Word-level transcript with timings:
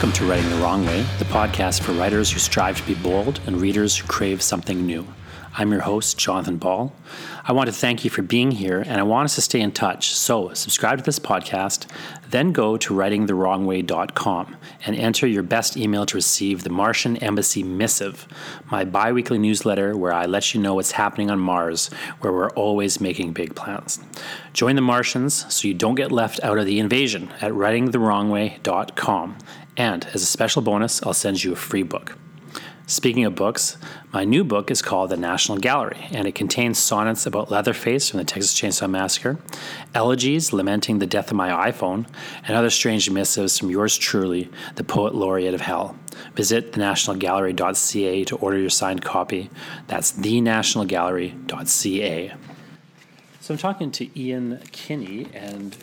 Welcome 0.00 0.16
to 0.16 0.30
Writing 0.30 0.48
the 0.48 0.56
Wrong 0.56 0.86
Way, 0.86 1.02
the 1.18 1.26
podcast 1.26 1.82
for 1.82 1.92
writers 1.92 2.30
who 2.30 2.38
strive 2.38 2.78
to 2.78 2.86
be 2.86 2.94
bold 2.94 3.38
and 3.46 3.60
readers 3.60 3.98
who 3.98 4.08
crave 4.08 4.40
something 4.40 4.86
new. 4.86 5.06
I'm 5.58 5.70
your 5.72 5.82
host, 5.82 6.16
Jonathan 6.16 6.56
Ball. 6.56 6.94
I 7.44 7.52
want 7.52 7.66
to 7.66 7.74
thank 7.74 8.02
you 8.02 8.08
for 8.08 8.22
being 8.22 8.50
here 8.50 8.80
and 8.80 8.98
I 8.98 9.02
want 9.02 9.26
us 9.26 9.34
to 9.34 9.42
stay 9.42 9.60
in 9.60 9.72
touch. 9.72 10.14
So, 10.14 10.54
subscribe 10.54 10.96
to 10.96 11.04
this 11.04 11.18
podcast, 11.18 11.84
then 12.30 12.52
go 12.52 12.78
to 12.78 12.94
writingthewrongway.com 12.94 14.56
and 14.86 14.96
enter 14.96 15.26
your 15.26 15.42
best 15.42 15.76
email 15.76 16.06
to 16.06 16.16
receive 16.16 16.62
the 16.62 16.70
Martian 16.70 17.18
Embassy 17.18 17.62
Missive, 17.62 18.26
my 18.70 18.84
bi 18.84 19.12
weekly 19.12 19.36
newsletter 19.38 19.94
where 19.98 20.14
I 20.14 20.24
let 20.24 20.54
you 20.54 20.62
know 20.62 20.76
what's 20.76 20.92
happening 20.92 21.30
on 21.30 21.40
Mars, 21.40 21.88
where 22.20 22.32
we're 22.32 22.50
always 22.52 23.02
making 23.02 23.34
big 23.34 23.54
plans. 23.54 24.00
Join 24.54 24.76
the 24.76 24.82
Martians 24.82 25.52
so 25.54 25.68
you 25.68 25.74
don't 25.74 25.94
get 25.94 26.10
left 26.10 26.40
out 26.42 26.56
of 26.56 26.64
the 26.64 26.78
invasion 26.78 27.30
at 27.42 27.52
writingthewrongway.com. 27.52 29.36
And 29.80 30.04
as 30.12 30.20
a 30.20 30.26
special 30.26 30.60
bonus, 30.60 31.02
I'll 31.02 31.14
send 31.14 31.42
you 31.42 31.54
a 31.54 31.56
free 31.56 31.82
book. 31.82 32.18
Speaking 32.86 33.24
of 33.24 33.34
books, 33.34 33.78
my 34.12 34.26
new 34.26 34.44
book 34.44 34.70
is 34.70 34.82
called 34.82 35.08
The 35.08 35.16
National 35.16 35.56
Gallery, 35.56 36.06
and 36.12 36.28
it 36.28 36.34
contains 36.34 36.78
sonnets 36.78 37.24
about 37.24 37.50
Leatherface 37.50 38.10
from 38.10 38.18
the 38.18 38.24
Texas 38.24 38.52
Chainsaw 38.52 38.90
Massacre, 38.90 39.38
elegies 39.94 40.52
lamenting 40.52 40.98
the 40.98 41.06
death 41.06 41.30
of 41.30 41.36
my 41.38 41.70
iPhone, 41.70 42.06
and 42.46 42.54
other 42.54 42.68
strange 42.68 43.08
missives 43.08 43.58
from 43.58 43.70
yours 43.70 43.96
truly, 43.96 44.50
the 44.74 44.84
poet 44.84 45.14
laureate 45.14 45.54
of 45.54 45.62
hell. 45.62 45.96
Visit 46.34 46.72
thenationalgallery.ca 46.72 48.24
to 48.24 48.36
order 48.36 48.58
your 48.58 48.68
signed 48.68 49.02
copy. 49.02 49.48
That's 49.86 50.12
thenationalgallery.ca. 50.12 52.34
So 53.40 53.54
I'm 53.54 53.58
talking 53.58 53.90
to 53.92 54.20
Ian 54.20 54.60
Kinney, 54.72 55.28
and 55.32 55.74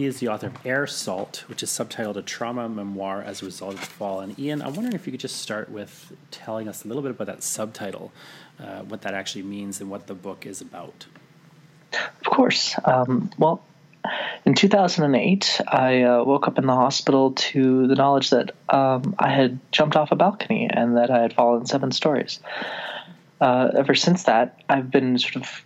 he 0.00 0.06
is 0.06 0.18
the 0.18 0.28
author 0.28 0.46
of 0.46 0.56
Air 0.64 0.86
Salt, 0.86 1.44
which 1.46 1.62
is 1.62 1.68
subtitled 1.68 2.16
A 2.16 2.22
Trauma 2.22 2.70
Memoir 2.70 3.20
as 3.20 3.42
a 3.42 3.44
Result 3.44 3.74
of 3.74 3.80
the 3.80 3.86
Fall. 3.86 4.20
And 4.20 4.38
Ian, 4.38 4.62
I'm 4.62 4.72
wondering 4.72 4.94
if 4.94 5.06
you 5.06 5.10
could 5.10 5.20
just 5.20 5.36
start 5.36 5.68
with 5.68 6.16
telling 6.30 6.68
us 6.68 6.86
a 6.86 6.88
little 6.88 7.02
bit 7.02 7.10
about 7.10 7.26
that 7.26 7.42
subtitle, 7.42 8.10
uh, 8.58 8.80
what 8.80 9.02
that 9.02 9.12
actually 9.12 9.42
means, 9.42 9.78
and 9.78 9.90
what 9.90 10.06
the 10.06 10.14
book 10.14 10.46
is 10.46 10.62
about. 10.62 11.04
Of 11.92 12.30
course. 12.30 12.76
Um, 12.82 13.30
well, 13.36 13.62
in 14.46 14.54
2008, 14.54 15.60
I 15.68 16.04
uh, 16.04 16.24
woke 16.24 16.48
up 16.48 16.58
in 16.58 16.64
the 16.64 16.74
hospital 16.74 17.32
to 17.32 17.86
the 17.86 17.94
knowledge 17.94 18.30
that 18.30 18.52
um, 18.70 19.14
I 19.18 19.28
had 19.28 19.58
jumped 19.70 19.96
off 19.96 20.12
a 20.12 20.16
balcony 20.16 20.70
and 20.72 20.96
that 20.96 21.10
I 21.10 21.20
had 21.20 21.34
fallen 21.34 21.66
seven 21.66 21.92
stories. 21.92 22.40
Uh, 23.38 23.68
ever 23.76 23.94
since 23.94 24.22
that, 24.22 24.62
I've 24.66 24.90
been 24.90 25.18
sort 25.18 25.36
of 25.36 25.62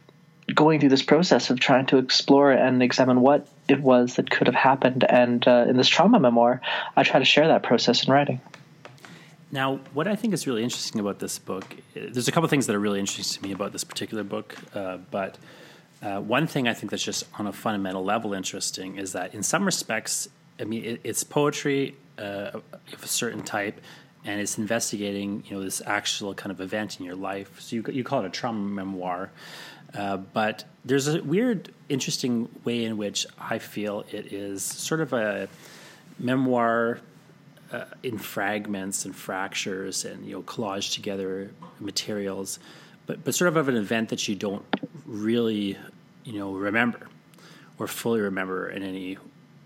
going 0.53 0.81
through 0.81 0.91
this 0.91 1.03
process 1.03 1.51
of 1.51 1.61
trying 1.61 1.87
to 1.87 1.99
explore 1.99 2.53
and 2.53 2.83
examine 2.83 3.21
what 3.21 3.49
it 3.69 3.81
was 3.81 4.17
that 4.17 4.31
could 4.31 4.47
have 4.47 4.57
happened. 4.57 5.05
And 5.09 5.47
uh, 5.47 5.67
in 5.69 5.77
this 5.77 5.89
trauma 5.89 6.21
memoir, 6.21 6.61
I 6.97 7.03
try 7.03 7.19
to 7.19 7.25
share 7.25 7.49
that 7.49 7.63
process 7.63 8.07
in 8.07 8.13
writing. 8.13 8.41
Now, 9.51 9.77
what 9.95 10.09
I 10.09 10.17
think 10.17 10.35
is 10.35 10.47
really 10.47 10.65
interesting 10.65 11.01
about 11.01 11.21
this 11.21 11.39
book, 11.39 11.77
there's 11.95 12.29
a 12.29 12.33
couple 12.33 12.49
things 12.49 12.67
that 12.67 12.75
are 12.75 12.81
really 12.81 12.99
interesting 12.99 13.41
to 13.41 13.49
me 13.49 13.53
about 13.55 13.73
this 13.73 13.85
particular 13.85 14.25
book, 14.25 14.57
uh, 14.75 14.99
but 15.11 15.39
uh, 16.03 16.21
one 16.21 16.47
thing 16.47 16.69
I 16.69 16.75
think 16.75 16.91
that's 16.91 17.03
just 17.03 17.25
on 17.39 17.47
a 17.47 17.53
fundamental 17.53 18.05
level 18.05 18.35
interesting 18.35 18.99
is 18.99 19.13
that 19.13 19.33
in 19.33 19.43
some 19.43 19.65
respects, 19.65 20.29
I 20.61 20.65
mean, 20.65 20.85
it, 20.85 21.01
it's 21.05 21.25
poetry 21.25 21.95
uh, 22.19 22.51
of 22.93 23.03
a 23.03 23.07
certain 23.07 23.43
type, 23.43 23.81
and 24.25 24.41
it's 24.41 24.59
investigating, 24.59 25.45
you 25.47 25.57
know, 25.57 25.63
this 25.63 25.81
actual 25.87 26.35
kind 26.35 26.51
of 26.51 26.61
event 26.61 26.99
in 26.99 27.07
your 27.07 27.15
life. 27.15 27.61
So 27.61 27.77
you, 27.77 27.85
you 27.93 28.05
call 28.05 28.25
it 28.25 28.27
a 28.27 28.31
trauma 28.31 28.59
memoir. 28.59 29.31
Uh, 29.95 30.17
but 30.17 30.65
there's 30.85 31.09
a 31.09 31.23
weird, 31.23 31.73
interesting 31.89 32.49
way 32.65 32.85
in 32.85 32.97
which 32.97 33.27
I 33.39 33.59
feel 33.59 34.05
it 34.11 34.33
is 34.33 34.63
sort 34.63 35.01
of 35.01 35.13
a 35.13 35.49
memoir 36.19 36.99
uh, 37.73 37.85
in 38.03 38.19
fragments 38.19 39.05
and 39.05 39.15
fractures 39.15 40.05
and 40.05 40.25
you 40.27 40.33
know 40.33 40.43
collage 40.43 40.93
together 40.93 41.51
materials, 41.81 42.59
but 43.07 43.25
but 43.25 43.35
sort 43.35 43.49
of 43.49 43.57
of 43.57 43.69
an 43.69 43.77
event 43.77 44.09
that 44.11 44.29
you 44.29 44.35
don't 44.35 44.65
really 45.07 45.77
you 46.25 46.39
know 46.39 46.53
remember 46.53 47.09
or 47.79 47.87
fully 47.87 48.21
remember 48.21 48.69
in 48.69 48.83
any 48.83 49.17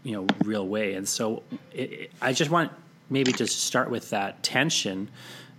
you 0.02 0.12
know 0.12 0.26
real 0.44 0.66
way. 0.66 0.94
And 0.94 1.08
so 1.08 1.42
it, 1.72 1.92
it, 1.92 2.12
I 2.20 2.32
just 2.32 2.50
want 2.50 2.72
maybe 3.10 3.32
to 3.32 3.46
start 3.46 3.90
with 3.90 4.10
that 4.10 4.42
tension 4.42 5.08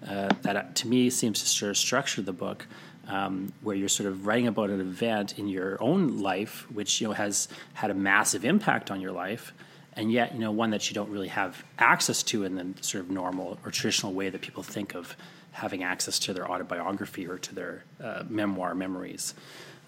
uh, 0.08 0.29
that 0.41 0.56
uh, 0.56 0.63
to 0.75 0.88
me 0.88 1.09
seems 1.09 1.41
to 1.41 1.47
sort 1.47 1.72
of 1.72 1.78
structure 1.78 2.22
the 2.22 2.34
book 2.34 2.66
um, 3.09 3.52
where 3.62 3.75
you're 3.75 3.90
sort 3.90 4.08
of 4.08 4.25
writing 4.25 4.47
about 4.47 4.70
an 4.70 4.80
event 4.80 5.38
in 5.38 5.47
your 5.47 5.81
own 5.81 6.20
life, 6.20 6.66
which 6.72 7.02
you 7.02 7.08
know 7.08 7.14
has 7.14 7.50
had 7.74 7.92
a 7.92 7.94
massive 7.94 8.46
impact 8.46 8.92
on 8.92 9.02
your 9.02 9.12
life, 9.12 9.52
and 9.94 10.12
yet 10.12 10.34
you 10.34 10.40
know 10.40 10.52
one 10.52 10.70
that 10.70 10.90
you 10.90 10.94
don't 10.94 11.09
really 11.09 11.28
have 11.28 11.64
access 11.80 12.24
to 12.24 12.46
in 12.46 12.56
the 12.56 12.84
sort 12.84 13.03
of 13.03 13.09
normal 13.09 13.58
or 13.66 13.72
traditional 13.72 14.14
way 14.14 14.30
that 14.30 14.42
people 14.42 14.64
think 14.64 14.96
of 14.96 15.16
having 15.52 15.84
access 15.84 16.20
to 16.20 16.34
their 16.34 16.50
autobiography 16.50 17.28
or 17.28 17.38
to 17.40 17.56
their 17.56 17.84
uh, 18.02 18.24
memoir 18.30 18.75
memories. 18.75 19.34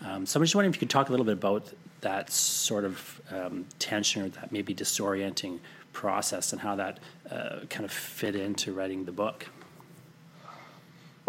Um, 0.03 0.25
so 0.25 0.39
I'm 0.39 0.43
just 0.43 0.55
wondering 0.55 0.71
if 0.71 0.77
you 0.77 0.79
could 0.79 0.89
talk 0.89 1.09
a 1.09 1.11
little 1.11 1.25
bit 1.25 1.33
about 1.33 1.71
that 2.01 2.31
sort 2.31 2.83
of 2.83 3.21
um, 3.31 3.65
tension 3.77 4.23
or 4.23 4.29
that 4.29 4.51
maybe 4.51 4.73
disorienting 4.73 5.59
process 5.93 6.51
and 6.51 6.61
how 6.61 6.75
that 6.75 6.99
uh, 7.29 7.59
kind 7.69 7.85
of 7.85 7.91
fit 7.91 8.35
into 8.35 8.73
writing 8.73 9.05
the 9.05 9.11
book. 9.11 9.47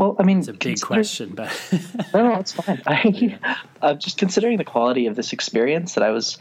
Well, 0.02 0.16
I 0.18 0.24
mean, 0.24 0.40
it's 0.40 0.48
a 0.48 0.52
big 0.52 0.80
question, 0.80 1.30
but 1.32 1.48
no, 2.12 2.30
no, 2.30 2.34
it's 2.40 2.50
fine. 2.50 2.82
I, 2.88 3.38
uh, 3.80 3.94
just 3.94 4.18
considering 4.18 4.58
the 4.58 4.64
quality 4.64 5.06
of 5.06 5.14
this 5.14 5.32
experience 5.32 5.94
that 5.94 6.02
I 6.02 6.10
was 6.10 6.38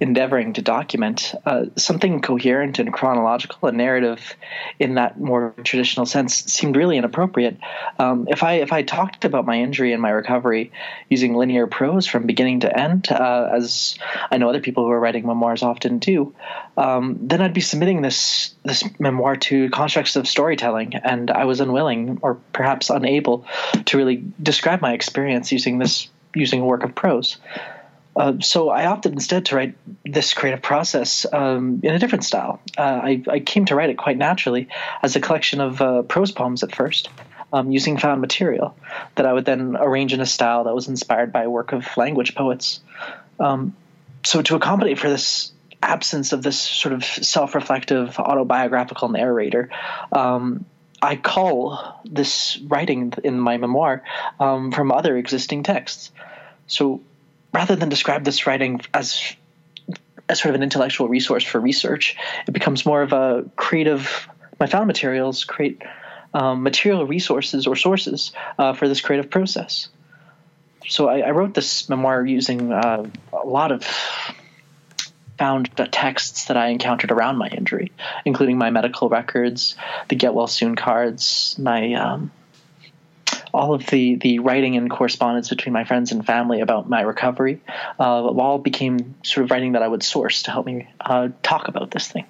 endeavoring 0.00 0.54
to 0.54 0.62
document, 0.62 1.32
uh, 1.46 1.66
something 1.76 2.22
coherent 2.22 2.80
and 2.80 2.92
chronological, 2.92 3.68
a 3.68 3.72
narrative 3.72 4.34
in 4.80 4.96
that 4.96 5.20
more 5.20 5.54
traditional 5.62 6.06
sense, 6.06 6.34
seemed 6.34 6.74
really 6.74 6.96
inappropriate. 6.96 7.56
Um, 8.00 8.26
if 8.28 8.42
I 8.42 8.54
if 8.54 8.72
I 8.72 8.82
talked 8.82 9.24
about 9.24 9.46
my 9.46 9.60
injury 9.60 9.92
and 9.92 10.02
my 10.02 10.10
recovery 10.10 10.72
using 11.08 11.36
linear 11.36 11.68
prose 11.68 12.08
from 12.08 12.26
beginning 12.26 12.60
to 12.60 12.76
end, 12.76 13.12
uh, 13.12 13.50
as 13.54 13.96
I 14.32 14.38
know 14.38 14.48
other 14.48 14.60
people 14.60 14.86
who 14.86 14.90
are 14.90 14.98
writing 14.98 15.24
memoirs 15.24 15.62
often 15.62 16.00
do, 16.00 16.34
um, 16.76 17.18
then 17.20 17.40
I'd 17.40 17.54
be 17.54 17.60
submitting 17.60 18.02
this 18.02 18.54
this 18.64 18.82
memoir 18.98 19.36
to 19.36 19.70
constructs 19.70 20.16
of 20.16 20.26
storytelling, 20.26 20.94
and 20.96 21.30
I 21.30 21.44
was 21.44 21.60
unwilling, 21.60 22.18
or 22.22 22.34
perhaps 22.52 22.90
unable, 22.90 23.46
to 23.86 23.96
really 23.96 24.24
describe 24.42 24.80
my 24.80 24.92
experience 24.92 25.52
using 25.52 25.78
this 25.78 26.08
using 26.34 26.60
a 26.60 26.64
work 26.64 26.82
of 26.82 26.94
prose. 26.94 27.38
Uh, 28.16 28.34
so 28.40 28.68
I 28.68 28.86
opted 28.86 29.12
instead 29.12 29.46
to 29.46 29.56
write 29.56 29.74
this 30.04 30.34
creative 30.34 30.62
process 30.62 31.26
um, 31.32 31.80
in 31.82 31.94
a 31.94 31.98
different 31.98 32.24
style. 32.24 32.60
Uh, 32.78 32.82
I, 32.82 33.22
I, 33.28 33.40
came 33.40 33.64
to 33.66 33.74
write 33.74 33.90
it 33.90 33.98
quite 33.98 34.16
naturally 34.16 34.68
as 35.02 35.16
a 35.16 35.20
collection 35.20 35.60
of 35.60 35.82
uh, 35.82 36.02
prose 36.02 36.30
poems 36.30 36.62
at 36.62 36.72
first, 36.72 37.08
um, 37.52 37.72
using 37.72 37.98
found 37.98 38.20
material 38.20 38.76
that 39.16 39.26
I 39.26 39.32
would 39.32 39.44
then 39.44 39.76
arrange 39.76 40.12
in 40.12 40.20
a 40.20 40.26
style 40.26 40.64
that 40.64 40.74
was 40.74 40.86
inspired 40.86 41.32
by 41.32 41.42
a 41.42 41.50
work 41.50 41.72
of 41.72 41.84
language 41.96 42.36
poets. 42.36 42.78
Um, 43.40 43.74
so 44.24 44.42
to 44.42 44.54
accommodate 44.54 44.98
for 45.00 45.10
this 45.10 45.52
absence 45.84 46.32
of 46.32 46.42
this 46.42 46.58
sort 46.58 46.94
of 46.94 47.04
self-reflective 47.04 48.18
autobiographical 48.18 49.08
narrator, 49.08 49.70
um, 50.12 50.64
I 51.02 51.16
call 51.16 52.00
this 52.04 52.58
writing 52.66 53.12
in 53.22 53.38
my 53.38 53.58
memoir 53.58 54.02
um, 54.40 54.72
from 54.72 54.90
other 54.90 55.16
existing 55.16 55.62
texts. 55.62 56.10
So 56.66 57.02
rather 57.52 57.76
than 57.76 57.90
describe 57.90 58.24
this 58.24 58.46
writing 58.46 58.80
as 58.92 59.36
as 60.26 60.40
sort 60.40 60.50
of 60.50 60.54
an 60.54 60.62
intellectual 60.62 61.06
resource 61.06 61.44
for 61.44 61.60
research, 61.60 62.16
it 62.48 62.52
becomes 62.52 62.86
more 62.86 63.02
of 63.02 63.12
a 63.12 63.44
creative. 63.56 64.26
My 64.58 64.66
found 64.66 64.86
materials 64.86 65.44
create 65.44 65.82
um, 66.32 66.62
material 66.62 67.06
resources 67.06 67.66
or 67.66 67.76
sources 67.76 68.32
uh, 68.58 68.72
for 68.72 68.88
this 68.88 69.02
creative 69.02 69.30
process. 69.30 69.88
So 70.88 71.08
I, 71.08 71.20
I 71.20 71.30
wrote 71.32 71.52
this 71.52 71.88
memoir 71.90 72.24
using 72.24 72.72
uh, 72.72 73.04
a 73.32 73.46
lot 73.46 73.72
of 73.72 73.86
found 75.38 75.70
the 75.76 75.86
texts 75.86 76.46
that 76.46 76.56
I 76.56 76.68
encountered 76.68 77.10
around 77.10 77.38
my 77.38 77.48
injury, 77.48 77.92
including 78.24 78.58
my 78.58 78.70
medical 78.70 79.08
records, 79.08 79.76
the 80.08 80.16
get 80.16 80.34
well 80.34 80.46
soon 80.46 80.76
cards, 80.76 81.56
my 81.58 81.94
um, 81.94 82.30
all 83.52 83.74
of 83.74 83.86
the 83.86 84.16
the 84.16 84.40
writing 84.40 84.76
and 84.76 84.90
correspondence 84.90 85.48
between 85.48 85.72
my 85.72 85.84
friends 85.84 86.12
and 86.12 86.24
family 86.24 86.60
about 86.60 86.88
my 86.88 87.00
recovery, 87.00 87.60
uh, 87.98 88.02
all 88.02 88.58
became 88.58 89.14
sort 89.22 89.44
of 89.44 89.50
writing 89.50 89.72
that 89.72 89.82
I 89.82 89.88
would 89.88 90.02
source 90.02 90.42
to 90.44 90.50
help 90.50 90.66
me 90.66 90.88
uh, 91.00 91.28
talk 91.42 91.68
about 91.68 91.90
this 91.90 92.08
thing. 92.08 92.26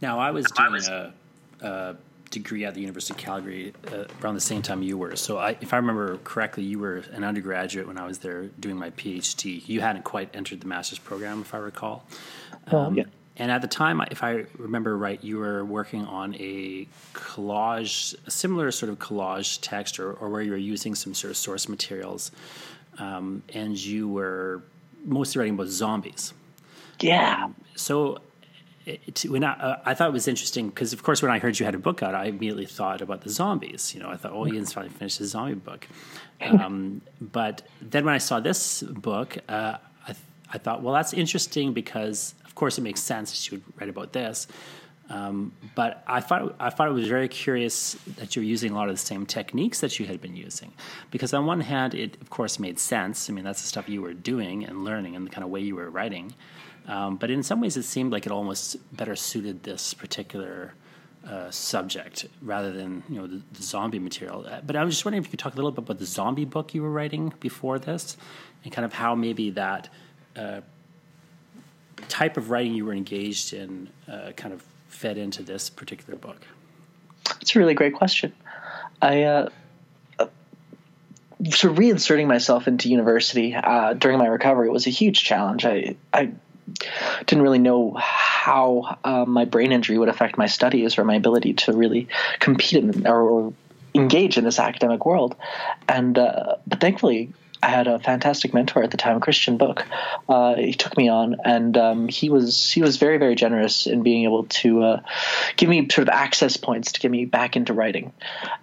Now, 0.00 0.18
I 0.18 0.30
was 0.30 0.46
doing 0.46 0.82
a, 0.84 1.12
a 1.60 1.96
degree 2.30 2.64
at 2.64 2.74
the 2.74 2.80
University 2.80 3.14
of 3.14 3.18
Calgary 3.18 3.72
uh, 3.92 4.04
around 4.22 4.34
the 4.34 4.40
same 4.40 4.62
time 4.62 4.82
you 4.82 4.96
were. 4.96 5.16
So, 5.16 5.38
I, 5.38 5.56
if 5.60 5.72
I 5.72 5.76
remember 5.76 6.18
correctly, 6.18 6.64
you 6.64 6.78
were 6.78 7.02
an 7.12 7.24
undergraduate 7.24 7.86
when 7.86 7.98
I 7.98 8.06
was 8.06 8.18
there 8.18 8.44
doing 8.60 8.76
my 8.76 8.90
PhD. 8.90 9.66
You 9.68 9.80
hadn't 9.80 10.04
quite 10.04 10.34
entered 10.34 10.60
the 10.60 10.66
master's 10.66 10.98
program, 10.98 11.40
if 11.40 11.54
I 11.54 11.58
recall. 11.58 12.04
Um, 12.68 12.96
yeah. 12.96 13.04
And 13.36 13.50
at 13.50 13.62
the 13.62 13.68
time, 13.68 14.02
if 14.10 14.22
I 14.22 14.44
remember 14.58 14.98
right, 14.98 15.22
you 15.24 15.38
were 15.38 15.64
working 15.64 16.04
on 16.04 16.34
a 16.34 16.86
collage, 17.14 18.14
a 18.26 18.30
similar 18.30 18.70
sort 18.70 18.90
of 18.90 18.98
collage 18.98 19.60
text, 19.62 19.98
or, 19.98 20.12
or 20.12 20.28
where 20.28 20.42
you 20.42 20.50
were 20.50 20.58
using 20.58 20.94
some 20.94 21.14
sort 21.14 21.30
of 21.30 21.38
source 21.38 21.66
materials, 21.66 22.32
um, 22.98 23.42
and 23.54 23.78
you 23.78 24.08
were 24.08 24.62
mostly 25.04 25.38
writing 25.38 25.54
about 25.54 25.68
zombies. 25.68 26.34
Yeah. 27.00 27.44
Um, 27.44 27.54
so 27.76 28.18
it, 29.06 29.24
when 29.28 29.44
I, 29.44 29.52
uh, 29.52 29.80
I 29.84 29.94
thought 29.94 30.08
it 30.08 30.12
was 30.12 30.28
interesting 30.28 30.68
because, 30.68 30.92
of 30.92 31.02
course, 31.02 31.22
when 31.22 31.30
I 31.30 31.38
heard 31.38 31.58
you 31.58 31.66
had 31.66 31.74
a 31.74 31.78
book 31.78 32.02
out, 32.02 32.14
I 32.14 32.26
immediately 32.26 32.66
thought 32.66 33.00
about 33.00 33.20
the 33.22 33.30
zombies. 33.30 33.94
You 33.94 34.00
know, 34.00 34.10
I 34.10 34.16
thought, 34.16 34.32
oh, 34.32 34.46
Ian's 34.46 34.72
finally 34.72 34.92
finished 34.92 35.18
his 35.18 35.30
zombie 35.30 35.54
book. 35.54 35.86
Um, 36.40 37.02
but 37.20 37.62
then 37.82 38.04
when 38.04 38.14
I 38.14 38.18
saw 38.18 38.40
this 38.40 38.82
book, 38.82 39.38
uh, 39.48 39.76
I, 40.04 40.12
th- 40.12 40.18
I 40.54 40.58
thought, 40.58 40.82
well, 40.82 40.94
that's 40.94 41.12
interesting 41.12 41.72
because, 41.72 42.34
of 42.44 42.54
course, 42.54 42.78
it 42.78 42.82
makes 42.82 43.00
sense 43.00 43.30
that 43.30 43.50
you 43.50 43.58
would 43.58 43.80
write 43.80 43.90
about 43.90 44.12
this. 44.12 44.46
Um, 45.10 45.52
but 45.74 46.04
I 46.06 46.20
thought 46.20 46.54
I 46.60 46.70
thought 46.70 46.86
it 46.86 46.92
was 46.92 47.08
very 47.08 47.26
curious 47.26 47.94
that 48.16 48.36
you're 48.36 48.44
using 48.44 48.70
a 48.70 48.76
lot 48.76 48.88
of 48.88 48.94
the 48.94 49.06
same 49.12 49.26
techniques 49.26 49.80
that 49.80 49.98
you 49.98 50.06
had 50.06 50.20
been 50.20 50.36
using, 50.36 50.72
because 51.10 51.34
on 51.34 51.46
one 51.46 51.62
hand, 51.62 51.96
it 51.96 52.16
of 52.20 52.30
course 52.30 52.60
made 52.60 52.78
sense. 52.78 53.28
I 53.28 53.32
mean, 53.32 53.44
that's 53.44 53.60
the 53.60 53.66
stuff 53.66 53.88
you 53.88 54.02
were 54.02 54.14
doing 54.14 54.64
and 54.64 54.84
learning, 54.84 55.16
and 55.16 55.26
the 55.26 55.30
kind 55.30 55.42
of 55.42 55.50
way 55.50 55.60
you 55.60 55.74
were 55.74 55.90
writing. 55.90 56.32
Um, 56.90 57.16
but 57.16 57.30
in 57.30 57.44
some 57.44 57.60
ways, 57.60 57.76
it 57.76 57.84
seemed 57.84 58.10
like 58.10 58.26
it 58.26 58.32
almost 58.32 58.76
better 58.96 59.14
suited 59.14 59.62
this 59.62 59.94
particular 59.94 60.74
uh, 61.24 61.48
subject 61.48 62.26
rather 62.42 62.72
than 62.72 63.04
you 63.08 63.20
know 63.20 63.28
the, 63.28 63.40
the, 63.52 63.62
zombie 63.62 64.00
material. 64.00 64.44
Uh, 64.44 64.60
but 64.66 64.74
I 64.74 64.82
was 64.82 64.94
just 64.94 65.04
wondering 65.04 65.22
if 65.22 65.28
you 65.28 65.30
could 65.30 65.38
talk 65.38 65.52
a 65.52 65.56
little 65.56 65.70
bit 65.70 65.84
about 65.84 66.00
the 66.00 66.06
zombie 66.06 66.44
book 66.44 66.74
you 66.74 66.82
were 66.82 66.90
writing 66.90 67.32
before 67.38 67.78
this, 67.78 68.16
and 68.64 68.72
kind 68.72 68.84
of 68.84 68.92
how 68.92 69.14
maybe 69.14 69.50
that 69.50 69.88
uh, 70.34 70.62
type 72.08 72.36
of 72.36 72.50
writing 72.50 72.74
you 72.74 72.84
were 72.84 72.92
engaged 72.92 73.52
in 73.52 73.88
uh, 74.10 74.32
kind 74.36 74.52
of 74.52 74.64
fed 74.88 75.16
into 75.16 75.44
this 75.44 75.70
particular 75.70 76.18
book? 76.18 76.38
It's 77.40 77.54
a 77.54 77.58
really 77.60 77.74
great 77.74 77.94
question. 77.94 78.32
I 79.00 79.22
uh, 79.22 79.48
uh, 80.18 80.26
so 81.50 81.72
reinserting 81.72 82.26
myself 82.26 82.66
into 82.66 82.88
university 82.88 83.54
during 83.98 84.18
my 84.18 84.26
recovery 84.26 84.70
was 84.70 84.88
a 84.88 84.90
huge 84.90 85.22
challenge. 85.22 85.64
I 85.64 85.94
I 86.12 86.32
didn't 87.26 87.42
really 87.42 87.58
know 87.58 87.94
how 87.98 88.98
uh, 89.04 89.24
my 89.26 89.44
brain 89.44 89.72
injury 89.72 89.98
would 89.98 90.08
affect 90.08 90.38
my 90.38 90.46
studies 90.46 90.98
or 90.98 91.04
my 91.04 91.14
ability 91.14 91.54
to 91.54 91.72
really 91.72 92.08
compete 92.38 92.82
in, 92.82 93.06
or, 93.06 93.20
or 93.22 93.52
engage 93.94 94.38
in 94.38 94.44
this 94.44 94.58
academic 94.58 95.04
world. 95.04 95.36
And 95.88 96.18
uh, 96.18 96.56
but 96.66 96.80
thankfully, 96.80 97.32
I 97.62 97.68
had 97.68 97.86
a 97.86 97.98
fantastic 97.98 98.54
mentor 98.54 98.82
at 98.82 98.90
the 98.90 98.96
time, 98.96 99.20
Christian 99.20 99.58
Bök. 99.58 99.84
Uh, 100.28 100.54
he 100.54 100.72
took 100.72 100.96
me 100.96 101.08
on, 101.08 101.36
and 101.44 101.76
um, 101.76 102.08
he 102.08 102.30
was 102.30 102.70
he 102.70 102.80
was 102.80 102.96
very 102.96 103.18
very 103.18 103.34
generous 103.34 103.86
in 103.86 104.02
being 104.02 104.24
able 104.24 104.44
to 104.44 104.82
uh, 104.82 105.00
give 105.56 105.68
me 105.68 105.86
sort 105.90 106.08
of 106.08 106.14
access 106.14 106.56
points 106.56 106.92
to 106.92 107.00
get 107.00 107.10
me 107.10 107.26
back 107.26 107.56
into 107.56 107.74
writing. 107.74 108.12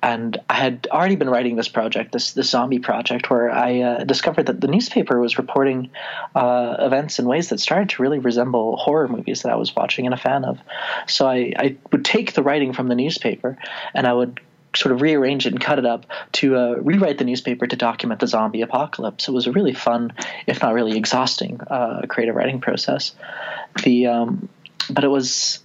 And 0.01 0.39
I 0.49 0.55
had 0.55 0.87
already 0.91 1.15
been 1.15 1.29
writing 1.29 1.55
this 1.55 1.67
project, 1.67 2.11
this 2.11 2.31
this 2.31 2.49
zombie 2.49 2.79
project, 2.79 3.29
where 3.29 3.51
I 3.51 3.81
uh, 3.81 4.03
discovered 4.03 4.47
that 4.47 4.61
the 4.61 4.67
newspaper 4.67 5.19
was 5.19 5.37
reporting 5.37 5.91
uh, 6.33 6.77
events 6.79 7.19
in 7.19 7.25
ways 7.25 7.49
that 7.49 7.59
started 7.59 7.89
to 7.89 8.01
really 8.01 8.19
resemble 8.19 8.77
horror 8.77 9.07
movies 9.07 9.43
that 9.43 9.51
I 9.51 9.55
was 9.57 9.75
watching 9.75 10.05
and 10.05 10.13
a 10.13 10.17
fan 10.17 10.43
of. 10.43 10.59
So 11.07 11.27
I, 11.27 11.53
I 11.57 11.75
would 11.91 12.03
take 12.03 12.33
the 12.33 12.41
writing 12.41 12.73
from 12.73 12.87
the 12.87 12.95
newspaper, 12.95 13.57
and 13.93 14.07
I 14.07 14.13
would 14.13 14.39
sort 14.77 14.93
of 14.93 15.01
rearrange 15.01 15.45
it 15.45 15.53
and 15.53 15.61
cut 15.61 15.79
it 15.79 15.85
up 15.85 16.05
to 16.33 16.55
uh, 16.55 16.75
rewrite 16.75 17.17
the 17.17 17.25
newspaper 17.25 17.65
to 17.65 17.75
document 17.75 18.19
the 18.19 18.27
zombie 18.27 18.61
apocalypse. 18.61 19.27
It 19.27 19.31
was 19.31 19.47
a 19.47 19.51
really 19.51 19.73
fun, 19.73 20.13
if 20.45 20.61
not 20.61 20.73
really 20.73 20.97
exhausting, 20.97 21.59
uh, 21.61 22.03
creative 22.07 22.35
writing 22.35 22.61
process. 22.61 23.13
The 23.83 24.07
um, 24.07 24.49
but 24.89 25.03
it 25.03 25.09
was 25.09 25.59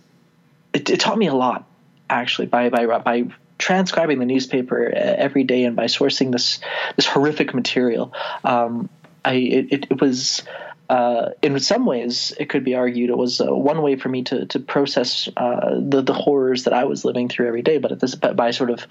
it, 0.73 0.89
it, 0.91 1.01
taught 1.01 1.19
me 1.19 1.27
a 1.27 1.35
lot 1.35 1.65
actually 2.09 2.47
by 2.47 2.71
by 2.71 2.87
by 2.99 3.25
transcribing 3.59 4.19
the 4.19 4.27
newspaper 4.27 4.89
uh, 4.89 4.99
every 4.99 5.45
day 5.45 5.65
and 5.65 5.77
by 5.77 5.85
sourcing 5.85 6.33
this 6.33 6.61
this 6.97 7.07
horrific 7.07 7.55
material. 7.55 8.13
Um, 8.45 8.89
I 9.25 9.35
it, 9.35 9.87
it 9.91 10.01
was 10.01 10.43
uh, 10.89 11.31
in 11.41 11.59
some 11.61 11.87
ways, 11.87 12.33
it 12.39 12.49
could 12.49 12.65
be 12.65 12.75
argued 12.75 13.11
it 13.11 13.17
was 13.17 13.41
uh, 13.41 13.55
one 13.55 13.83
way 13.83 13.97
for 13.97 14.09
me 14.09 14.23
to 14.25 14.47
to 14.47 14.59
process 14.59 15.29
uh, 15.37 15.79
the 15.81 16.03
the 16.03 16.13
horrors 16.13 16.65
that 16.65 16.73
I 16.73 16.85
was 16.85 17.05
living 17.05 17.29
through 17.29 17.49
every 17.49 17.63
day. 17.63 17.79
But 17.79 17.99
this, 18.01 18.15
by 18.15 18.51
sort 18.51 18.71
of 18.71 18.87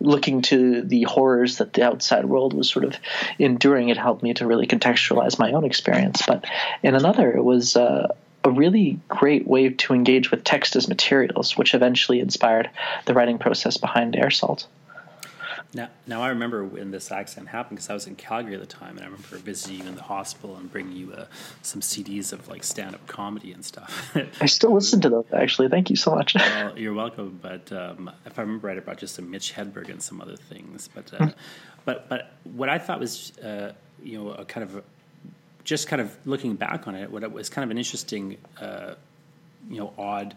looking 0.00 0.42
to 0.42 0.82
the 0.82 1.04
horrors 1.04 1.58
that 1.58 1.72
the 1.72 1.82
outside 1.82 2.26
world 2.26 2.52
was 2.52 2.68
sort 2.68 2.84
of 2.84 2.96
enduring, 3.38 3.88
it 3.88 3.96
helped 3.96 4.22
me 4.22 4.34
to 4.34 4.46
really 4.46 4.66
contextualize 4.66 5.38
my 5.38 5.52
own 5.52 5.64
experience. 5.64 6.22
But 6.26 6.44
in 6.82 6.94
another, 6.94 7.30
it 7.32 7.42
was 7.42 7.76
uh, 7.76 8.14
a 8.44 8.50
really 8.50 8.98
great 9.08 9.46
way 9.46 9.70
to 9.70 9.94
engage 9.94 10.30
with 10.30 10.44
text 10.44 10.76
as 10.76 10.88
materials, 10.88 11.56
which 11.56 11.74
eventually 11.74 12.20
inspired 12.20 12.70
the 13.06 13.14
writing 13.14 13.38
process 13.38 13.76
behind 13.76 14.16
Air 14.16 14.30
Salt. 14.30 14.66
Now, 15.72 15.88
now 16.06 16.22
I 16.22 16.28
remember 16.28 16.64
when 16.64 16.90
this 16.90 17.12
accident 17.12 17.48
happened 17.48 17.78
because 17.78 17.90
I 17.90 17.94
was 17.94 18.06
in 18.06 18.16
Calgary 18.16 18.54
at 18.54 18.60
the 18.60 18.66
time, 18.66 18.96
and 18.96 19.00
I 19.00 19.04
remember 19.04 19.36
visiting 19.36 19.78
you 19.78 19.86
in 19.86 19.94
the 19.94 20.02
hospital 20.02 20.56
and 20.56 20.70
bringing 20.70 20.96
you 20.96 21.12
uh, 21.12 21.26
some 21.62 21.80
CDs 21.80 22.32
of 22.32 22.48
like 22.48 22.64
stand-up 22.64 23.06
comedy 23.06 23.52
and 23.52 23.64
stuff. 23.64 24.16
I 24.40 24.46
still 24.46 24.72
listen 24.74 25.00
to 25.02 25.08
those, 25.08 25.26
actually. 25.32 25.68
Thank 25.68 25.88
you 25.88 25.96
so 25.96 26.14
much. 26.14 26.34
well, 26.34 26.76
you're 26.76 26.94
welcome. 26.94 27.38
But 27.40 27.70
um, 27.72 28.10
if 28.26 28.38
I 28.38 28.42
remember 28.42 28.66
right, 28.66 28.76
I 28.76 28.80
brought 28.80 28.98
just 28.98 29.14
some 29.14 29.30
Mitch 29.30 29.54
Hedberg 29.54 29.90
and 29.90 30.02
some 30.02 30.20
other 30.20 30.36
things. 30.36 30.88
But 30.92 31.14
uh, 31.14 31.26
hmm. 31.26 31.30
but 31.84 32.08
but 32.08 32.32
what 32.44 32.68
I 32.68 32.78
thought 32.78 32.98
was 32.98 33.38
uh, 33.38 33.72
you 34.02 34.18
know 34.18 34.30
a 34.30 34.44
kind 34.44 34.64
of 34.64 34.76
a, 34.76 34.82
just 35.62 35.86
kind 35.86 36.02
of 36.02 36.16
looking 36.26 36.56
back 36.56 36.88
on 36.88 36.96
it, 36.96 37.12
what 37.12 37.22
it 37.22 37.30
was 37.30 37.48
kind 37.48 37.64
of 37.64 37.70
an 37.70 37.78
interesting 37.78 38.38
uh, 38.60 38.94
you 39.68 39.78
know 39.78 39.92
odd 39.96 40.34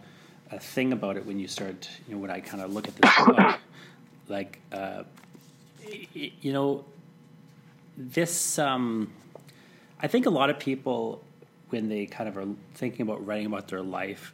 uh, 0.52 0.60
thing 0.60 0.94
about 0.94 1.18
it 1.18 1.26
when 1.26 1.40
you 1.40 1.48
start 1.48 1.90
you 2.08 2.14
know 2.14 2.22
when 2.22 2.30
I 2.30 2.40
kind 2.40 2.62
of 2.62 2.72
look 2.72 2.88
at 2.88 2.96
this 2.96 3.26
book 3.26 3.60
like 4.28 4.60
uh, 4.72 5.04
you 6.14 6.54
know, 6.54 6.86
this, 7.98 8.58
um, 8.60 9.12
I 10.02 10.08
think 10.08 10.26
a 10.26 10.30
lot 10.30 10.50
of 10.50 10.60
people, 10.60 11.24
when 11.70 11.90
they 11.90 12.06
kind 12.06 12.28
of 12.28 12.38
are 12.38 12.48
thinking 12.76 13.02
about 13.04 13.26
writing 13.26 13.46
about 13.46 13.68
their 13.68 13.82
life, 13.82 14.34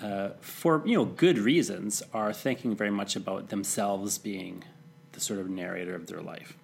uh, 0.00 0.30
for 0.40 0.82
you 0.84 0.96
know 0.96 1.04
good 1.04 1.38
reasons, 1.38 2.02
are 2.12 2.32
thinking 2.32 2.74
very 2.74 2.90
much 2.90 3.16
about 3.16 3.48
themselves 3.48 4.18
being 4.18 4.64
the 5.12 5.20
sort 5.20 5.38
of 5.38 5.48
narrator 5.48 5.94
of 5.94 6.06
their 6.06 6.20
life. 6.20 6.56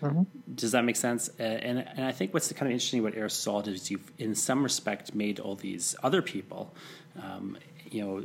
Mm-hmm. 0.00 0.22
Does 0.54 0.72
that 0.72 0.84
make 0.84 0.96
sense? 0.96 1.30
Uh, 1.40 1.42
and 1.42 1.78
and 1.96 2.04
I 2.04 2.12
think 2.12 2.32
what's 2.34 2.52
kind 2.52 2.66
of 2.66 2.72
interesting 2.72 3.00
about 3.00 3.16
Air 3.16 3.28
Salt 3.28 3.66
is 3.68 3.90
you've, 3.90 4.12
in 4.18 4.34
some 4.34 4.62
respect, 4.62 5.14
made 5.14 5.40
all 5.40 5.54
these 5.54 5.96
other 6.02 6.22
people, 6.22 6.72
um, 7.20 7.58
you 7.90 8.02
know, 8.02 8.24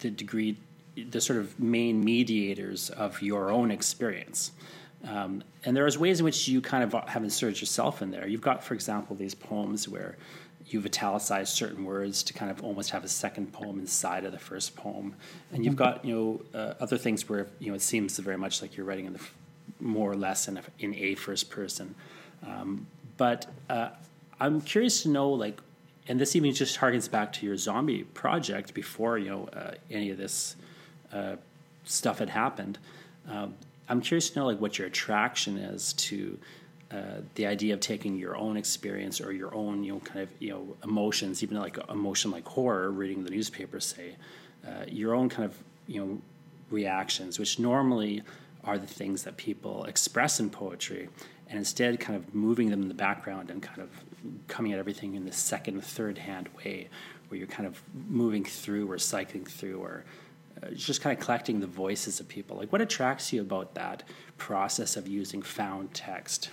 the 0.00 0.10
degree, 0.10 0.56
the 0.96 1.20
sort 1.20 1.38
of 1.38 1.58
main 1.60 2.04
mediators 2.04 2.90
of 2.90 3.20
your 3.22 3.50
own 3.50 3.70
experience. 3.70 4.52
Um, 5.04 5.44
and 5.64 5.76
there's 5.76 5.98
ways 5.98 6.20
in 6.20 6.24
which 6.24 6.48
you 6.48 6.60
kind 6.60 6.82
of 6.82 7.08
have 7.08 7.22
inserted 7.22 7.60
yourself 7.60 8.02
in 8.02 8.10
there. 8.10 8.26
You've 8.26 8.40
got, 8.40 8.64
for 8.64 8.74
example, 8.74 9.14
these 9.14 9.34
poems 9.34 9.88
where 9.88 10.16
you've 10.68 10.86
italicized 10.86 11.54
certain 11.54 11.84
words 11.84 12.22
to 12.24 12.32
kind 12.32 12.50
of 12.50 12.62
almost 12.64 12.90
have 12.90 13.04
a 13.04 13.08
second 13.08 13.52
poem 13.52 13.78
inside 13.78 14.24
of 14.24 14.32
the 14.32 14.38
first 14.38 14.74
poem, 14.74 15.14
and 15.52 15.64
you've 15.64 15.76
got 15.76 16.04
you 16.04 16.14
know 16.52 16.58
uh, 16.58 16.74
other 16.80 16.98
things 16.98 17.28
where 17.28 17.46
you 17.60 17.68
know 17.68 17.74
it 17.74 17.82
seems 17.82 18.18
very 18.18 18.36
much 18.36 18.62
like 18.62 18.76
you're 18.76 18.86
writing 18.86 19.06
in 19.06 19.12
the 19.12 19.20
more 19.78 20.10
or 20.10 20.16
less 20.16 20.48
in 20.48 20.56
a, 20.56 20.62
in 20.78 20.94
a 20.94 21.14
first 21.14 21.50
person. 21.50 21.94
Um, 22.44 22.86
but 23.16 23.46
uh, 23.68 23.90
I'm 24.40 24.60
curious 24.60 25.02
to 25.02 25.08
know 25.08 25.30
like, 25.30 25.60
and 26.08 26.20
this 26.20 26.34
even 26.34 26.52
just 26.52 26.78
harkens 26.78 27.10
back 27.10 27.32
to 27.34 27.46
your 27.46 27.56
zombie 27.56 28.02
project 28.02 28.74
before 28.74 29.18
you 29.18 29.30
know 29.30 29.48
uh, 29.52 29.74
any 29.90 30.10
of 30.10 30.18
this 30.18 30.56
stuff 31.84 32.18
had 32.18 32.30
happened. 32.30 32.78
Um, 33.28 33.54
I'm 33.88 34.00
curious 34.00 34.30
to 34.30 34.40
know 34.40 34.46
like 34.46 34.60
what 34.60 34.78
your 34.78 34.86
attraction 34.88 35.56
is 35.58 35.92
to 35.94 36.38
uh, 36.90 37.20
the 37.34 37.46
idea 37.46 37.74
of 37.74 37.80
taking 37.80 38.16
your 38.16 38.36
own 38.36 38.56
experience 38.56 39.20
or 39.20 39.32
your 39.32 39.52
own 39.54 39.82
you 39.82 39.92
know 39.92 40.00
kind 40.00 40.20
of 40.20 40.28
you 40.38 40.50
know 40.50 40.76
emotions, 40.84 41.42
even 41.42 41.58
like 41.58 41.78
emotion 41.88 42.30
like 42.30 42.46
horror, 42.46 42.90
reading 42.90 43.24
the 43.24 43.30
newspaper, 43.30 43.80
say, 43.80 44.16
uh, 44.66 44.84
your 44.88 45.14
own 45.14 45.28
kind 45.28 45.44
of 45.44 45.56
you 45.86 46.00
know 46.00 46.20
reactions, 46.70 47.38
which 47.38 47.58
normally 47.58 48.22
are 48.64 48.78
the 48.78 48.86
things 48.86 49.22
that 49.24 49.36
people 49.36 49.84
express 49.84 50.40
in 50.40 50.50
poetry, 50.50 51.08
and 51.48 51.58
instead 51.58 51.98
kind 51.98 52.16
of 52.16 52.34
moving 52.34 52.70
them 52.70 52.82
in 52.82 52.88
the 52.88 52.94
background 52.94 53.50
and 53.50 53.62
kind 53.62 53.80
of 53.80 53.88
coming 54.48 54.72
at 54.72 54.78
everything 54.78 55.14
in 55.14 55.24
the 55.24 55.32
second, 55.32 55.82
third 55.82 56.18
hand 56.18 56.48
way, 56.58 56.88
where 57.28 57.38
you're 57.38 57.48
kind 57.48 57.66
of 57.66 57.80
moving 58.08 58.44
through 58.44 58.90
or 58.90 58.98
cycling 58.98 59.44
through 59.44 59.78
or 59.78 60.04
just 60.74 61.00
kind 61.00 61.16
of 61.16 61.24
collecting 61.24 61.60
the 61.60 61.66
voices 61.66 62.20
of 62.20 62.28
people. 62.28 62.56
Like, 62.56 62.72
what 62.72 62.80
attracts 62.80 63.32
you 63.32 63.40
about 63.40 63.74
that 63.74 64.02
process 64.38 64.96
of 64.96 65.06
using 65.08 65.42
found 65.42 65.94
text? 65.94 66.50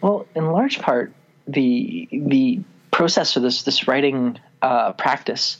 Well, 0.00 0.26
in 0.34 0.46
large 0.46 0.80
part, 0.80 1.12
the 1.46 2.08
the 2.10 2.60
process 2.90 3.36
of 3.36 3.42
this 3.42 3.62
this 3.62 3.86
writing 3.86 4.38
uh, 4.60 4.92
practice 4.92 5.58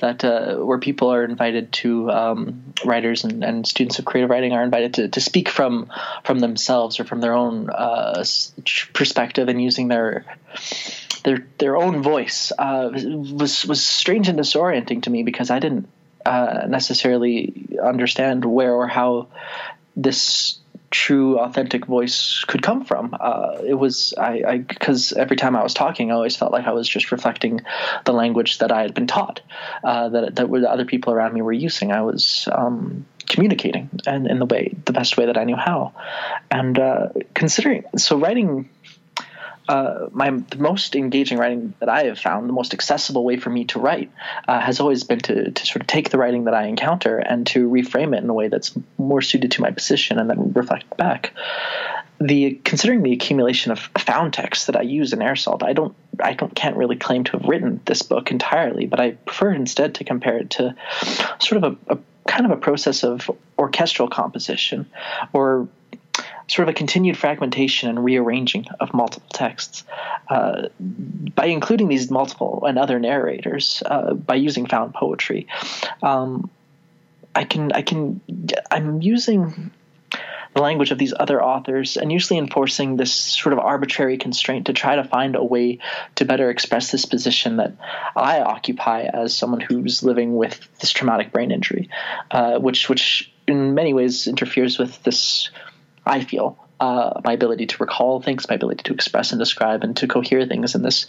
that 0.00 0.24
uh, 0.24 0.56
where 0.56 0.78
people 0.78 1.12
are 1.12 1.24
invited 1.24 1.72
to 1.72 2.10
um, 2.10 2.72
writers 2.86 3.24
and, 3.24 3.44
and, 3.44 3.66
students 3.66 3.98
of 3.98 4.06
creative 4.06 4.30
writing 4.30 4.52
are 4.52 4.62
invited 4.62 4.94
to, 4.94 5.08
to 5.08 5.20
speak 5.20 5.50
from 5.50 5.92
from 6.24 6.38
themselves 6.38 6.98
or 6.98 7.04
from 7.04 7.20
their 7.20 7.34
own 7.34 7.68
uh, 7.68 8.24
perspective 8.94 9.48
and 9.48 9.62
using 9.62 9.88
their 9.88 10.24
their 11.24 11.46
their 11.58 11.76
own 11.76 12.02
voice 12.02 12.50
uh, 12.58 12.90
was 12.92 13.66
was 13.66 13.84
strange 13.84 14.28
and 14.28 14.38
disorienting 14.38 15.02
to 15.02 15.10
me 15.10 15.22
because 15.22 15.50
I 15.50 15.58
didn't 15.58 15.86
uh, 16.30 16.66
necessarily 16.68 17.76
understand 17.82 18.44
where 18.44 18.72
or 18.72 18.86
how 18.86 19.28
this 19.96 20.60
true 20.90 21.38
authentic 21.38 21.86
voice 21.86 22.44
could 22.46 22.62
come 22.62 22.84
from. 22.84 23.16
Uh, 23.18 23.58
it 23.64 23.74
was 23.74 24.14
i 24.18 24.58
because 24.58 25.12
every 25.12 25.36
time 25.36 25.54
i 25.56 25.62
was 25.62 25.74
talking 25.74 26.10
i 26.10 26.14
always 26.14 26.36
felt 26.36 26.52
like 26.52 26.66
i 26.66 26.72
was 26.72 26.88
just 26.88 27.12
reflecting 27.12 27.60
the 28.04 28.12
language 28.12 28.58
that 28.58 28.72
i 28.72 28.82
had 28.82 28.92
been 28.92 29.06
taught 29.06 29.40
uh, 29.84 30.08
that 30.08 30.34
that 30.36 30.50
the 30.50 30.70
other 30.70 30.84
people 30.84 31.12
around 31.12 31.32
me 31.32 31.42
were 31.42 31.52
using. 31.52 31.92
I 31.92 32.02
was 32.02 32.48
um, 32.50 33.06
communicating 33.26 33.88
and 34.06 34.26
in 34.26 34.38
the 34.38 34.46
way 34.46 34.74
the 34.84 34.92
best 34.92 35.16
way 35.16 35.26
that 35.26 35.38
i 35.38 35.44
knew 35.44 35.56
how. 35.56 35.92
And 36.50 36.78
uh, 36.78 37.08
considering 37.34 37.84
so 37.96 38.18
writing 38.18 38.68
uh, 39.70 40.08
my 40.10 40.30
the 40.30 40.58
most 40.58 40.96
engaging 40.96 41.38
writing 41.38 41.74
that 41.78 41.88
I 41.88 42.04
have 42.04 42.18
found, 42.18 42.48
the 42.48 42.52
most 42.52 42.74
accessible 42.74 43.22
way 43.22 43.36
for 43.36 43.50
me 43.50 43.66
to 43.66 43.78
write, 43.78 44.10
uh, 44.48 44.58
has 44.58 44.80
always 44.80 45.04
been 45.04 45.20
to 45.20 45.52
to 45.52 45.66
sort 45.66 45.80
of 45.80 45.86
take 45.86 46.10
the 46.10 46.18
writing 46.18 46.44
that 46.44 46.54
I 46.54 46.66
encounter 46.66 47.18
and 47.18 47.46
to 47.48 47.68
reframe 47.68 48.12
it 48.16 48.24
in 48.24 48.28
a 48.28 48.34
way 48.34 48.48
that's 48.48 48.76
more 48.98 49.22
suited 49.22 49.52
to 49.52 49.60
my 49.60 49.70
position, 49.70 50.18
and 50.18 50.28
then 50.28 50.52
reflect 50.54 50.96
back. 50.96 51.34
The 52.20 52.60
considering 52.64 53.04
the 53.04 53.12
accumulation 53.12 53.70
of 53.70 53.78
found 53.96 54.34
text 54.34 54.66
that 54.66 54.76
I 54.76 54.82
use 54.82 55.12
in 55.12 55.22
Air 55.22 55.36
Salt, 55.36 55.62
I 55.62 55.72
don't 55.72 55.94
I 56.20 56.34
don't 56.34 56.52
can't 56.52 56.76
really 56.76 56.96
claim 56.96 57.22
to 57.24 57.38
have 57.38 57.44
written 57.44 57.80
this 57.84 58.02
book 58.02 58.32
entirely, 58.32 58.86
but 58.86 58.98
I 58.98 59.12
prefer 59.12 59.52
instead 59.52 59.94
to 59.94 60.04
compare 60.04 60.38
it 60.38 60.50
to 60.50 60.74
sort 61.38 61.62
of 61.62 61.78
a, 61.88 61.94
a 61.94 61.98
kind 62.26 62.44
of 62.44 62.50
a 62.50 62.60
process 62.60 63.04
of 63.04 63.30
orchestral 63.56 64.08
composition 64.08 64.86
or 65.32 65.68
sort 66.50 66.68
of 66.68 66.72
a 66.72 66.76
continued 66.76 67.16
fragmentation 67.16 67.88
and 67.88 68.04
rearranging 68.04 68.66
of 68.80 68.92
multiple 68.92 69.28
texts. 69.32 69.84
Uh, 70.28 70.68
by 70.80 71.46
including 71.46 71.88
these 71.88 72.10
multiple 72.10 72.64
and 72.66 72.78
other 72.78 72.98
narrators, 72.98 73.82
uh, 73.86 74.14
by 74.14 74.34
using 74.34 74.66
found 74.66 74.92
poetry, 74.92 75.46
um, 76.02 76.50
I 77.34 77.44
can 77.44 77.70
I 77.72 77.82
can 77.82 78.20
I'm 78.70 79.00
using 79.00 79.70
the 80.54 80.62
language 80.62 80.90
of 80.90 80.98
these 80.98 81.14
other 81.16 81.40
authors 81.40 81.96
and 81.96 82.10
usually 82.10 82.36
enforcing 82.36 82.96
this 82.96 83.12
sort 83.12 83.52
of 83.52 83.60
arbitrary 83.60 84.18
constraint 84.18 84.66
to 84.66 84.72
try 84.72 84.96
to 84.96 85.04
find 85.04 85.36
a 85.36 85.44
way 85.44 85.78
to 86.16 86.24
better 86.24 86.50
express 86.50 86.90
this 86.90 87.04
position 87.04 87.58
that 87.58 87.74
I 88.16 88.40
occupy 88.40 89.02
as 89.02 89.36
someone 89.36 89.60
who's 89.60 90.02
living 90.02 90.34
with 90.34 90.58
this 90.80 90.90
traumatic 90.90 91.30
brain 91.30 91.52
injury, 91.52 91.88
uh, 92.32 92.58
which 92.58 92.88
which 92.88 93.32
in 93.46 93.74
many 93.74 93.94
ways 93.94 94.26
interferes 94.26 94.76
with 94.76 95.00
this 95.04 95.50
I 96.10 96.24
feel, 96.24 96.58
uh, 96.80 97.20
my 97.24 97.34
ability 97.34 97.66
to 97.66 97.76
recall 97.78 98.20
things, 98.20 98.48
my 98.48 98.56
ability 98.56 98.82
to 98.84 98.94
express 98.94 99.30
and 99.30 99.38
describe 99.38 99.84
and 99.84 99.96
to 99.98 100.08
cohere 100.08 100.44
things 100.44 100.74
in 100.74 100.82
this 100.82 101.06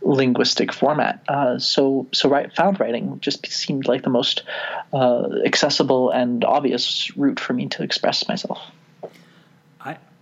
linguistic 0.00 0.72
format. 0.72 1.24
Uh, 1.26 1.58
so, 1.58 2.06
so 2.12 2.28
right, 2.28 2.54
found 2.54 2.78
writing 2.78 3.18
just 3.20 3.46
seemed 3.46 3.88
like 3.88 4.02
the 4.02 4.10
most 4.10 4.44
uh, 4.92 5.28
accessible 5.44 6.10
and 6.10 6.44
obvious 6.44 7.10
route 7.16 7.40
for 7.40 7.52
me 7.52 7.66
to 7.68 7.82
express 7.82 8.28
myself. 8.28 8.60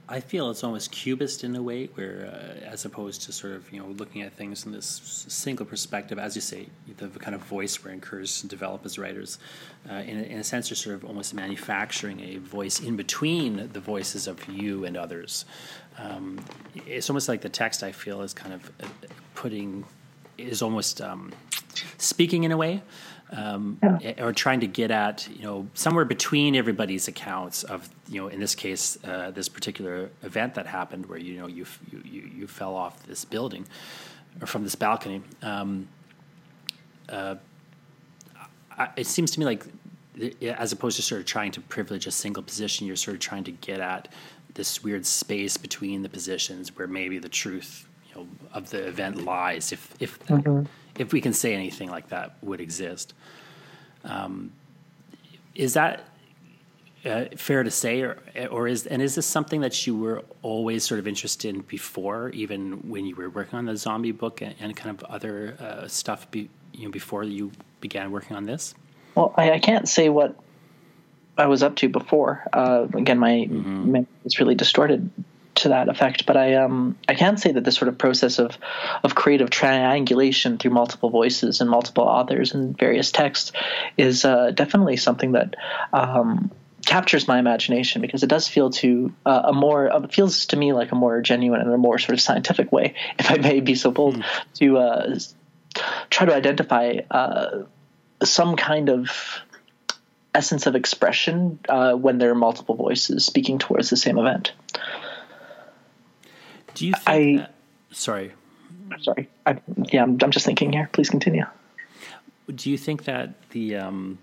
I 0.08 0.20
feel 0.20 0.50
it's 0.50 0.62
almost 0.62 0.92
cubist 0.92 1.42
in 1.42 1.56
a 1.56 1.62
way, 1.62 1.86
where 1.94 2.30
uh, 2.32 2.64
as 2.64 2.84
opposed 2.84 3.22
to 3.22 3.32
sort 3.32 3.54
of 3.54 3.72
you 3.72 3.80
know 3.80 3.88
looking 3.88 4.22
at 4.22 4.32
things 4.34 4.64
in 4.64 4.70
this 4.70 4.86
single 5.28 5.66
perspective, 5.66 6.18
as 6.18 6.36
you 6.36 6.40
say, 6.40 6.68
the 6.96 7.08
kind 7.08 7.34
of 7.34 7.42
voice 7.42 7.84
we're 7.84 7.90
encouraged 7.90 8.40
to 8.42 8.46
develop 8.46 8.84
as 8.84 8.98
writers. 8.98 9.38
Uh, 9.90 9.94
in, 9.94 10.18
a, 10.18 10.22
in 10.22 10.38
a 10.38 10.44
sense, 10.44 10.70
you're 10.70 10.76
sort 10.76 10.94
of 10.94 11.04
almost 11.04 11.34
manufacturing 11.34 12.20
a 12.20 12.36
voice 12.38 12.78
in 12.78 12.96
between 12.96 13.68
the 13.72 13.80
voices 13.80 14.28
of 14.28 14.46
you 14.48 14.84
and 14.84 14.96
others. 14.96 15.44
Um, 15.98 16.38
it's 16.86 17.10
almost 17.10 17.28
like 17.28 17.40
the 17.40 17.48
text 17.48 17.82
I 17.82 17.90
feel 17.90 18.22
is 18.22 18.32
kind 18.32 18.54
of 18.54 18.70
uh, 18.80 18.86
putting 19.34 19.84
is 20.38 20.62
almost 20.62 21.00
um, 21.00 21.32
speaking 21.98 22.44
in 22.44 22.52
a 22.52 22.56
way 22.56 22.82
um, 23.32 23.78
yeah. 23.82 24.24
or 24.24 24.32
trying 24.32 24.60
to 24.60 24.66
get 24.66 24.90
at 24.90 25.28
you 25.28 25.42
know 25.42 25.66
somewhere 25.74 26.04
between 26.04 26.54
everybody's 26.54 27.08
accounts 27.08 27.64
of 27.64 27.88
you 28.08 28.20
know 28.20 28.28
in 28.28 28.38
this 28.38 28.54
case 28.54 28.98
uh, 29.04 29.30
this 29.32 29.48
particular 29.48 30.10
event 30.22 30.54
that 30.54 30.66
happened 30.66 31.06
where 31.06 31.18
you 31.18 31.38
know 31.38 31.46
you 31.46 31.66
you 32.04 32.30
you 32.34 32.46
fell 32.46 32.74
off 32.74 33.04
this 33.06 33.24
building 33.24 33.66
or 34.40 34.46
from 34.46 34.62
this 34.62 34.74
balcony. 34.74 35.22
Um, 35.42 35.88
uh, 37.08 37.36
I, 38.76 38.90
it 38.96 39.06
seems 39.06 39.30
to 39.32 39.40
me 39.40 39.46
like 39.46 39.64
as 40.42 40.72
opposed 40.72 40.96
to 40.96 41.02
sort 41.02 41.20
of 41.20 41.26
trying 41.26 41.50
to 41.52 41.60
privilege 41.60 42.06
a 42.06 42.10
single 42.10 42.42
position, 42.42 42.86
you're 42.86 42.96
sort 42.96 43.14
of 43.14 43.20
trying 43.20 43.44
to 43.44 43.52
get 43.52 43.80
at 43.80 44.08
this 44.54 44.82
weird 44.82 45.04
space 45.04 45.56
between 45.58 46.02
the 46.02 46.08
positions 46.08 46.74
where 46.76 46.86
maybe 46.86 47.18
the 47.18 47.28
truth 47.28 47.86
you 48.08 48.14
know, 48.14 48.26
of 48.54 48.70
the 48.70 48.86
event 48.86 49.24
lies, 49.24 49.72
if 49.72 49.94
if 50.00 50.18
mm-hmm 50.26 50.64
if 51.00 51.12
we 51.12 51.20
can 51.20 51.32
say 51.32 51.54
anything 51.54 51.90
like 51.90 52.08
that 52.08 52.36
would 52.42 52.60
exist. 52.60 53.14
Um, 54.04 54.52
is 55.54 55.74
that 55.74 56.04
uh, 57.04 57.26
fair 57.36 57.62
to 57.62 57.70
say, 57.70 58.02
or 58.02 58.18
or 58.50 58.66
is 58.68 58.86
and 58.86 59.00
is 59.00 59.14
this 59.14 59.26
something 59.26 59.60
that 59.60 59.86
you 59.86 59.96
were 59.96 60.24
always 60.42 60.84
sort 60.84 60.98
of 60.98 61.06
interested 61.06 61.54
in 61.54 61.60
before, 61.62 62.30
even 62.30 62.88
when 62.88 63.06
you 63.06 63.14
were 63.14 63.30
working 63.30 63.58
on 63.58 63.66
the 63.66 63.76
zombie 63.76 64.12
book 64.12 64.42
and, 64.42 64.54
and 64.60 64.76
kind 64.76 64.90
of 64.90 65.04
other 65.04 65.56
uh, 65.60 65.88
stuff, 65.88 66.30
be, 66.30 66.48
you 66.72 66.84
know, 66.84 66.90
before 66.90 67.24
you 67.24 67.52
began 67.80 68.10
working 68.10 68.36
on 68.36 68.44
this? 68.44 68.74
Well, 69.14 69.32
I, 69.36 69.52
I 69.52 69.58
can't 69.60 69.88
say 69.88 70.08
what 70.08 70.34
I 71.38 71.46
was 71.46 71.62
up 71.62 71.76
to 71.76 71.88
before. 71.88 72.44
Uh, 72.52 72.86
again, 72.94 73.18
my 73.18 73.46
mm-hmm. 73.48 73.92
memory 73.92 74.06
is 74.24 74.38
really 74.38 74.54
distorted 74.54 75.10
to 75.56 75.70
that 75.70 75.88
effect. 75.88 76.26
But 76.26 76.36
I 76.36 76.54
um 76.54 76.96
I 77.08 77.14
can 77.14 77.36
say 77.36 77.52
that 77.52 77.64
this 77.64 77.76
sort 77.76 77.88
of 77.88 77.98
process 77.98 78.38
of 78.38 78.56
of 79.02 79.14
creative 79.14 79.50
triangulation 79.50 80.58
through 80.58 80.72
multiple 80.72 81.10
voices 81.10 81.60
and 81.60 81.68
multiple 81.68 82.04
authors 82.04 82.54
and 82.54 82.76
various 82.76 83.10
texts 83.10 83.52
is 83.96 84.24
uh, 84.24 84.50
definitely 84.52 84.96
something 84.96 85.32
that. 85.32 85.56
Um, 85.92 86.50
captures 86.84 87.26
my 87.26 87.40
imagination 87.40 88.00
because 88.00 88.22
it 88.22 88.28
does 88.28 88.46
feel 88.46 88.70
to 88.70 89.12
uh, 89.26 89.42
a 89.46 89.52
more 89.52 89.92
uh, 89.92 90.06
feels 90.06 90.46
to 90.46 90.56
me 90.56 90.72
like 90.72 90.92
a 90.92 90.94
more 90.94 91.20
genuine 91.20 91.60
and 91.60 91.72
a 91.72 91.76
more 91.76 91.98
sort 91.98 92.14
of 92.14 92.20
scientific 92.20 92.70
way, 92.70 92.94
if 93.18 93.28
I 93.28 93.38
may 93.38 93.58
be 93.58 93.74
so 93.74 93.90
bold, 93.90 94.14
mm. 94.14 94.24
to 94.54 94.78
uh, 94.78 95.18
try 96.10 96.26
to 96.26 96.32
identify 96.32 97.00
uh, 97.10 97.64
some 98.22 98.54
kind 98.54 98.88
of 98.88 99.40
essence 100.36 100.66
of 100.66 100.76
expression 100.76 101.58
uh, 101.68 101.94
when 101.94 102.18
there 102.18 102.30
are 102.30 102.36
multiple 102.36 102.76
voices 102.76 103.24
speaking 103.24 103.58
towards 103.58 103.90
the 103.90 103.96
same 103.96 104.18
event. 104.18 104.52
Do 106.76 106.86
you 106.86 106.92
think 106.92 107.08
I, 107.08 107.36
that, 107.38 107.54
sorry. 107.90 108.32
Sorry. 109.00 109.28
I, 109.46 109.58
yeah, 109.90 110.02
I'm, 110.02 110.18
I'm 110.22 110.30
just 110.30 110.44
thinking 110.44 110.74
here. 110.74 110.90
Please 110.92 111.08
continue. 111.08 111.46
Do 112.54 112.70
you 112.70 112.76
think 112.76 113.04
that 113.04 113.48
the 113.50 113.76
um, 113.76 114.18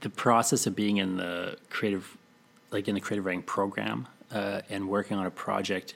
the 0.00 0.10
process 0.10 0.66
of 0.66 0.76
being 0.76 0.98
in 0.98 1.16
the 1.16 1.56
creative, 1.70 2.16
like 2.70 2.88
in 2.88 2.94
the 2.94 3.00
creative 3.00 3.24
writing 3.24 3.42
program, 3.42 4.06
uh, 4.30 4.60
and 4.68 4.90
working 4.90 5.16
on 5.16 5.24
a 5.24 5.30
project, 5.30 5.94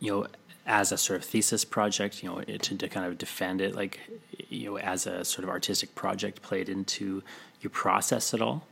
you 0.00 0.12
know, 0.12 0.26
as 0.66 0.92
a 0.92 0.98
sort 0.98 1.18
of 1.18 1.24
thesis 1.24 1.64
project, 1.64 2.22
you 2.22 2.28
know, 2.28 2.42
to, 2.42 2.76
to 2.76 2.88
kind 2.88 3.06
of 3.06 3.16
defend 3.16 3.62
it, 3.62 3.74
like, 3.74 4.00
you 4.50 4.68
know, 4.68 4.78
as 4.78 5.06
a 5.06 5.24
sort 5.24 5.44
of 5.44 5.48
artistic 5.48 5.94
project, 5.94 6.42
played 6.42 6.68
into 6.68 7.22
your 7.62 7.70
process 7.70 8.34
at 8.34 8.42
all? 8.42 8.66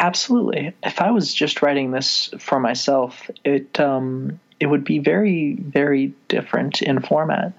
Absolutely. 0.00 0.72
If 0.82 1.02
I 1.02 1.10
was 1.10 1.34
just 1.34 1.60
writing 1.60 1.90
this 1.90 2.30
for 2.38 2.58
myself, 2.58 3.30
it 3.44 3.78
um, 3.78 4.40
it 4.60 4.66
would 4.66 4.84
be 4.84 4.98
very, 4.98 5.54
very 5.54 6.12
different 6.28 6.82
in 6.82 7.00
format. 7.00 7.54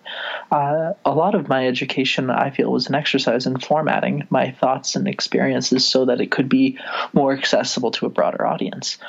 Uh, 0.52 0.94
a 1.04 1.12
lot 1.12 1.34
of 1.34 1.50
my 1.50 1.68
education, 1.68 2.30
I 2.30 2.52
feel, 2.52 2.72
was 2.72 2.88
an 2.88 2.96
exercise 2.96 3.48
in 3.48 3.60
formatting 3.60 4.28
my 4.30 4.52
thoughts 4.52 4.96
and 4.96 5.08
experiences 5.08 5.84
so 5.84 6.06
that 6.06 6.22
it 6.22 6.30
could 6.30 6.48
be 6.48 6.78
more 7.12 7.34
accessible 7.34 7.90
to 7.92 8.06
a 8.06 8.10
broader 8.10 8.46
audience. 8.46 9.00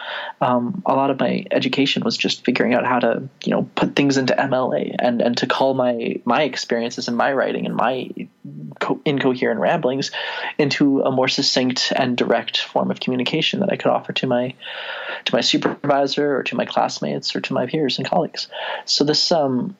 Um, 0.41 0.83
a 0.87 0.95
lot 0.95 1.11
of 1.11 1.21
my 1.21 1.45
education 1.51 2.03
was 2.03 2.17
just 2.17 2.47
figuring 2.47 2.73
out 2.73 2.87
how 2.87 2.99
to, 2.99 3.29
you 3.45 3.51
know, 3.51 3.69
put 3.75 3.95
things 3.95 4.17
into 4.17 4.35
MLA 4.35 4.97
and 4.99 5.21
and 5.21 5.37
to 5.39 5.47
call 5.47 5.75
my 5.75 6.21
my 6.25 6.45
experiences 6.45 7.09
and 7.09 7.17
my 7.17 7.33
writing 7.33 7.67
and 7.67 7.77
my 7.77 8.09
co- 8.81 9.03
incoherent 9.05 9.61
ramblings 9.61 10.11
into 10.57 11.03
a 11.03 11.11
more 11.11 11.29
succinct 11.29 11.93
and 11.95 12.17
direct 12.17 12.59
form 12.59 12.91
of 12.91 13.01
communication 13.01 13.61
that 13.61 13.71
I 13.71 13.77
could 13.77 13.91
offer 13.91 14.15
to 14.15 14.27
my 14.27 14.55
to 15.27 15.35
my 15.35 15.43
supervisor 15.43 16.37
or 16.37 16.43
to 16.45 16.57
my 16.57 16.65
classmates 16.65 17.37
or 17.37 17.41
to 17.43 17.53
my 17.53 17.67
peers 17.67 17.82
and 17.99 18.09
colleagues. 18.09 18.49
So 18.85 19.05
this 19.05 19.33
um, 19.33 19.77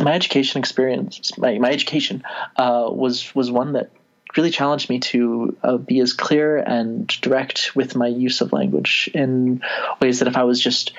my 0.00 0.12
education 0.12 0.60
experience, 0.60 1.36
my, 1.38 1.58
my 1.58 1.70
education 1.70 2.22
uh, 2.56 2.88
was 2.90 3.34
was 3.34 3.50
one 3.50 3.72
that 3.72 3.90
really 4.36 4.50
challenged 4.50 4.90
me 4.90 5.00
to 5.00 5.56
uh, 5.62 5.76
be 5.78 6.00
as 6.00 6.12
clear 6.12 6.58
and 6.58 7.06
direct 7.20 7.74
with 7.74 7.96
my 7.96 8.06
use 8.06 8.40
of 8.40 8.52
language 8.52 9.10
in 9.14 9.62
ways 10.00 10.18
that 10.18 10.28
if 10.28 10.36
I 10.36 10.44
was 10.44 10.60
just 10.60 10.92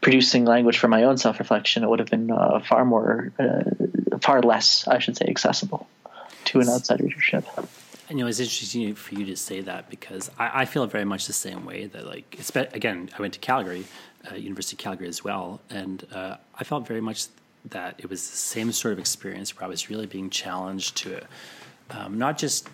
producing 0.00 0.44
language 0.44 0.78
for 0.78 0.88
my 0.88 1.04
own 1.04 1.16
self 1.16 1.38
reflection, 1.38 1.84
it 1.84 1.88
would 1.88 2.00
have 2.00 2.10
been 2.10 2.30
uh, 2.30 2.60
far 2.60 2.84
more, 2.84 3.32
uh, 3.38 4.18
far 4.20 4.42
less, 4.42 4.86
I 4.88 4.98
should 4.98 5.16
say, 5.16 5.26
accessible 5.26 5.86
to 6.46 6.60
an 6.60 6.68
outside 6.68 7.00
readership 7.00 7.46
you 8.12 8.18
know, 8.18 8.26
it's 8.26 8.40
interesting 8.40 8.94
for 8.94 9.14
you 9.14 9.26
to 9.26 9.36
say 9.36 9.62
that 9.62 9.88
because 9.88 10.30
I, 10.38 10.62
I 10.62 10.64
feel 10.64 10.86
very 10.86 11.04
much 11.04 11.26
the 11.26 11.32
same 11.32 11.64
way. 11.64 11.86
That 11.86 12.06
like, 12.06 12.38
again, 12.74 13.08
I 13.16 13.22
went 13.22 13.34
to 13.34 13.40
Calgary, 13.40 13.86
uh, 14.30 14.34
University 14.34 14.76
of 14.76 14.78
Calgary 14.78 15.08
as 15.08 15.24
well, 15.24 15.60
and 15.70 16.06
uh, 16.12 16.36
I 16.54 16.64
felt 16.64 16.86
very 16.86 17.00
much 17.00 17.26
that 17.70 17.94
it 17.98 18.10
was 18.10 18.28
the 18.28 18.36
same 18.36 18.72
sort 18.72 18.92
of 18.92 18.98
experience 18.98 19.56
where 19.56 19.64
I 19.64 19.68
was 19.68 19.88
really 19.88 20.06
being 20.06 20.30
challenged 20.30 20.96
to 20.98 21.20
um, 21.90 22.18
not 22.18 22.38
just 22.38 22.68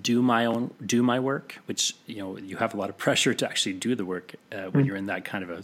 do 0.00 0.22
my 0.22 0.46
own 0.46 0.72
do 0.84 1.02
my 1.02 1.18
work, 1.20 1.58
which 1.66 1.96
you 2.06 2.18
know 2.18 2.38
you 2.38 2.56
have 2.56 2.74
a 2.74 2.76
lot 2.76 2.90
of 2.90 2.96
pressure 3.06 3.34
to 3.34 3.46
actually 3.46 3.74
do 3.74 3.94
the 3.94 4.04
work 4.04 4.34
uh, 4.52 4.56
when 4.56 4.70
mm-hmm. 4.70 4.84
you're 4.84 4.96
in 4.96 5.06
that 5.06 5.24
kind 5.24 5.44
of 5.44 5.50
a 5.50 5.62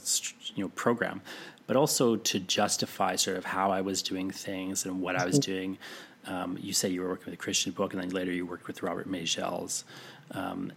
you 0.55 0.65
know 0.65 0.69
program, 0.71 1.21
but 1.67 1.77
also 1.77 2.17
to 2.17 2.41
justify 2.41 3.17
sort 3.17 3.37
of 3.37 3.45
how 3.45 3.71
I 3.71 3.81
was 3.81 4.03
doing 4.03 4.31
things 4.31 4.85
and 4.85 5.01
what 5.01 5.17
I 5.17 5.25
was 5.25 5.39
mm-hmm. 5.39 5.53
doing. 5.53 5.79
Um, 6.27 6.59
you 6.61 6.73
say 6.73 6.89
you 6.89 7.03
were 7.03 7.09
working 7.09 7.27
with 7.27 7.35
a 7.35 7.43
Christian 7.43 7.73
Bök, 7.73 7.93
and 7.93 8.01
then 8.01 8.09
later 8.09 8.33
you 8.33 8.47
worked 8.47 8.67
with 8.67 8.83
Robert 8.83 9.11
Majzels, 9.11 9.85
um, 10.31 10.73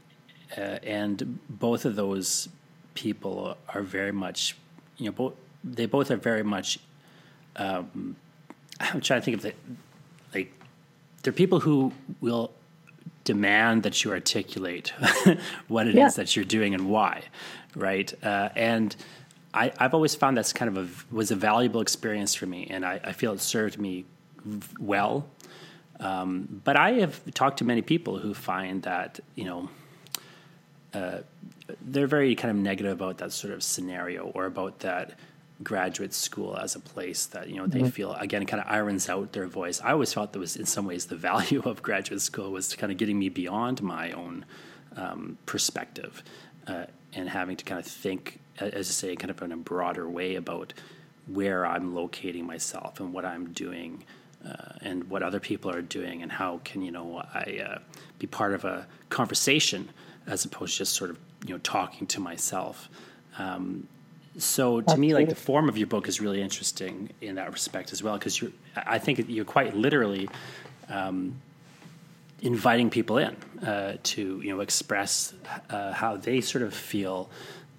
uh, 0.58 0.62
and 0.84 1.40
both 1.50 1.86
of 1.86 1.96
those 1.96 2.50
people 2.98 3.56
are 3.70 3.84
very 3.84 4.12
much, 4.12 4.58
you 4.98 5.06
know, 5.06 5.12
both 5.12 5.34
they 5.64 5.86
both 5.86 6.10
are 6.10 6.18
very 6.18 6.44
much. 6.44 6.80
Um, 7.56 8.16
I'm 8.80 9.02
trying 9.02 9.22
to 9.22 9.26
think 9.26 9.38
of 9.38 9.44
the 9.44 9.54
like. 10.34 10.52
They're 11.22 11.34
people 11.34 11.60
who 11.60 11.94
will 12.22 12.52
demand 13.24 13.84
that 13.84 14.04
you 14.04 14.12
articulate 14.12 14.94
what 15.68 15.88
it 15.88 15.96
yeah. 15.96 16.08
is 16.08 16.16
that 16.16 16.36
you're 16.36 16.46
doing 16.46 16.74
and 16.74 16.90
why, 16.90 17.22
right? 17.76 18.12
Uh, 18.24 18.50
and 18.56 18.96
I, 19.54 19.72
have 19.78 19.94
always 19.94 20.16
found 20.16 20.38
that's 20.38 20.54
kind 20.54 20.76
of 20.76 20.78
a 20.78 21.16
was 21.16 21.30
a 21.30 21.36
valuable 21.36 21.82
experience 21.82 22.34
for 22.34 22.48
me, 22.48 22.68
and 22.70 22.84
I, 22.84 23.00
I 23.04 23.12
feel 23.12 23.34
it 23.34 23.42
served 23.42 23.78
me 23.78 24.06
well. 24.80 25.28
Um, 26.00 26.62
but 26.64 26.76
I 26.76 26.94
have 26.94 27.22
talked 27.34 27.60
to 27.60 27.66
many 27.66 27.84
people 27.84 28.18
who 28.18 28.34
find 28.34 28.82
that 28.84 29.20
you 29.36 29.46
know 29.46 29.70
uh, 30.94 31.20
they're 31.88 32.08
very 32.08 32.36
kind 32.36 32.52
of 32.52 32.58
negative 32.58 32.92
about 32.92 33.18
that 33.20 33.32
sort 33.32 33.54
of 33.54 33.64
scenario 33.64 34.26
or 34.36 34.46
about 34.46 34.80
that 34.80 35.18
graduate 35.64 36.14
school 36.14 36.56
as 36.56 36.76
a 36.76 36.80
place 36.80 37.26
that 37.28 37.50
you 37.50 37.56
know 37.56 37.66
they 37.66 37.80
mm-hmm. 37.80 37.90
feel 37.90 38.14
again 38.14 38.46
kind 38.46 38.62
of 38.62 38.70
irons 38.70 39.10
out 39.10 39.32
their 39.32 39.48
voice. 39.48 39.82
I 39.82 39.92
always 39.92 40.14
felt 40.14 40.34
that 40.34 40.40
was 40.40 40.56
in 40.56 40.66
some 40.66 40.86
ways 40.86 41.06
the 41.06 41.16
value 41.32 41.62
of 41.64 41.82
graduate 41.82 42.22
school 42.22 42.52
was 42.52 42.76
kind 42.76 42.92
of 42.92 42.98
getting 42.98 43.18
me 43.18 43.30
beyond 43.30 43.82
my 43.82 44.12
own 44.12 44.46
um, 44.96 45.38
perspective 45.46 46.24
uh, 46.68 46.86
and 47.14 47.30
having 47.30 47.56
to 47.56 47.66
kind 47.66 47.80
of 47.80 47.86
think, 47.86 48.40
as 48.60 48.90
I 48.90 48.92
say, 48.92 49.16
kind 49.16 49.32
of 49.32 49.42
in 49.42 49.52
a 49.52 49.58
broader 49.58 50.10
way 50.10 50.36
about 50.36 50.74
where 51.28 51.66
I'm 51.66 51.96
locating 51.96 52.46
myself 52.46 53.00
and 53.00 53.14
what 53.14 53.26
I'm 53.26 53.54
doing. 53.54 54.04
Uh, 54.48 54.74
and 54.82 55.10
what 55.10 55.24
other 55.24 55.40
people 55.40 55.72
are 55.72 55.82
doing, 55.82 56.22
and 56.22 56.32
how 56.32 56.62
can 56.64 56.84
you 56.84 56.92
know 56.92 57.22
I 57.34 57.60
uh, 57.68 57.80
be 58.20 58.28
part 58.28 58.54
of 58.54 58.64
a 58.64 58.88
conversation 59.10 59.90
as 60.28 60.46
opposed 60.46 60.74
to 60.74 60.78
just 60.80 60.94
sort 60.94 61.10
of 61.10 61.18
you 61.46 61.54
know 61.54 61.60
talking 61.60 62.08
to 62.08 62.20
myself. 62.20 62.90
Um, 63.38 63.88
so 64.38 64.82
to 64.82 64.98
me, 64.98 65.14
like 65.16 65.30
the 65.30 65.36
form 65.36 65.68
of 65.68 65.78
your 65.78 65.88
book 65.88 66.08
is 66.08 66.22
really 66.22 66.42
interesting 66.42 67.10
in 67.22 67.36
that 67.36 67.52
respect 67.52 67.92
as 67.92 68.04
well, 68.04 68.18
because 68.18 68.40
you're, 68.40 68.52
I 68.76 69.00
think 69.00 69.26
you're 69.28 69.46
quite 69.46 69.76
literally 69.76 70.30
um, 70.90 71.42
inviting 72.42 72.90
people 72.92 73.18
in 73.18 73.36
uh, 73.66 73.98
to 74.04 74.42
you 74.44 74.54
know 74.54 74.62
express 74.62 75.34
uh, 75.70 75.92
how 75.92 76.18
they 76.18 76.42
sort 76.42 76.64
of 76.64 76.74
feel 76.74 77.30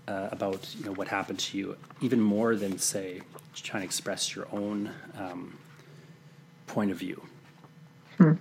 uh, 0.09 0.29
about 0.33 0.75
you 0.77 0.85
know 0.85 0.93
what 0.93 1.07
happened 1.07 1.39
to 1.39 1.59
you, 1.59 1.77
even 2.01 2.21
more 2.21 2.57
than 2.57 2.79
say 2.79 3.21
trying 3.55 3.83
to 3.83 3.87
express 3.87 4.35
your 4.35 4.47
own 4.53 4.91
um, 5.17 5.57
point 6.67 6.91
of 6.91 6.99
view. 6.99 7.23
Hmm. 8.17 8.33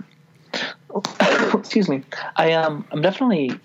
Excuse 1.54 1.90
me. 1.90 2.04
I 2.36 2.54
um 2.54 2.86
I'm 2.92 3.02
definitely 3.02 3.60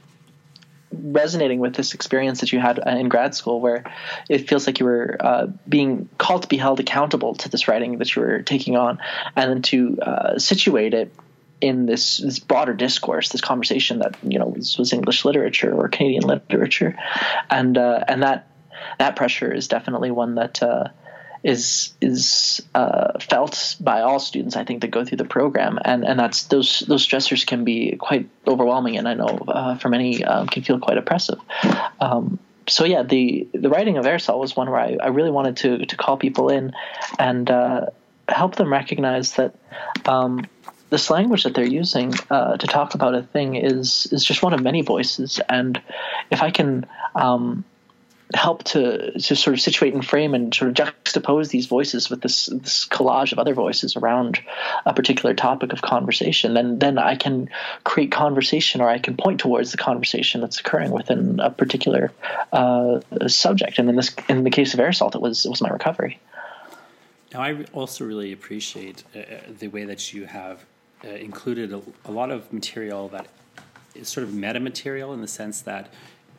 resonating 0.92 1.58
with 1.58 1.74
this 1.74 1.94
experience 1.94 2.40
that 2.40 2.52
you 2.52 2.60
had 2.60 2.78
in 2.86 3.08
grad 3.08 3.34
school, 3.34 3.60
where 3.60 3.84
it 4.28 4.48
feels 4.48 4.66
like 4.66 4.80
you 4.80 4.86
were 4.86 5.16
uh, 5.20 5.46
being 5.68 6.08
called 6.18 6.42
to 6.42 6.48
be 6.48 6.56
held 6.56 6.80
accountable 6.80 7.34
to 7.36 7.48
this 7.48 7.68
writing 7.68 7.98
that 7.98 8.14
you 8.14 8.22
were 8.22 8.42
taking 8.42 8.76
on, 8.76 8.98
and 9.36 9.50
then 9.50 9.62
to 9.62 9.98
uh, 10.00 10.38
situate 10.38 10.94
it 10.94 11.12
in 11.60 11.86
this 11.86 12.18
this 12.18 12.38
broader 12.38 12.74
discourse, 12.74 13.30
this 13.30 13.40
conversation 13.40 14.00
that 14.00 14.16
you 14.22 14.38
know 14.38 14.46
was, 14.46 14.76
was 14.78 14.92
English 14.92 15.24
literature 15.24 15.72
or 15.72 15.88
Canadian 15.88 16.24
literature, 16.24 16.96
and 17.48 17.78
uh, 17.78 18.04
and 18.08 18.22
that 18.22 18.48
that 18.98 19.16
pressure 19.16 19.52
is 19.52 19.68
definitely 19.68 20.10
one 20.10 20.34
that 20.34 20.62
uh, 20.62 20.88
is 21.42 21.92
is 22.00 22.62
uh, 22.74 23.18
felt 23.18 23.76
by 23.80 24.02
all 24.02 24.20
students. 24.20 24.56
I 24.56 24.64
think 24.64 24.82
that 24.82 24.90
go 24.90 25.04
through 25.04 25.18
the 25.18 25.24
program, 25.24 25.78
and 25.84 26.04
and 26.04 26.18
that's 26.18 26.44
those 26.44 26.80
those 26.80 27.06
stressors 27.06 27.46
can 27.46 27.64
be 27.64 27.96
quite 27.96 28.28
overwhelming, 28.46 28.96
and 28.96 29.08
I 29.08 29.14
know 29.14 29.44
uh, 29.48 29.76
for 29.76 29.88
many 29.88 30.24
um, 30.24 30.46
can 30.46 30.62
feel 30.62 30.78
quite 30.78 30.98
oppressive. 30.98 31.38
Um, 32.00 32.38
so 32.68 32.84
yeah, 32.84 33.02
the 33.02 33.48
the 33.52 33.68
writing 33.68 33.98
of 33.98 34.06
Air 34.06 34.18
Salt 34.18 34.38
was 34.38 34.56
one 34.56 34.70
where 34.70 34.80
I, 34.80 34.96
I 35.00 35.08
really 35.08 35.30
wanted 35.30 35.56
to 35.58 35.86
to 35.86 35.96
call 35.96 36.16
people 36.16 36.48
in 36.48 36.72
and 37.18 37.50
uh, 37.50 37.86
help 38.28 38.56
them 38.56 38.72
recognize 38.72 39.34
that. 39.34 39.54
Um, 40.06 40.46
this 40.90 41.08
language 41.08 41.44
that 41.44 41.54
they're 41.54 41.64
using 41.64 42.12
uh, 42.28 42.58
to 42.58 42.66
talk 42.66 42.94
about 42.94 43.14
a 43.14 43.22
thing 43.22 43.54
is 43.54 44.06
is 44.12 44.22
just 44.22 44.42
one 44.42 44.52
of 44.52 44.60
many 44.60 44.82
voices, 44.82 45.40
and 45.48 45.80
if 46.30 46.42
I 46.42 46.50
can 46.50 46.84
um, 47.14 47.64
help 48.34 48.64
to 48.64 49.12
to 49.12 49.36
sort 49.36 49.54
of 49.54 49.60
situate 49.60 49.94
and 49.94 50.04
frame 50.04 50.34
and 50.34 50.54
sort 50.54 50.70
of 50.70 50.74
juxtapose 50.76 51.50
these 51.50 51.66
voices 51.66 52.10
with 52.10 52.20
this 52.20 52.46
this 52.46 52.86
collage 52.86 53.32
of 53.32 53.38
other 53.38 53.54
voices 53.54 53.96
around 53.96 54.40
a 54.86 54.92
particular 54.94 55.34
topic 55.34 55.72
of 55.72 55.82
conversation 55.82 56.54
then 56.54 56.78
then 56.78 56.98
I 56.98 57.16
can 57.16 57.48
create 57.84 58.10
conversation 58.10 58.80
or 58.80 58.88
I 58.88 58.98
can 58.98 59.16
point 59.16 59.40
towards 59.40 59.72
the 59.72 59.78
conversation 59.78 60.40
that's 60.40 60.60
occurring 60.60 60.90
within 60.90 61.40
a 61.40 61.50
particular 61.50 62.12
uh, 62.52 63.00
subject. 63.26 63.78
And 63.78 63.88
in 63.88 63.96
this 63.96 64.14
in 64.28 64.44
the 64.44 64.50
case 64.50 64.74
of 64.74 64.94
salt 64.94 65.14
it 65.14 65.20
was 65.20 65.44
it 65.44 65.50
was 65.50 65.60
my 65.60 65.70
recovery. 65.70 66.20
Now 67.32 67.40
I 67.40 67.64
also 67.72 68.04
really 68.04 68.32
appreciate 68.32 69.04
uh, 69.14 69.20
uh, 69.20 69.24
the 69.58 69.68
way 69.68 69.84
that 69.84 70.12
you 70.12 70.26
have 70.26 70.64
uh, 71.04 71.08
included 71.08 71.72
a, 71.72 71.82
a 72.04 72.12
lot 72.12 72.30
of 72.30 72.52
material 72.52 73.08
that 73.08 73.26
is 73.94 74.08
sort 74.08 74.24
of 74.24 74.34
meta 74.34 74.60
material 74.60 75.12
in 75.12 75.20
the 75.20 75.28
sense 75.28 75.62
that 75.62 75.92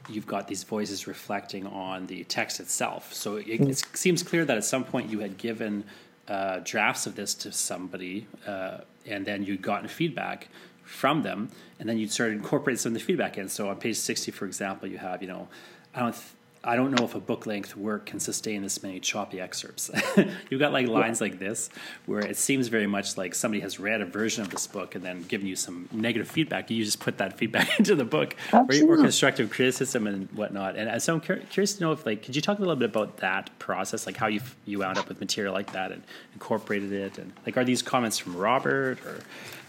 you've 0.09 0.27
got 0.27 0.47
these 0.47 0.63
voices 0.63 1.07
reflecting 1.07 1.65
on 1.67 2.07
the 2.07 2.23
text 2.25 2.59
itself. 2.59 3.13
So 3.13 3.37
it, 3.37 3.47
it 3.47 3.83
seems 3.93 4.23
clear 4.23 4.45
that 4.45 4.57
at 4.57 4.65
some 4.65 4.83
point 4.83 5.09
you 5.09 5.19
had 5.19 5.37
given 5.37 5.83
uh, 6.27 6.59
drafts 6.63 7.07
of 7.07 7.15
this 7.15 7.33
to 7.35 7.51
somebody, 7.51 8.27
uh, 8.47 8.79
and 9.05 9.25
then 9.25 9.43
you'd 9.43 9.61
gotten 9.61 9.87
feedback 9.87 10.47
from 10.83 11.23
them, 11.23 11.49
and 11.79 11.87
then 11.87 11.97
you'd 11.97 12.11
started 12.11 12.33
incorporating 12.33 12.77
some 12.77 12.91
of 12.91 12.99
the 12.99 13.05
feedback 13.05 13.37
in. 13.37 13.49
So 13.49 13.69
on 13.69 13.77
page 13.77 13.97
sixty, 13.97 14.31
for 14.31 14.45
example, 14.45 14.87
you 14.87 14.97
have 14.97 15.21
you 15.21 15.27
know, 15.27 15.47
I 15.95 15.99
don't. 16.01 16.13
Th- 16.13 16.25
I 16.65 16.77
don't 16.77 16.91
know 16.91 17.03
if 17.03 17.13
a 17.13 17.19
book 17.19 17.45
length 17.45 17.75
work 17.75 18.05
can 18.05 18.21
sustain 18.21 18.61
this 18.61 18.81
many 18.81 19.01
choppy 19.01 19.41
excerpts. 19.41 19.91
You've 20.49 20.61
got 20.61 20.71
like 20.71 20.87
lines 20.87 21.19
yeah. 21.19 21.25
like 21.25 21.39
this 21.39 21.69
where 22.05 22.21
it 22.21 22.37
seems 22.37 22.69
very 22.69 22.87
much 22.87 23.17
like 23.17 23.35
somebody 23.35 23.59
has 23.59 23.81
read 23.81 23.99
a 23.99 24.05
version 24.05 24.43
of 24.43 24.49
this 24.49 24.65
book 24.65 24.95
and 24.95 25.03
then 25.03 25.23
given 25.23 25.45
you 25.45 25.57
some 25.57 25.89
negative 25.91 26.29
feedback. 26.29 26.71
You 26.71 26.85
just 26.85 27.01
put 27.01 27.17
that 27.17 27.37
feedback 27.37 27.67
into 27.79 27.95
the 27.95 28.05
book 28.05 28.37
or, 28.53 28.61
or, 28.61 28.97
constructive 28.97 29.49
criticism 29.49 30.07
and 30.07 30.31
whatnot. 30.31 30.77
And 30.77 31.01
so 31.01 31.15
I'm 31.15 31.21
curious 31.21 31.73
to 31.73 31.81
know 31.81 31.91
if 31.91 32.05
like, 32.05 32.23
could 32.23 32.35
you 32.35 32.41
talk 32.41 32.59
a 32.59 32.61
little 32.61 32.77
bit 32.77 32.89
about 32.91 33.17
that 33.17 33.49
process, 33.59 34.05
like 34.05 34.15
how 34.15 34.27
you 34.27 34.39
you 34.65 34.79
wound 34.79 34.97
up 34.97 35.09
with 35.09 35.19
material 35.19 35.53
like 35.53 35.73
that 35.73 35.91
and 35.91 36.01
incorporated 36.33 36.93
it, 36.93 37.17
and 37.17 37.33
like 37.45 37.57
are 37.57 37.65
these 37.65 37.81
comments 37.81 38.17
from 38.17 38.37
Robert 38.37 39.05
or 39.05 39.19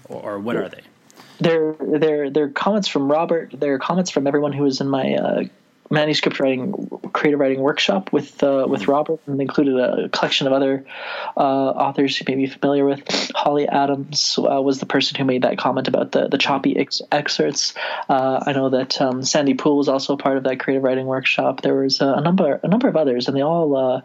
or, 0.09 0.35
or 0.35 0.39
what 0.39 0.55
are 0.55 0.69
they? 0.69 0.83
They're 1.41 1.75
they're 1.81 2.31
they're 2.31 2.51
comments 2.51 2.87
from 2.87 3.11
Robert. 3.11 3.53
They're 3.59 3.81
comments 3.81 4.11
from 4.11 4.29
everyone 4.29 4.53
who 4.53 4.63
was 4.63 4.81
in 4.81 4.89
my 4.89 5.15
uh, 5.15 5.45
manuscript 5.91 6.41
writing, 6.41 6.89
creative 7.13 7.41
writing 7.41 7.61
workshop 7.61 8.13
with 8.13 8.43
uh, 8.43 8.67
with 8.69 8.89
Robert, 8.89 9.21
and 9.27 9.41
included 9.41 9.79
a 9.79 10.09
collection 10.09 10.47
of 10.47 10.53
other 10.53 10.85
uh, 11.37 11.41
authors 11.41 12.19
you 12.19 12.25
may 12.29 12.35
be 12.35 12.47
familiar 12.47 12.85
with. 12.85 13.03
Holly 13.35 13.69
Adams 13.69 14.39
uh, 14.39 14.61
was 14.61 14.81
the 14.81 14.87
person 14.87 15.17
who 15.17 15.25
made 15.25 15.43
that 15.43 15.59
comment 15.59 15.89
about 15.89 16.13
the 16.13 16.29
the 16.29 16.39
choppy 16.39 16.77
ex- 16.77 17.03
excerpts. 17.13 17.75
Uh, 18.09 18.43
I 18.47 18.53
know 18.53 18.71
that 18.71 19.01
um, 19.01 19.23
Sandy 19.23 19.55
Pool 19.55 19.77
was 19.77 19.89
also 19.89 20.17
part 20.17 20.37
of 20.37 20.45
that 20.45 20.61
creative 20.61 20.83
writing 20.83 21.07
workshop. 21.07 21.63
There 21.63 21.75
was 21.75 22.01
a 22.01 22.21
number 22.21 22.61
a 22.63 22.69
number 22.69 22.89
of 22.89 22.97
others, 22.97 23.29
and 23.29 23.37
they 23.37 23.43
all 23.43 23.77
uh, 23.77 24.01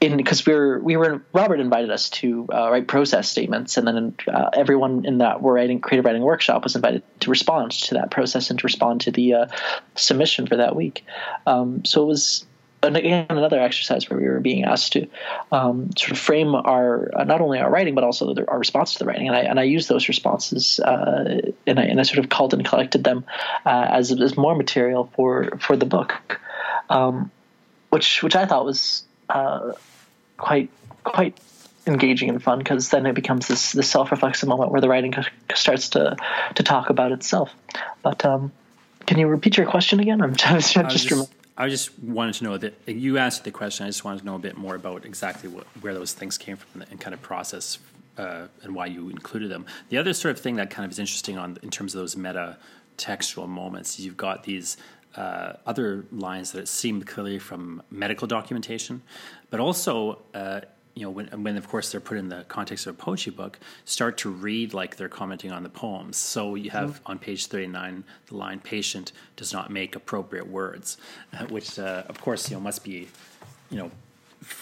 in 0.00 0.16
because 0.16 0.44
we 0.44 0.54
were 0.54 0.78
we 0.80 0.96
were 0.96 1.22
Robert 1.32 1.60
invited 1.60 1.90
us 1.90 2.10
to 2.10 2.46
uh, 2.52 2.70
write 2.70 2.86
process 2.86 3.28
statements, 3.28 3.76
and 3.76 3.86
then 3.86 4.14
uh, 4.28 4.50
everyone 4.52 5.06
in 5.06 5.18
that 5.18 5.42
writing 5.42 5.80
creative 5.80 6.04
writing 6.04 6.22
workshop 6.22 6.64
was 6.64 6.76
invited 6.76 7.02
to 7.20 7.30
respond 7.30 7.72
to 7.72 7.94
that 7.94 8.10
process 8.10 8.50
and 8.50 8.58
to 8.58 8.64
respond 8.64 9.00
to 9.02 9.10
the 9.10 9.34
uh, 9.34 9.46
submission 9.94 10.46
for 10.46 10.56
that 10.56 10.76
week. 10.76 11.04
Um, 11.46 11.84
so 11.84 12.02
it 12.02 12.06
was 12.06 12.44
again 12.82 13.26
another 13.30 13.58
exercise 13.58 14.08
where 14.08 14.20
we 14.20 14.28
were 14.28 14.38
being 14.38 14.64
asked 14.64 14.92
to 14.92 15.08
um, 15.50 15.90
sort 15.96 16.12
of 16.12 16.18
frame 16.18 16.54
our 16.54 17.10
uh, 17.16 17.24
not 17.24 17.40
only 17.40 17.58
our 17.58 17.70
writing 17.70 17.94
but 17.94 18.04
also 18.04 18.34
the, 18.34 18.48
our 18.48 18.58
response 18.58 18.92
to 18.94 18.98
the 18.98 19.06
writing, 19.06 19.28
and 19.28 19.36
I 19.36 19.40
and 19.40 19.58
I 19.58 19.62
used 19.62 19.88
those 19.88 20.08
responses 20.08 20.78
uh, 20.80 21.40
and 21.66 21.80
I 21.80 21.84
and 21.84 21.98
I 21.98 22.02
sort 22.02 22.18
of 22.18 22.28
culled 22.28 22.52
and 22.52 22.66
collected 22.66 23.02
them 23.02 23.24
uh, 23.64 23.86
as 23.88 24.12
as 24.12 24.36
more 24.36 24.54
material 24.54 25.10
for 25.16 25.56
for 25.58 25.74
the 25.74 25.86
book. 25.86 26.38
Um, 26.90 27.30
which 27.88 28.22
which 28.22 28.36
I 28.36 28.44
thought 28.44 28.66
was 28.66 29.05
uh, 29.28 29.72
quite 30.36 30.70
quite 31.04 31.38
engaging 31.86 32.28
and 32.28 32.42
fun 32.42 32.58
because 32.58 32.90
then 32.90 33.06
it 33.06 33.14
becomes 33.14 33.46
this 33.46 33.72
this 33.72 33.88
self 33.88 34.10
reflexive 34.10 34.48
moment 34.48 34.70
where 34.70 34.80
the 34.80 34.88
writing 34.88 35.14
starts 35.54 35.90
to 35.90 36.16
to 36.54 36.62
talk 36.62 36.90
about 36.90 37.12
itself. 37.12 37.54
But 38.02 38.24
um, 38.24 38.52
can 39.06 39.18
you 39.18 39.28
repeat 39.28 39.56
your 39.56 39.66
question 39.66 40.00
again? 40.00 40.20
I'm 40.20 40.34
just, 40.34 40.76
I 40.76 40.82
just, 40.84 41.08
just 41.08 41.32
I 41.56 41.68
just 41.68 41.98
wanted 41.98 42.34
to 42.34 42.44
know 42.44 42.58
that 42.58 42.74
you 42.86 43.18
answered 43.18 43.44
the 43.44 43.50
question. 43.50 43.86
I 43.86 43.88
just 43.88 44.04
wanted 44.04 44.20
to 44.20 44.26
know 44.26 44.34
a 44.34 44.40
bit 44.40 44.58
more 44.58 44.74
about 44.74 45.04
exactly 45.04 45.48
what, 45.48 45.64
where 45.80 45.94
those 45.94 46.12
things 46.12 46.36
came 46.36 46.56
from 46.56 46.82
and 46.82 47.00
kind 47.00 47.14
of 47.14 47.22
process 47.22 47.78
uh, 48.18 48.48
and 48.62 48.74
why 48.74 48.86
you 48.86 49.08
included 49.08 49.50
them. 49.50 49.64
The 49.88 49.98
other 49.98 50.12
sort 50.12 50.36
of 50.36 50.40
thing 50.40 50.56
that 50.56 50.70
kind 50.70 50.84
of 50.84 50.90
is 50.90 50.98
interesting 50.98 51.38
on 51.38 51.58
in 51.62 51.70
terms 51.70 51.94
of 51.94 52.00
those 52.00 52.16
meta 52.16 52.58
textual 52.96 53.46
moments, 53.46 53.98
you've 54.00 54.16
got 54.16 54.44
these 54.44 54.76
uh, 55.16 55.54
other 55.66 56.04
lines 56.12 56.52
that 56.52 56.68
seem 56.68 57.02
clearly 57.02 57.38
from 57.38 57.82
medical 57.90 58.26
documentation, 58.26 59.02
but 59.50 59.60
also 59.60 60.18
uh, 60.34 60.60
you 60.96 61.02
know, 61.02 61.10
when, 61.10 61.26
when 61.42 61.58
of 61.58 61.68
course 61.68 61.92
they're 61.92 62.00
put 62.00 62.16
in 62.16 62.30
the 62.30 62.44
context 62.48 62.86
of 62.86 62.94
a 62.94 62.96
poetry 62.98 63.30
book, 63.30 63.58
start 63.84 64.16
to 64.18 64.30
read 64.30 64.72
like 64.72 64.96
they're 64.96 65.10
commenting 65.10 65.52
on 65.52 65.62
the 65.62 65.68
poems. 65.68 66.16
So 66.16 66.54
you 66.54 66.70
have 66.70 66.94
mm-hmm. 66.94 67.12
on 67.12 67.18
page 67.18 67.46
39 67.46 68.02
the 68.28 68.36
line, 68.36 68.60
patient 68.60 69.12
does 69.36 69.52
not 69.52 69.70
make 69.70 69.94
appropriate 69.94 70.48
words, 70.48 70.96
which 71.50 71.78
uh, 71.78 72.04
of 72.08 72.20
course, 72.20 72.50
you 72.50 72.56
know, 72.56 72.62
must 72.62 72.82
be, 72.82 73.08
you 73.70 73.76
know, 73.76 73.90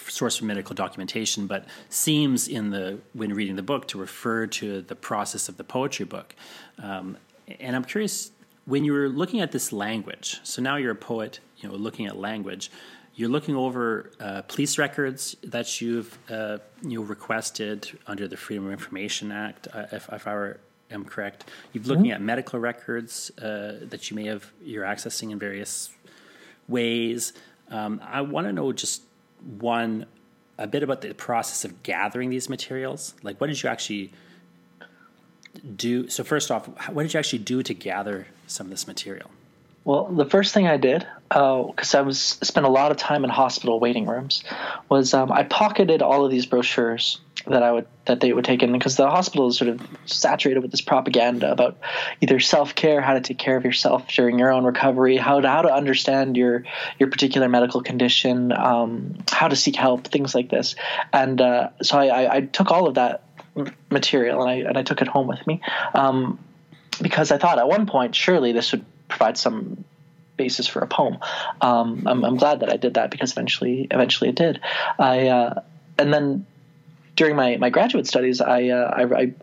source 0.09 0.35
from 0.35 0.47
medical 0.47 0.75
documentation, 0.75 1.47
but 1.47 1.65
seems 1.89 2.49
in 2.49 2.69
the, 2.69 2.99
when 3.13 3.33
reading 3.33 3.55
the 3.55 3.63
book 3.63 3.87
to 3.87 3.97
refer 3.97 4.45
to 4.45 4.81
the 4.81 4.95
process 4.95 5.47
of 5.47 5.55
the 5.55 5.63
poetry 5.63 6.05
book. 6.05 6.35
Um, 6.79 7.17
and 7.59 7.77
I'm 7.77 7.85
curious, 7.85 8.31
when 8.65 8.83
you 8.83 8.93
were 8.93 9.09
looking 9.09 9.41
at 9.41 9.51
this 9.51 9.71
language, 9.71 10.39
so 10.43 10.61
now 10.61 10.75
you're 10.75 10.91
a 10.91 10.95
poet, 10.95 11.39
you 11.57 11.69
know, 11.69 11.75
looking 11.75 12.07
at 12.07 12.17
language, 12.17 12.71
you're 13.15 13.29
looking 13.29 13.55
over 13.55 14.11
uh, 14.19 14.41
police 14.41 14.77
records 14.77 15.37
that 15.43 15.79
you've 15.79 16.17
uh, 16.29 16.57
you 16.81 16.99
know 16.99 17.05
requested 17.05 17.97
under 18.07 18.27
the 18.27 18.35
Freedom 18.35 18.65
of 18.65 18.71
Information 18.71 19.31
Act, 19.31 19.67
uh, 19.73 19.85
if, 19.91 20.09
if, 20.11 20.27
I 20.27 20.33
were, 20.33 20.59
am 20.91 21.05
correct. 21.05 21.45
You're 21.71 21.83
looking 21.85 22.05
mm-hmm. 22.05 22.13
at 22.13 22.21
medical 22.21 22.59
records 22.59 23.31
uh, 23.37 23.79
that 23.89 24.09
you 24.09 24.15
may 24.15 24.25
have 24.25 24.51
you're 24.61 24.83
accessing 24.83 25.31
in 25.31 25.39
various 25.39 25.91
ways. 26.67 27.33
Um, 27.69 28.01
I 28.03 28.21
want 28.21 28.47
to 28.47 28.53
know 28.53 28.73
just 28.73 29.03
one 29.59 30.05
a 30.57 30.67
bit 30.67 30.83
about 30.83 31.01
the 31.01 31.13
process 31.13 31.65
of 31.65 31.83
gathering 31.83 32.29
these 32.29 32.49
materials. 32.49 33.13
Like, 33.23 33.39
what 33.39 33.47
did 33.47 33.61
you 33.61 33.69
actually 33.69 34.11
do? 35.75 36.09
So, 36.09 36.23
first 36.23 36.51
off, 36.51 36.67
what 36.89 37.03
did 37.03 37.13
you 37.13 37.19
actually 37.19 37.39
do 37.39 37.63
to 37.63 37.73
gather 37.73 38.27
some 38.47 38.67
of 38.67 38.71
this 38.71 38.87
material? 38.87 39.29
Well, 39.83 40.05
the 40.05 40.25
first 40.25 40.53
thing 40.53 40.67
I 40.67 40.77
did, 40.77 41.05
because 41.29 41.93
uh, 41.93 41.99
I 41.99 42.01
was 42.01 42.19
spent 42.19 42.65
a 42.65 42.69
lot 42.69 42.89
of 42.89 42.97
time 42.97 43.23
in 43.23 43.29
hospital 43.29 43.79
waiting 43.79 44.07
rooms, 44.07 44.43
was 44.89 45.13
um, 45.13 45.31
I 45.31 45.43
pocketed 45.43 46.01
all 46.01 46.25
of 46.25 46.31
these 46.31 46.47
brochures 46.47 47.19
that 47.47 47.61
I 47.61 47.71
would 47.71 47.87
that 48.05 48.19
they 48.19 48.33
would 48.33 48.45
take 48.45 48.63
in 48.63 48.71
because 48.71 48.95
the 48.95 49.07
hospital 49.07 49.47
is 49.47 49.57
sort 49.57 49.69
of 49.69 49.81
saturated 50.05 50.61
with 50.61 50.71
this 50.71 50.81
propaganda 50.81 51.51
about 51.51 51.77
either 52.21 52.39
self 52.39 52.73
care, 52.73 53.01
how 53.01 53.13
to 53.13 53.21
take 53.21 53.37
care 53.37 53.55
of 53.55 53.63
yourself 53.63 54.07
during 54.07 54.39
your 54.39 54.51
own 54.51 54.63
recovery, 54.63 55.17
how 55.17 55.39
to 55.39 55.47
how 55.47 55.61
to 55.61 55.71
understand 55.71 56.35
your 56.35 56.63
your 56.99 57.09
particular 57.09 57.47
medical 57.47 57.81
condition, 57.81 58.51
um, 58.51 59.17
how 59.31 59.47
to 59.47 59.55
seek 59.55 59.75
help, 59.75 60.07
things 60.07 60.33
like 60.33 60.49
this. 60.49 60.75
And 61.13 61.39
uh, 61.39 61.69
so 61.83 61.99
I, 61.99 62.07
I, 62.07 62.35
I, 62.37 62.41
took 62.41 62.71
all 62.71 62.87
of 62.87 62.95
that 62.95 63.23
material 63.91 64.41
and 64.41 64.49
I 64.49 64.53
and 64.67 64.77
I 64.77 64.83
took 64.83 65.01
it 65.01 65.07
home 65.07 65.27
with 65.27 65.45
me 65.45 65.61
um, 65.93 66.39
because 67.01 67.31
I 67.31 67.37
thought 67.37 67.59
at 67.59 67.67
one 67.67 67.85
point 67.85 68.15
surely 68.15 68.51
this 68.51 68.71
would 68.71 68.85
provide 69.07 69.37
some 69.37 69.83
basis 70.37 70.67
for 70.67 70.79
a 70.79 70.87
poem. 70.87 71.17
Um, 71.61 72.03
I'm, 72.05 72.25
I'm, 72.25 72.35
glad 72.35 72.59
that 72.59 72.69
I 72.69 72.77
did 72.77 72.95
that 72.95 73.09
because 73.09 73.31
eventually, 73.31 73.87
eventually 73.89 74.29
it 74.29 74.35
did. 74.35 74.59
I 74.99 75.27
uh, 75.27 75.61
and 75.97 76.13
then 76.13 76.45
during 77.15 77.35
my, 77.35 77.57
my 77.57 77.69
graduate 77.69 78.07
studies, 78.07 78.41
I, 78.41 78.69
uh, 78.69 78.91
I, 78.93 79.03
I 79.03 79.33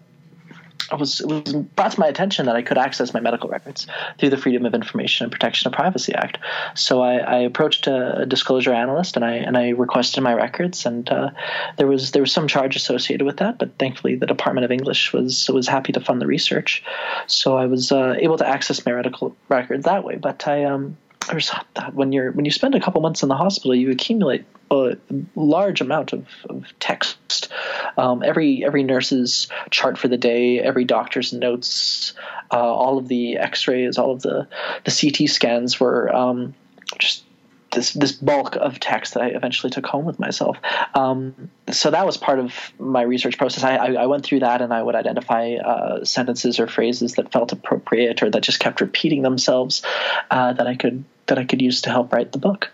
I 0.93 0.97
was 0.97 1.21
it 1.21 1.27
was 1.27 1.55
brought 1.55 1.93
to 1.93 2.01
my 2.01 2.07
attention 2.07 2.47
that 2.47 2.57
I 2.57 2.63
could 2.63 2.77
access 2.77 3.15
my 3.15 3.21
medical 3.21 3.49
records 3.49 3.87
through 4.19 4.31
the 4.31 4.37
Freedom 4.37 4.67
of 4.67 4.75
Information 4.75 5.25
and 5.25 5.33
Protection 5.33 5.67
of 5.69 5.73
Privacy 5.73 6.15
Act. 6.15 6.39
So 6.75 7.01
I, 7.01 7.17
I 7.17 7.37
approached 7.39 7.87
a, 7.87 8.27
disclosure 8.27 8.73
analyst 8.73 9.17
and 9.17 9.25
I 9.25 9.33
and 9.33 9.57
I 9.57 9.71
requested 9.71 10.23
my 10.23 10.35
records, 10.35 10.85
and 10.87 11.09
uh, 11.09 11.31
there 11.79 11.87
was 11.87 12.13
there 12.13 12.23
was 12.23 12.33
some 12.33 12.47
charge 12.47 12.77
associated 12.77 13.25
with 13.25 13.39
that, 13.39 13.59
but 13.59 13.79
thankfully 13.79 14.17
the 14.17 14.27
Department 14.27 14.65
of 14.65 14.71
English 14.71 15.13
was 15.13 15.49
was 15.49 15.67
happy 15.67 15.93
to 15.93 16.01
fund 16.01 16.21
the 16.21 16.27
research, 16.27 16.85
so 17.27 17.57
I 17.57 17.67
was 17.67 17.91
uh, 17.91 18.15
able 18.19 18.37
to 18.39 18.47
access 18.47 18.85
my 18.85 18.93
medical 18.93 19.35
records 19.49 19.85
that 19.85 20.05
way. 20.05 20.17
But 20.17 20.47
I 20.47 20.65
um 20.65 20.97
there's 21.31 21.51
when 21.93 22.13
you're 22.13 22.33
when 22.33 22.45
you 22.45 22.51
spend 22.51 22.75
a 22.75 22.81
couple 22.81 23.01
months 23.01 23.23
in 23.23 23.29
the 23.29 23.37
hospital, 23.37 23.75
you 23.75 23.91
accumulate 23.91 24.45
a 24.73 24.97
large 25.35 25.81
amount 25.81 26.13
of, 26.13 26.27
of 26.49 26.67
text. 26.81 27.53
Um, 27.97 28.23
every 28.23 28.65
every 28.65 28.83
nurse's 28.83 29.49
chart 29.71 29.99
for 29.99 30.09
the 30.09 30.17
day, 30.17 30.61
every 30.61 30.85
doctor's 30.85 31.33
notes, 31.33 32.15
uh, 32.51 32.57
all 32.57 32.99
of 32.99 33.09
the 33.09 33.37
X-rays, 33.37 33.99
all 33.99 34.13
of 34.13 34.23
the 34.23 34.49
the 34.85 34.91
CT 34.91 35.29
scans 35.29 35.79
were 35.79 36.15
um, 36.15 36.55
just 36.99 37.25
this 37.73 37.93
this 37.93 38.13
bulk 38.13 38.57
of 38.57 38.79
text 38.79 39.15
that 39.15 39.23
I 39.23 39.29
eventually 39.29 39.71
took 39.71 39.87
home 39.87 40.05
with 40.05 40.19
myself. 40.19 40.59
Um, 40.95 41.51
so 41.71 41.91
that 41.91 42.07
was 42.07 42.17
part 42.17 42.39
of 42.39 42.55
my 42.79 43.03
research 43.03 43.39
process. 43.39 43.65
I, 43.65 43.77
I, 43.77 43.93
I 43.93 44.07
went 44.07 44.25
through 44.25 44.41
that 44.41 44.63
and 44.63 44.73
I 44.73 44.83
would 44.83 44.95
identify 44.95 45.55
uh, 45.55 46.05
sentences 46.05 46.61
or 46.61 46.67
phrases 46.67 47.15
that 47.15 47.33
felt 47.33 47.53
appropriate 47.53 48.23
or 48.23 48.31
that 48.31 48.43
just 48.43 48.61
kept 48.61 48.81
repeating 48.81 49.23
themselves 49.23 49.83
uh, 50.31 50.53
that 50.53 50.67
I 50.67 50.77
could 50.77 51.05
that 51.27 51.39
I 51.39 51.45
could 51.45 51.63
use 51.63 51.83
to 51.83 51.91
help 51.91 52.13
write 52.13 52.33
the 52.33 52.39
book. 52.39 52.71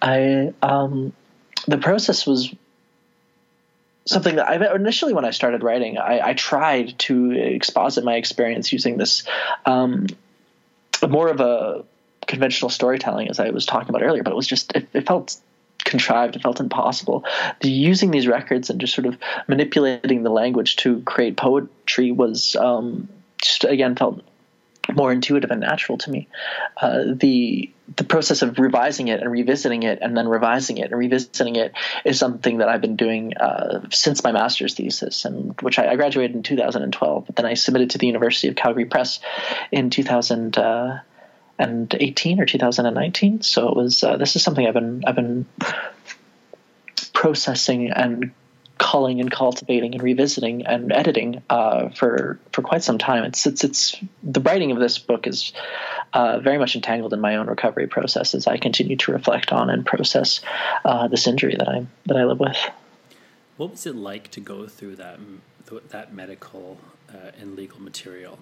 I 0.00 0.52
um, 0.62 1.12
the 1.68 1.78
process 1.78 2.26
was 2.26 2.52
something 4.06 4.36
that 4.36 4.48
I 4.48 4.74
initially 4.74 5.12
when 5.12 5.26
I 5.26 5.30
started 5.30 5.62
writing, 5.62 5.98
I, 5.98 6.30
I 6.30 6.34
tried 6.34 6.98
to 7.00 7.32
exposit 7.32 8.04
my 8.04 8.16
experience 8.16 8.72
using 8.72 8.96
this 8.96 9.24
um, 9.66 10.06
more 11.06 11.28
of 11.28 11.40
a 11.40 11.84
conventional 12.26 12.70
storytelling 12.70 13.28
as 13.28 13.38
I 13.38 13.50
was 13.50 13.66
talking 13.66 13.90
about 13.90 14.02
earlier, 14.02 14.22
but 14.22 14.32
it 14.32 14.36
was 14.36 14.46
just 14.46 14.74
it, 14.74 14.88
it 14.94 15.06
felt 15.06 15.36
contrived. 15.84 16.36
It 16.36 16.42
felt 16.42 16.58
impossible. 16.58 17.24
The, 17.60 17.70
using 17.70 18.10
these 18.10 18.26
records 18.26 18.70
and 18.70 18.80
just 18.80 18.94
sort 18.94 19.06
of 19.06 19.18
manipulating 19.46 20.22
the 20.22 20.30
language 20.30 20.76
to 20.76 21.02
create 21.02 21.36
poetry 21.36 22.10
was 22.12 22.56
um, 22.56 23.08
just 23.42 23.64
again 23.64 23.94
felt 23.94 24.22
more 24.92 25.10
intuitive 25.12 25.50
and 25.50 25.60
natural 25.60 25.98
to 25.98 26.10
me. 26.10 26.28
Uh, 26.76 27.04
the 27.14 27.70
the 27.96 28.04
process 28.04 28.42
of 28.42 28.58
revising 28.58 29.08
it 29.08 29.20
and 29.20 29.32
revisiting 29.32 29.82
it 29.82 30.00
and 30.02 30.14
then 30.16 30.28
revising 30.28 30.78
it 30.78 30.90
and 30.90 30.98
revisiting 30.98 31.56
it 31.56 31.72
is 32.04 32.18
something 32.18 32.58
that 32.58 32.68
I've 32.68 32.82
been 32.82 32.96
doing 32.96 33.34
uh, 33.36 33.80
since 33.90 34.22
my 34.22 34.30
master's 34.32 34.74
thesis, 34.74 35.24
and 35.24 35.58
which 35.62 35.78
I, 35.78 35.92
I, 35.92 35.96
graduated 35.96 36.36
in 36.36 36.42
2012. 36.42 37.26
But 37.26 37.36
then 37.36 37.46
I 37.46 37.54
submitted 37.54 37.90
to 37.90 37.98
the 37.98 38.06
University 38.06 38.48
of 38.48 38.56
Calgary 38.56 38.84
Press 38.84 39.20
in 39.72 39.88
2018 39.90 42.40
or 42.40 42.46
2019. 42.46 43.42
So 43.42 43.68
it 43.68 43.76
was 43.76 44.04
uh, 44.04 44.16
this 44.16 44.36
is 44.36 44.42
something 44.42 44.66
I've 44.66 44.74
been 44.74 45.02
I've 45.06 45.16
been 45.16 45.46
processing 47.14 47.90
and 47.90 48.32
culling 48.78 49.20
and 49.20 49.30
cultivating 49.30 49.94
and 49.94 50.02
revisiting 50.02 50.66
and 50.66 50.92
editing 50.92 51.42
uh, 51.50 51.88
for 51.90 52.38
for 52.52 52.62
quite 52.62 52.82
some 52.82 52.98
time. 52.98 53.24
It's 53.24 53.46
it's 53.46 53.64
it's 53.64 53.96
the 54.22 54.40
writing 54.40 54.70
of 54.70 54.78
this 54.78 54.98
book 54.98 55.26
is 55.26 55.52
uh, 56.12 56.38
very 56.38 56.58
much 56.58 56.74
entangled 56.74 57.12
in 57.12 57.20
my 57.20 57.36
own 57.36 57.48
recovery 57.48 57.86
process 57.86 58.34
as 58.34 58.46
I 58.46 58.56
continue 58.56 58.96
to 58.96 59.12
reflect 59.12 59.52
on 59.52 59.68
and 59.70 59.84
process 59.84 60.40
uh, 60.84 61.08
this 61.08 61.26
injury 61.26 61.56
that 61.58 61.68
I 61.68 61.86
that 62.06 62.16
I 62.16 62.24
live 62.24 62.40
with. 62.40 62.56
What 63.56 63.72
was 63.72 63.86
it 63.86 63.96
like 63.96 64.30
to 64.32 64.40
go 64.40 64.66
through 64.66 64.96
that 64.96 65.18
that 65.90 66.14
medical 66.14 66.78
uh, 67.12 67.32
and 67.40 67.56
legal 67.56 67.80
material? 67.80 68.38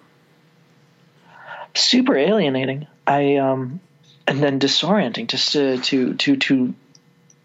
Super 1.73 2.15
alienating. 2.15 2.87
I 3.05 3.37
um, 3.37 3.79
and 4.27 4.43
then 4.43 4.59
disorienting 4.59 5.27
just 5.27 5.53
to 5.53 5.77
to 5.77 6.13
to 6.15 6.35
to 6.37 6.75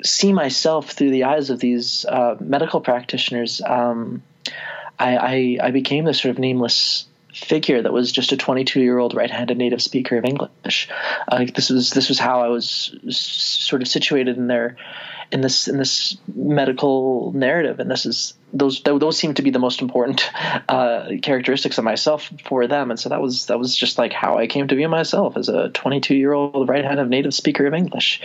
see 0.05 0.33
myself 0.33 0.91
through 0.91 1.11
the 1.11 1.25
eyes 1.25 1.51
of 1.51 1.59
these 1.59 2.05
uh, 2.05 2.37
medical 2.41 2.81
practitioners, 2.81 3.61
um, 3.65 4.23
I, 4.99 5.17
I, 5.17 5.59
I, 5.69 5.71
became 5.71 6.05
this 6.05 6.21
sort 6.21 6.31
of 6.31 6.39
nameless 6.39 7.07
figure 7.33 7.81
that 7.83 7.93
was 7.93 8.13
just 8.13 8.33
a 8.33 8.37
22 8.37 8.81
year 8.81 8.99
old 8.99 9.15
right-handed 9.15 9.57
native 9.57 9.83
speaker 9.83 10.17
of 10.17 10.25
English. 10.25 10.89
Uh, 11.29 11.47
this 11.55 11.71
was 11.71 11.91
this 11.91 12.09
was 12.09 12.19
how 12.19 12.43
I 12.43 12.49
was 12.49 12.95
sort 13.09 13.83
of 13.83 13.89
situated 13.89 14.37
in 14.37 14.47
their 14.49 14.77
in 15.33 15.41
this 15.41 15.67
in 15.67 15.79
this 15.79 16.17
medical 16.35 17.33
narrative, 17.33 17.81
and 17.81 17.91
this 17.91 18.05
is 18.05 18.35
those 18.53 18.83
those 18.83 19.17
seem 19.17 19.33
to 19.35 19.43
be 19.43 19.51
the 19.51 19.59
most 19.59 19.81
important 19.81 20.31
uh, 20.69 21.09
characteristics 21.23 21.79
of 21.79 21.85
myself 21.85 22.31
for 22.45 22.67
them, 22.67 22.91
and 22.91 23.01
so 23.01 23.09
that 23.09 23.23
was 23.23 23.47
that 23.47 23.59
was 23.59 23.75
just 23.75 23.97
like 23.97 24.13
how 24.13 24.37
I 24.37 24.47
came 24.47 24.69
to 24.69 24.77
be 24.77 24.87
myself 24.87 25.37
as 25.39 25.49
a 25.49 25.71
22 25.71 26.15
year 26.15 26.33
old 26.33 26.69
right-handed 26.69 27.09
native 27.09 27.33
speaker 27.33 27.67
of 27.67 27.73
English, 27.73 28.21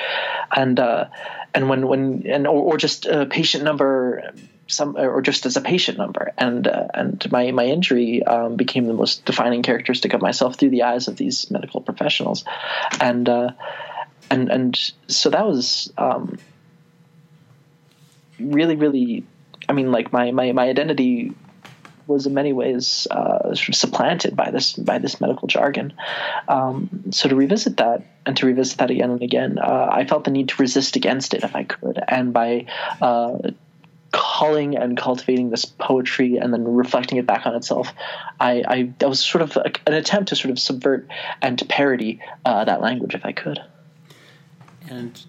and 0.54 0.78
uh, 0.80 1.06
and 1.54 1.70
when 1.70 1.88
when 1.88 2.24
and 2.28 2.46
or, 2.46 2.74
or 2.74 2.78
just 2.78 3.06
a 3.06 3.26
patient 3.26 3.64
number 3.64 4.34
some 4.68 4.98
or 4.98 5.22
just 5.22 5.46
as 5.46 5.56
a 5.56 5.62
patient 5.62 5.98
number. 5.98 6.34
And 6.38 6.68
uh, 6.68 6.88
and 6.94 7.32
my 7.32 7.52
my 7.52 7.66
injury 7.66 8.22
um, 8.24 8.58
became 8.58 8.86
the 8.86 8.94
most 8.94 9.24
defining 9.24 9.64
characteristic 9.64 10.14
of 10.14 10.22
myself 10.22 10.58
through 10.58 10.72
the 10.72 10.84
eyes 10.84 11.08
of 11.08 11.16
these 11.16 11.50
medical 11.50 11.80
professionals. 11.80 12.44
And 13.00 13.30
uh, 13.30 13.52
and 14.30 14.52
and 14.52 14.92
so 15.08 15.30
that 15.30 15.48
was 15.48 15.92
um, 15.98 16.38
really 18.40 18.76
really 18.76 19.24
I 19.68 19.74
mean 19.74 19.92
like 19.92 20.12
my 20.12 20.32
my 20.32 20.52
my 20.52 20.68
identity 20.68 21.34
was 22.08 22.26
in 22.26 22.34
many 22.34 22.54
ways 22.54 23.08
uh, 23.12 23.54
sort 23.54 23.70
of 23.70 23.76
supplanted 23.76 24.36
by 24.36 24.50
this 24.50 24.74
by 24.74 24.98
this 24.98 25.20
medical 25.20 25.48
jargon. 25.48 25.94
Um, 26.48 27.04
so 27.12 27.30
to 27.30 27.36
revisit 27.36 27.78
that 27.78 28.04
and 28.26 28.36
to 28.38 28.46
revisit 28.46 28.78
that 28.80 28.90
again 28.90 29.12
and 29.12 29.22
again, 29.22 29.60
uh, 29.60 29.90
I 29.92 30.06
felt 30.06 30.24
the 30.24 30.32
need 30.32 30.50
to 30.50 30.62
resist 30.62 30.96
against 30.96 31.34
it 31.34 31.44
if 31.44 31.56
I 31.56 31.64
could, 31.64 32.00
and 32.08 32.34
by 32.34 32.68
uh, 33.02 33.38
culling 34.12 34.78
and 34.78 34.98
cultivating 34.98 35.50
this 35.50 35.66
poetry 35.66 36.38
and 36.38 36.54
then 36.54 36.64
reflecting 36.64 37.18
it 37.18 37.28
back 37.28 37.46
on 37.46 37.56
itself, 37.56 37.94
I, 38.40 38.64
I 38.68 38.94
that 39.00 39.10
was 39.10 39.20
sort 39.20 39.42
of 39.42 39.58
a, 39.58 39.72
an 39.86 39.94
attempt 39.94 40.30
to 40.30 40.36
sort 40.36 40.52
of 40.52 40.60
subvert 40.60 41.08
and 41.42 41.60
to 41.60 41.66
parody 41.66 42.22
uh, 42.46 42.66
that 42.66 42.82
language 42.82 43.16
if 43.16 43.26
I 43.26 43.32
could. 43.32 43.60
And 44.90 45.22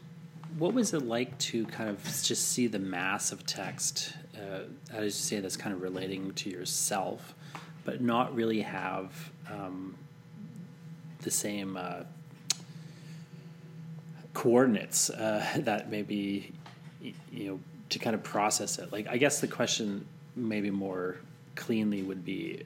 what 0.58 0.74
was 0.74 0.92
it 0.92 1.06
like 1.06 1.36
to 1.38 1.64
kind 1.66 1.88
of 1.88 2.02
just 2.04 2.48
see 2.48 2.66
the 2.66 2.78
mass 2.78 3.32
of 3.32 3.46
text, 3.46 4.14
uh, 4.36 4.60
as 4.92 5.04
you 5.04 5.10
say, 5.10 5.40
that's 5.40 5.56
kind 5.56 5.74
of 5.74 5.82
relating 5.82 6.32
to 6.34 6.50
yourself, 6.50 7.34
but 7.84 8.00
not 8.00 8.34
really 8.34 8.60
have 8.62 9.30
um, 9.50 9.94
the 11.22 11.30
same 11.30 11.76
uh, 11.76 12.02
coordinates 14.34 15.10
uh, 15.10 15.44
that 15.58 15.90
maybe 15.90 16.52
you 17.00 17.14
know 17.32 17.60
to 17.90 17.98
kind 17.98 18.14
of 18.14 18.22
process 18.22 18.78
it. 18.78 18.92
Like 18.92 19.06
I 19.08 19.16
guess 19.16 19.40
the 19.40 19.48
question 19.48 20.06
maybe 20.34 20.70
more 20.70 21.16
cleanly 21.54 22.02
would 22.02 22.24
be 22.24 22.62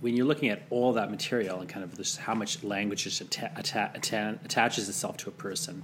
when 0.00 0.16
you're 0.16 0.26
looking 0.26 0.48
at 0.48 0.62
all 0.70 0.92
that 0.94 1.10
material 1.10 1.60
and 1.60 1.68
kind 1.68 1.84
of 1.84 2.16
how 2.18 2.34
much 2.34 2.64
language 2.64 3.04
just 3.04 3.20
atta- 3.20 3.52
atta- 3.56 4.38
attaches 4.44 4.88
itself 4.88 5.16
to 5.18 5.28
a 5.28 5.32
person. 5.32 5.82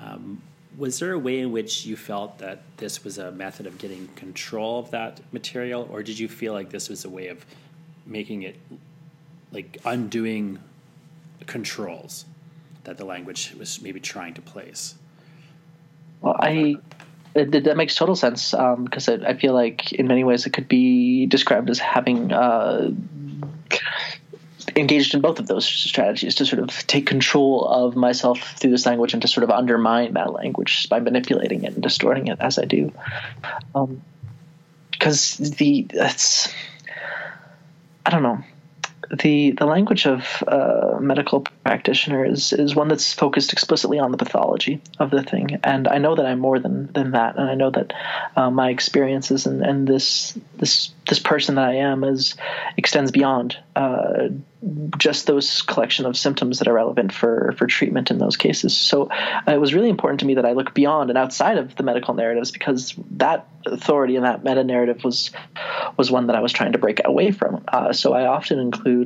Um, 0.00 0.42
was 0.76 0.98
there 0.98 1.12
a 1.12 1.18
way 1.18 1.40
in 1.40 1.52
which 1.52 1.84
you 1.84 1.96
felt 1.96 2.38
that 2.38 2.62
this 2.78 3.04
was 3.04 3.18
a 3.18 3.30
method 3.32 3.66
of 3.66 3.78
getting 3.78 4.08
control 4.16 4.78
of 4.78 4.90
that 4.90 5.20
material, 5.32 5.88
or 5.92 6.02
did 6.02 6.18
you 6.18 6.28
feel 6.28 6.52
like 6.52 6.70
this 6.70 6.88
was 6.88 7.04
a 7.04 7.10
way 7.10 7.28
of 7.28 7.44
making 8.06 8.42
it 8.42 8.56
like 9.50 9.78
undoing 9.84 10.58
controls 11.46 12.24
that 12.84 12.96
the 12.96 13.04
language 13.04 13.54
was 13.58 13.80
maybe 13.82 14.00
trying 14.00 14.34
to 14.34 14.42
place? 14.42 14.94
Well, 16.20 16.36
I 16.38 16.76
that 17.34 17.76
makes 17.76 17.94
total 17.94 18.14
sense 18.14 18.50
because 18.50 19.08
um, 19.08 19.24
I 19.26 19.34
feel 19.34 19.54
like 19.54 19.92
in 19.92 20.06
many 20.06 20.22
ways 20.22 20.44
it 20.46 20.50
could 20.50 20.68
be 20.68 21.26
described 21.26 21.70
as 21.70 21.78
having 21.78 22.30
uh, 22.30 22.90
engaged 24.76 25.14
in 25.14 25.20
both 25.20 25.38
of 25.38 25.46
those 25.46 25.64
strategies 25.64 26.36
to 26.36 26.46
sort 26.46 26.62
of 26.62 26.70
take 26.86 27.06
control 27.06 27.66
of 27.66 27.96
myself 27.96 28.40
through 28.58 28.70
this 28.70 28.86
language 28.86 29.12
and 29.12 29.22
to 29.22 29.28
sort 29.28 29.44
of 29.44 29.50
undermine 29.50 30.14
that 30.14 30.32
language 30.32 30.88
by 30.88 31.00
manipulating 31.00 31.64
it 31.64 31.74
and 31.74 31.82
distorting 31.82 32.28
it 32.28 32.38
as 32.40 32.58
I 32.58 32.64
do. 32.64 32.92
Because 34.90 35.40
um, 35.40 35.46
the 35.56 35.86
that's 35.92 36.52
I 38.04 38.10
don't 38.10 38.22
know 38.22 38.42
the 39.18 39.50
the 39.52 39.66
language 39.66 40.06
of 40.06 40.42
uh, 40.46 40.98
medical 41.00 41.40
practitioners 41.64 42.52
is 42.52 42.74
one 42.74 42.88
that's 42.88 43.12
focused 43.12 43.52
explicitly 43.52 43.98
on 43.98 44.10
the 44.10 44.16
pathology 44.16 44.80
of 44.98 45.10
the 45.10 45.22
thing, 45.22 45.60
and 45.64 45.86
I 45.86 45.98
know 45.98 46.14
that 46.14 46.24
I'm 46.24 46.38
more 46.38 46.58
than 46.58 46.90
than 46.92 47.10
that, 47.12 47.36
and 47.36 47.48
I 47.48 47.54
know 47.54 47.70
that 47.70 47.92
uh, 48.36 48.50
my 48.50 48.70
experiences 48.70 49.46
and, 49.46 49.62
and 49.62 49.86
this 49.86 50.38
this 50.56 50.92
this 51.08 51.18
person 51.18 51.56
that 51.56 51.64
I 51.64 51.74
am 51.74 52.04
is 52.04 52.36
extends 52.76 53.10
beyond 53.10 53.58
uh, 53.74 54.28
just 54.96 55.26
those 55.26 55.62
collection 55.62 56.06
of 56.06 56.16
symptoms 56.16 56.58
that 56.58 56.68
are 56.68 56.74
relevant 56.74 57.12
for 57.12 57.52
for 57.58 57.66
treatment 57.66 58.10
in 58.10 58.18
those 58.18 58.36
cases. 58.36 58.76
So 58.76 59.08
uh, 59.10 59.42
it 59.48 59.60
was 59.60 59.74
really 59.74 59.88
important 59.88 60.20
to 60.20 60.26
me 60.26 60.34
that 60.34 60.46
I 60.46 60.52
look 60.52 60.72
beyond 60.72 61.10
and 61.10 61.18
outside 61.18 61.58
of 61.58 61.74
the 61.76 61.82
medical 61.82 62.14
narratives 62.14 62.50
because 62.50 62.94
that 63.12 63.48
authority 63.66 64.16
and 64.16 64.24
that 64.24 64.44
meta 64.44 64.62
narrative 64.62 65.02
was 65.04 65.30
was 65.96 66.10
one 66.10 66.28
that 66.28 66.36
I 66.36 66.40
was 66.40 66.52
trying 66.52 66.72
to 66.72 66.78
break 66.78 67.00
away 67.04 67.32
from. 67.32 67.64
Uh, 67.66 67.92
so 67.92 68.12
I 68.12 68.26
often 68.26 68.58
include 68.58 69.01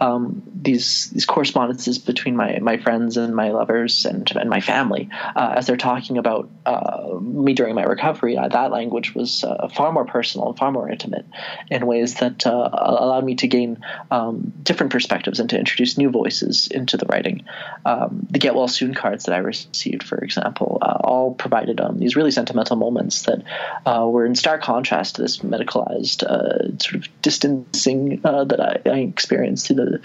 um, 0.00 0.42
these 0.54 1.10
these 1.10 1.26
correspondences 1.26 1.98
between 1.98 2.36
my 2.36 2.58
my 2.60 2.78
friends 2.78 3.16
and 3.16 3.34
my 3.34 3.50
lovers 3.50 4.06
and 4.06 4.30
and 4.36 4.50
my 4.50 4.60
family 4.60 5.08
uh, 5.36 5.54
as 5.56 5.66
they're 5.66 5.76
talking 5.76 6.18
about 6.18 6.48
uh, 6.66 7.18
me 7.20 7.54
during 7.54 7.74
my 7.74 7.84
recovery. 7.84 8.36
Uh, 8.36 8.48
that 8.48 8.70
language 8.70 9.14
was 9.14 9.44
uh, 9.44 9.68
far 9.68 9.92
more 9.92 10.04
personal 10.04 10.48
and 10.48 10.58
far 10.58 10.72
more 10.72 10.88
intimate 10.88 11.26
in 11.70 11.86
ways 11.86 12.14
that 12.16 12.44
allowed 12.46 13.24
me 13.24 13.34
to 13.36 13.48
gain 13.48 13.78
um, 14.10 14.52
different 14.62 14.92
perspectives 14.92 15.40
and 15.40 15.50
to 15.50 15.58
introduce 15.58 15.98
new 15.98 16.10
voices 16.10 16.68
into 16.68 16.96
the 16.96 17.06
writing. 17.06 17.44
Um, 17.84 18.26
the 18.30 18.38
Get 18.38 18.54
Well 18.54 18.68
Soon 18.68 18.94
cards 18.94 19.24
that 19.24 19.34
I 19.34 19.38
received, 19.38 20.02
for 20.02 20.18
example, 20.18 20.78
all 20.82 21.34
provided 21.34 21.80
um, 21.80 21.98
these 21.98 22.16
really 22.16 22.30
sentimental 22.30 22.76
moments 22.76 23.22
that 23.22 23.42
uh, 23.86 24.06
were 24.06 24.24
in 24.24 24.34
stark 24.34 24.62
contrast 24.62 25.16
to 25.16 25.22
this 25.22 25.38
medicalized 25.38 26.22
uh, 26.22 26.78
sort 26.78 26.94
of 26.96 27.22
distancing 27.22 28.20
uh, 28.24 28.44
that 28.44 28.60
I, 28.60 28.80
I, 28.88 28.98
experienced 29.00 29.29
through 29.30 29.76
the 29.76 30.00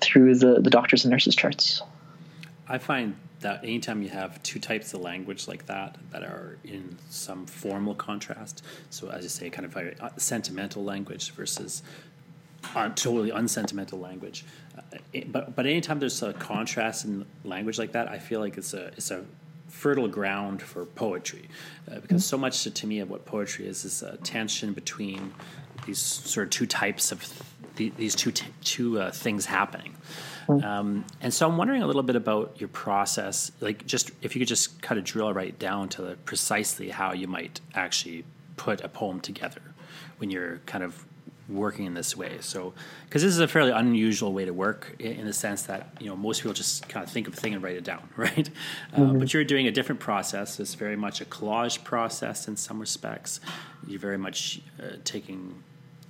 through 0.00 0.34
the, 0.34 0.60
the 0.60 0.70
doctors 0.70 1.04
and 1.04 1.10
nurses 1.10 1.36
charts. 1.36 1.82
I 2.68 2.78
find 2.78 3.16
that 3.40 3.64
anytime 3.64 4.02
you 4.02 4.10
have 4.10 4.42
two 4.42 4.58
types 4.58 4.94
of 4.94 5.00
language 5.00 5.48
like 5.48 5.66
that 5.66 5.96
that 6.10 6.22
are 6.22 6.58
in 6.64 6.96
some 7.08 7.46
formal 7.46 7.94
contrast, 7.94 8.64
so 8.90 9.08
as 9.10 9.22
you 9.24 9.28
say, 9.28 9.50
kind 9.50 9.64
of 9.64 9.72
very 9.72 9.98
uh, 9.98 10.10
sentimental 10.16 10.84
language 10.84 11.32
versus 11.32 11.82
un- 12.74 12.94
totally 12.94 13.30
unsentimental 13.30 13.98
language. 13.98 14.44
Uh, 14.76 14.98
it, 15.12 15.32
but 15.32 15.56
but 15.56 15.66
anytime 15.66 15.98
there's 15.98 16.22
a 16.22 16.32
contrast 16.34 17.04
in 17.04 17.26
language 17.44 17.78
like 17.78 17.92
that, 17.92 18.08
I 18.08 18.18
feel 18.18 18.40
like 18.40 18.56
it's 18.56 18.74
a 18.74 18.88
it's 18.88 19.10
a 19.10 19.24
fertile 19.68 20.08
ground 20.08 20.60
for 20.60 20.84
poetry 20.84 21.48
uh, 21.90 22.00
because 22.00 22.24
so 22.26 22.36
much 22.36 22.64
to, 22.64 22.70
to, 22.70 22.86
me 22.88 22.98
of 22.98 23.08
what 23.08 23.24
poetry 23.24 23.66
is 23.66 23.84
is 23.84 24.02
a 24.02 24.16
tension 24.18 24.72
between 24.72 25.32
these 25.86 26.00
sort 26.00 26.48
of 26.48 26.50
two 26.50 26.66
types 26.66 27.12
of 27.12 27.22
th- 27.80 27.94
these 27.96 28.14
two 28.14 28.30
t- 28.30 28.46
two 28.62 29.00
uh, 29.00 29.10
things 29.10 29.46
happening 29.46 29.94
um, 30.64 31.04
and 31.20 31.32
so 31.32 31.48
i'm 31.48 31.56
wondering 31.56 31.82
a 31.82 31.86
little 31.86 32.02
bit 32.02 32.16
about 32.16 32.60
your 32.60 32.68
process 32.68 33.52
like 33.60 33.86
just 33.86 34.10
if 34.22 34.34
you 34.34 34.40
could 34.40 34.48
just 34.48 34.82
kind 34.82 34.98
of 34.98 35.04
drill 35.04 35.32
right 35.32 35.58
down 35.58 35.88
to 35.88 36.02
the, 36.02 36.16
precisely 36.24 36.90
how 36.90 37.12
you 37.12 37.26
might 37.26 37.60
actually 37.74 38.24
put 38.56 38.82
a 38.82 38.88
poem 38.88 39.20
together 39.20 39.62
when 40.18 40.30
you're 40.30 40.58
kind 40.66 40.84
of 40.84 41.06
working 41.50 41.86
in 41.86 41.94
this 41.94 42.16
way. 42.16 42.38
So, 42.40 42.72
because 43.04 43.22
this 43.22 43.32
is 43.32 43.40
a 43.40 43.48
fairly 43.48 43.72
unusual 43.72 44.32
way 44.32 44.44
to 44.44 44.52
work 44.52 44.94
in, 44.98 45.12
in, 45.12 45.26
the 45.26 45.32
sense 45.32 45.62
that 45.62 45.88
you 46.00 46.06
know 46.06 46.16
most 46.16 46.40
people 46.40 46.52
just 46.52 46.88
kind 46.88 47.04
of 47.04 47.10
think 47.10 47.26
of 47.26 47.34
a 47.34 47.36
thing 47.36 47.54
and 47.54 47.62
write 47.62 47.76
it 47.76 47.84
down, 47.84 48.08
right? 48.16 48.48
Uh, 48.92 49.00
mm-hmm. 49.00 49.18
But 49.18 49.34
you're 49.34 49.44
doing 49.44 49.66
a 49.66 49.70
different 49.70 50.00
process. 50.00 50.60
It's 50.60 50.74
very 50.74 50.96
much 50.96 51.20
a 51.20 51.24
collage 51.24 51.82
process 51.84 52.48
in 52.48 52.56
some 52.56 52.78
respects. 52.78 53.40
You're 53.86 54.00
very 54.00 54.18
much 54.18 54.62
uh, 54.80 54.96
taking. 55.04 55.62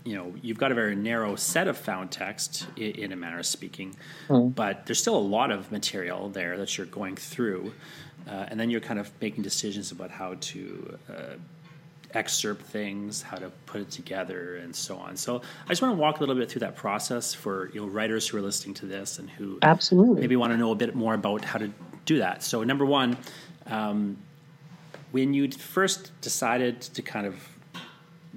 You 0.05 0.17
know, 0.17 0.35
you've 0.41 0.59
got 0.59 0.73
a 0.73 0.75
very 0.75 0.97
narrow 0.97 1.37
set 1.37 1.69
of 1.69 1.77
found 1.77 2.11
text, 2.11 2.67
in, 2.77 2.93
in 2.93 3.13
a 3.13 3.17
manner 3.17 3.39
of 3.39 3.47
speaking, 3.47 3.95
mm-hmm. 4.29 4.51
but 4.51 4.87
there's 4.87 5.01
still 5.01 5.17
a 5.17 5.29
lot 5.37 5.51
of 5.51 5.71
material 5.71 6.29
there 6.31 6.57
that 6.57 6.77
you're 6.79 6.87
going 6.87 7.17
through, 7.17 7.73
uh, 8.29 8.47
and 8.49 8.59
then 8.59 8.71
you're 8.71 8.81
kind 8.81 8.99
of 8.99 9.11
making 9.21 9.43
decisions 9.43 9.93
about 9.93 10.11
how 10.11 10.35
to 10.41 10.99
uh, 11.09 11.35
excerpt 12.15 12.63
things, 12.63 13.23
how 13.23 13.37
to 13.37 13.51
put 13.67 13.81
it 13.81 13.91
together, 13.91 14.57
and 14.57 14.75
so 14.75 14.97
on. 14.97 15.17
So 15.17 15.43
I 15.65 15.69
just 15.69 15.83
want 15.83 15.95
to 15.95 16.01
walk 16.01 16.19
a 16.19 16.21
little 16.21 16.35
bit 16.35 16.51
through 16.51 16.61
that 16.61 16.77
process 16.77 17.35
for 17.35 17.71
you 17.73 17.81
know 17.81 17.87
writers 17.87 18.29
who 18.29 18.39
are 18.39 18.43
listening 18.43 18.75
to 18.75 18.87
this 18.87 19.19
and 19.19 19.29
who 19.29 19.59
absolutely 19.63 20.21
maybe 20.21 20.37
want 20.37 20.53
to 20.53 20.59
know 20.59 20.73
a 20.73 20.77
bit 20.77 20.95
more 20.95 21.15
about 21.15 21.45
how 21.45 21.59
to 21.59 21.71
do 22.05 22.19
that. 22.19 22.43
So 22.43 22.63
number 22.65 22.85
one, 22.85 23.17
um, 23.67 24.17
when 25.13 25.35
you 25.35 25.51
first 25.51 26.13
decided 26.21 26.81
to 26.81 27.03
kind 27.03 27.27
of 27.27 27.35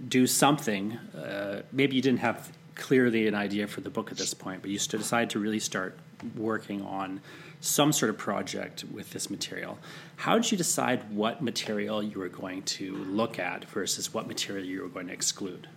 do 0.07 0.27
something, 0.27 0.93
uh, 1.15 1.61
maybe 1.71 1.95
you 1.95 2.01
didn't 2.01 2.19
have 2.19 2.51
clearly 2.75 3.27
an 3.27 3.35
idea 3.35 3.67
for 3.67 3.81
the 3.81 3.89
book 3.89 4.11
at 4.11 4.17
this 4.17 4.33
point, 4.33 4.61
but 4.61 4.71
you 4.71 4.77
decided 4.77 5.29
to 5.31 5.39
really 5.39 5.59
start 5.59 5.97
working 6.35 6.81
on 6.81 7.21
some 7.61 7.93
sort 7.93 8.09
of 8.09 8.17
project 8.17 8.83
with 8.91 9.11
this 9.11 9.29
material. 9.29 9.77
How 10.17 10.35
did 10.35 10.51
you 10.51 10.57
decide 10.57 11.09
what 11.09 11.41
material 11.41 12.03
you 12.03 12.19
were 12.19 12.29
going 12.29 12.63
to 12.63 12.95
look 12.95 13.39
at 13.39 13.65
versus 13.65 14.13
what 14.13 14.27
material 14.27 14.65
you 14.65 14.81
were 14.81 14.89
going 14.89 15.07
to 15.07 15.13
exclude? 15.13 15.67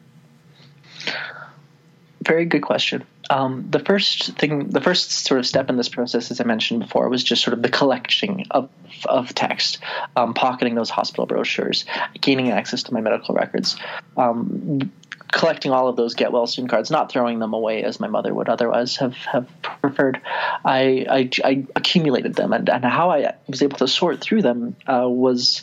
Very 2.26 2.44
good 2.44 2.62
question. 2.62 3.04
Um, 3.30 3.66
the 3.70 3.78
first 3.78 4.36
thing, 4.36 4.70
the 4.70 4.80
first 4.80 5.10
sort 5.10 5.38
of 5.38 5.46
step 5.46 5.70
in 5.70 5.76
this 5.76 5.88
process, 5.88 6.30
as 6.30 6.40
I 6.40 6.44
mentioned 6.44 6.80
before, 6.80 7.08
was 7.08 7.22
just 7.22 7.42
sort 7.42 7.54
of 7.54 7.62
the 7.62 7.68
collecting 7.68 8.46
of, 8.50 8.68
of 9.04 9.32
text, 9.34 9.78
um, 10.16 10.34
pocketing 10.34 10.74
those 10.74 10.90
hospital 10.90 11.26
brochures, 11.26 11.84
gaining 12.20 12.50
access 12.50 12.84
to 12.84 12.94
my 12.94 13.00
medical 13.00 13.34
records. 13.34 13.76
Um, 14.16 14.90
collecting 15.32 15.72
all 15.72 15.88
of 15.88 15.96
those 15.96 16.14
get 16.14 16.32
well 16.32 16.46
soon 16.46 16.68
cards, 16.68 16.90
not 16.90 17.10
throwing 17.10 17.38
them 17.38 17.52
away 17.52 17.82
as 17.82 18.00
my 18.00 18.08
mother 18.08 18.32
would 18.32 18.48
otherwise 18.48 18.96
have, 18.96 19.14
have 19.14 19.48
preferred. 19.62 20.20
I, 20.64 21.06
I, 21.08 21.30
I 21.44 21.66
accumulated 21.76 22.34
them, 22.34 22.52
and, 22.52 22.68
and 22.68 22.84
how 22.84 23.10
I 23.10 23.34
was 23.46 23.62
able 23.62 23.78
to 23.78 23.88
sort 23.88 24.20
through 24.20 24.42
them 24.42 24.76
uh, 24.86 25.08
was 25.08 25.62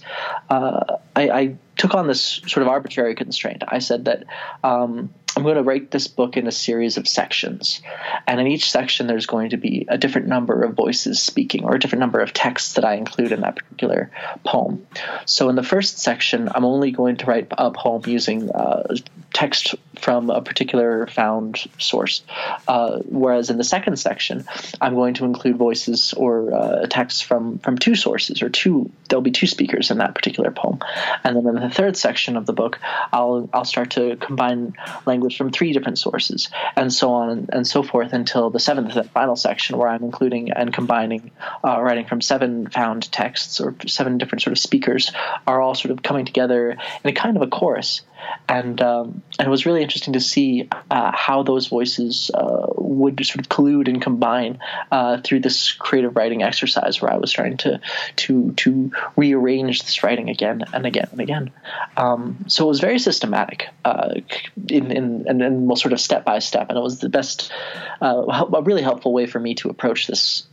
uh, 0.49 0.97
I, 1.15 1.29
I, 1.29 1.55
took 1.75 1.95
on 1.95 2.07
this 2.07 2.21
sort 2.21 2.61
of 2.61 2.67
arbitrary 2.67 3.15
constraint. 3.15 3.63
I 3.67 3.79
said 3.79 4.05
that 4.05 4.25
um, 4.63 5.11
I'm 5.43 5.47
going 5.47 5.57
to 5.57 5.63
write 5.63 5.91
this 5.91 6.07
book 6.07 6.37
in 6.37 6.47
a 6.47 6.53
series 6.53 6.95
of 6.95 7.05
sections, 7.05 7.81
and 8.25 8.39
in 8.39 8.47
each 8.47 8.71
section 8.71 9.07
there's 9.07 9.25
going 9.25 9.49
to 9.49 9.57
be 9.57 9.85
a 9.89 9.97
different 9.97 10.27
number 10.27 10.63
of 10.63 10.73
voices 10.73 11.21
speaking, 11.21 11.65
or 11.65 11.75
a 11.75 11.79
different 11.79 11.99
number 11.99 12.21
of 12.21 12.31
texts 12.31 12.75
that 12.75 12.85
I 12.85 12.93
include 12.93 13.33
in 13.33 13.41
that 13.41 13.57
particular 13.57 14.09
poem. 14.45 14.87
So 15.25 15.49
in 15.49 15.57
the 15.57 15.61
first 15.63 15.99
section, 15.99 16.47
I'm 16.55 16.63
only 16.63 16.91
going 16.91 17.17
to 17.17 17.25
write 17.25 17.47
a 17.57 17.71
poem 17.71 18.03
using 18.05 18.51
uh, 18.51 18.95
text 19.33 19.75
from 19.99 20.29
a 20.29 20.41
particular 20.41 21.07
found 21.07 21.57
source. 21.77 22.23
Uh, 22.67 22.99
whereas 22.99 23.49
in 23.49 23.57
the 23.57 23.63
second 23.63 23.97
section, 23.97 24.45
I'm 24.79 24.95
going 24.95 25.15
to 25.15 25.25
include 25.25 25.57
voices 25.57 26.13
or 26.13 26.53
uh, 26.53 26.87
text 26.89 27.25
from 27.25 27.59
from 27.59 27.77
two 27.77 27.95
sources 27.95 28.41
or 28.41 28.49
two. 28.49 28.89
There'll 29.09 29.21
be 29.21 29.31
two 29.31 29.47
speakers 29.47 29.91
in 29.91 29.97
that 29.97 30.15
particular 30.15 30.51
poem, 30.51 30.79
and 31.25 31.35
then 31.35 31.47
in 31.47 31.55
the 31.55 31.69
third 31.69 31.97
section 31.97 32.37
of 32.37 32.45
the 32.45 32.53
book, 32.53 32.79
I'll 33.11 33.49
I'll 33.53 33.65
start 33.65 33.91
to 33.91 34.15
combine 34.15 34.73
language 35.05 35.32
from 35.35 35.51
three 35.51 35.73
different 35.73 35.99
sources, 35.99 36.49
and 36.75 36.93
so 36.93 37.13
on 37.13 37.47
and 37.51 37.67
so 37.67 37.83
forth 37.83 38.13
until 38.13 38.49
the 38.49 38.59
seventh 38.59 38.95
and 38.95 39.09
final 39.11 39.35
section, 39.35 39.77
where 39.77 39.87
I'm 39.87 40.03
including 40.03 40.51
and 40.51 40.73
combining 40.73 41.31
uh, 41.63 41.81
writing 41.81 42.05
from 42.05 42.21
seven 42.21 42.69
found 42.69 43.11
texts 43.11 43.59
or 43.59 43.75
seven 43.87 44.17
different 44.17 44.41
sort 44.41 44.51
of 44.51 44.59
speakers 44.59 45.11
are 45.47 45.61
all 45.61 45.75
sort 45.75 45.91
of 45.91 46.03
coming 46.03 46.25
together 46.25 46.71
in 46.71 47.09
a 47.09 47.13
kind 47.13 47.37
of 47.37 47.43
a 47.43 47.47
chorus 47.47 48.01
and 48.47 48.81
um, 48.81 49.23
and 49.39 49.47
it 49.47 49.49
was 49.49 49.65
really 49.65 49.81
interesting 49.81 50.13
to 50.13 50.19
see 50.19 50.69
uh, 50.91 51.11
how 51.13 51.43
those 51.43 51.67
voices 51.67 52.29
uh, 52.33 52.67
would 52.75 53.25
sort 53.25 53.39
of 53.39 53.49
collude 53.49 53.87
and 53.87 54.01
combine 54.01 54.59
uh, 54.91 55.19
through 55.21 55.39
this 55.39 55.71
creative 55.71 56.15
writing 56.15 56.43
exercise, 56.43 57.01
where 57.01 57.11
I 57.11 57.17
was 57.17 57.31
trying 57.31 57.57
to 57.57 57.79
to 58.17 58.51
to 58.53 58.91
rearrange 59.15 59.83
this 59.83 60.03
writing 60.03 60.29
again 60.29 60.63
and 60.73 60.85
again 60.85 61.07
and 61.11 61.21
again. 61.21 61.51
Um, 61.97 62.45
so 62.47 62.65
it 62.65 62.67
was 62.67 62.79
very 62.79 62.99
systematic 62.99 63.69
uh, 63.85 64.15
in, 64.69 64.91
in 64.91 65.25
and, 65.27 65.41
and 65.41 65.77
sort 65.77 65.93
of 65.93 65.99
step 65.99 66.25
by 66.25 66.39
step, 66.39 66.69
and 66.69 66.77
it 66.77 66.81
was 66.81 66.99
the 66.99 67.09
best, 67.09 67.51
uh, 68.01 68.45
a 68.53 68.61
really 68.61 68.81
helpful 68.81 69.13
way 69.13 69.25
for 69.25 69.39
me 69.39 69.55
to 69.55 69.69
approach 69.69 70.07
this. 70.07 70.47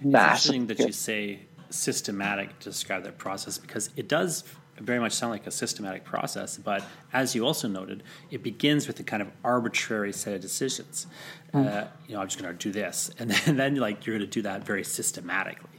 Mass. 0.00 0.46
Interesting 0.46 0.66
that 0.66 0.78
you 0.80 0.92
say 0.92 1.40
systematic 1.70 2.58
to 2.60 2.70
describe 2.70 3.02
that 3.04 3.18
process 3.18 3.58
because 3.58 3.90
it 3.96 4.06
does 4.06 4.44
very 4.78 4.98
much 4.98 5.12
sound 5.12 5.32
like 5.32 5.46
a 5.46 5.50
systematic 5.50 6.04
process, 6.04 6.56
but 6.56 6.84
as 7.12 7.34
you 7.34 7.46
also 7.46 7.68
noted, 7.68 8.02
it 8.30 8.42
begins 8.42 8.86
with 8.86 8.98
a 9.00 9.02
kind 9.02 9.22
of 9.22 9.28
arbitrary 9.44 10.12
set 10.12 10.34
of 10.34 10.40
decisions. 10.40 11.06
Mm. 11.52 11.66
Uh, 11.66 11.86
you 12.08 12.14
know, 12.14 12.20
I'm 12.20 12.26
just 12.26 12.40
going 12.40 12.56
to 12.56 12.58
do 12.58 12.72
this, 12.72 13.10
and 13.18 13.30
then, 13.30 13.40
and 13.46 13.58
then 13.58 13.76
like 13.76 14.06
you're 14.06 14.16
going 14.16 14.28
to 14.28 14.32
do 14.32 14.42
that 14.42 14.64
very 14.64 14.84
systematically. 14.84 15.70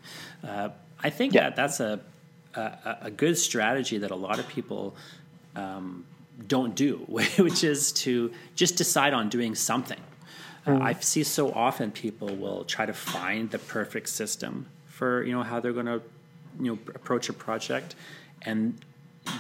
Uh, 0.43 0.69
I 1.03 1.09
think 1.09 1.33
yeah. 1.33 1.43
that 1.43 1.55
that's 1.55 1.79
a, 1.79 1.99
a, 2.55 2.97
a 3.03 3.11
good 3.11 3.37
strategy 3.37 3.97
that 3.97 4.11
a 4.11 4.15
lot 4.15 4.39
of 4.39 4.47
people 4.47 4.95
um, 5.55 6.05
don't 6.47 6.75
do, 6.75 6.97
which 7.07 7.63
is 7.63 7.91
to 7.91 8.31
just 8.55 8.77
decide 8.77 9.13
on 9.13 9.29
doing 9.29 9.55
something. 9.55 9.99
Mm. 10.65 10.79
Uh, 10.79 10.83
I 10.83 10.93
see 10.93 11.23
so 11.23 11.51
often 11.51 11.91
people 11.91 12.33
will 12.35 12.63
try 12.63 12.85
to 12.85 12.93
find 12.93 13.51
the 13.51 13.59
perfect 13.59 14.09
system 14.09 14.67
for 14.87 15.23
you 15.23 15.33
know 15.33 15.43
how 15.43 15.59
they're 15.59 15.73
going 15.73 15.85
to 15.85 16.01
you 16.59 16.71
know 16.71 16.79
approach 16.95 17.27
a 17.29 17.33
project 17.33 17.95
and 18.41 18.83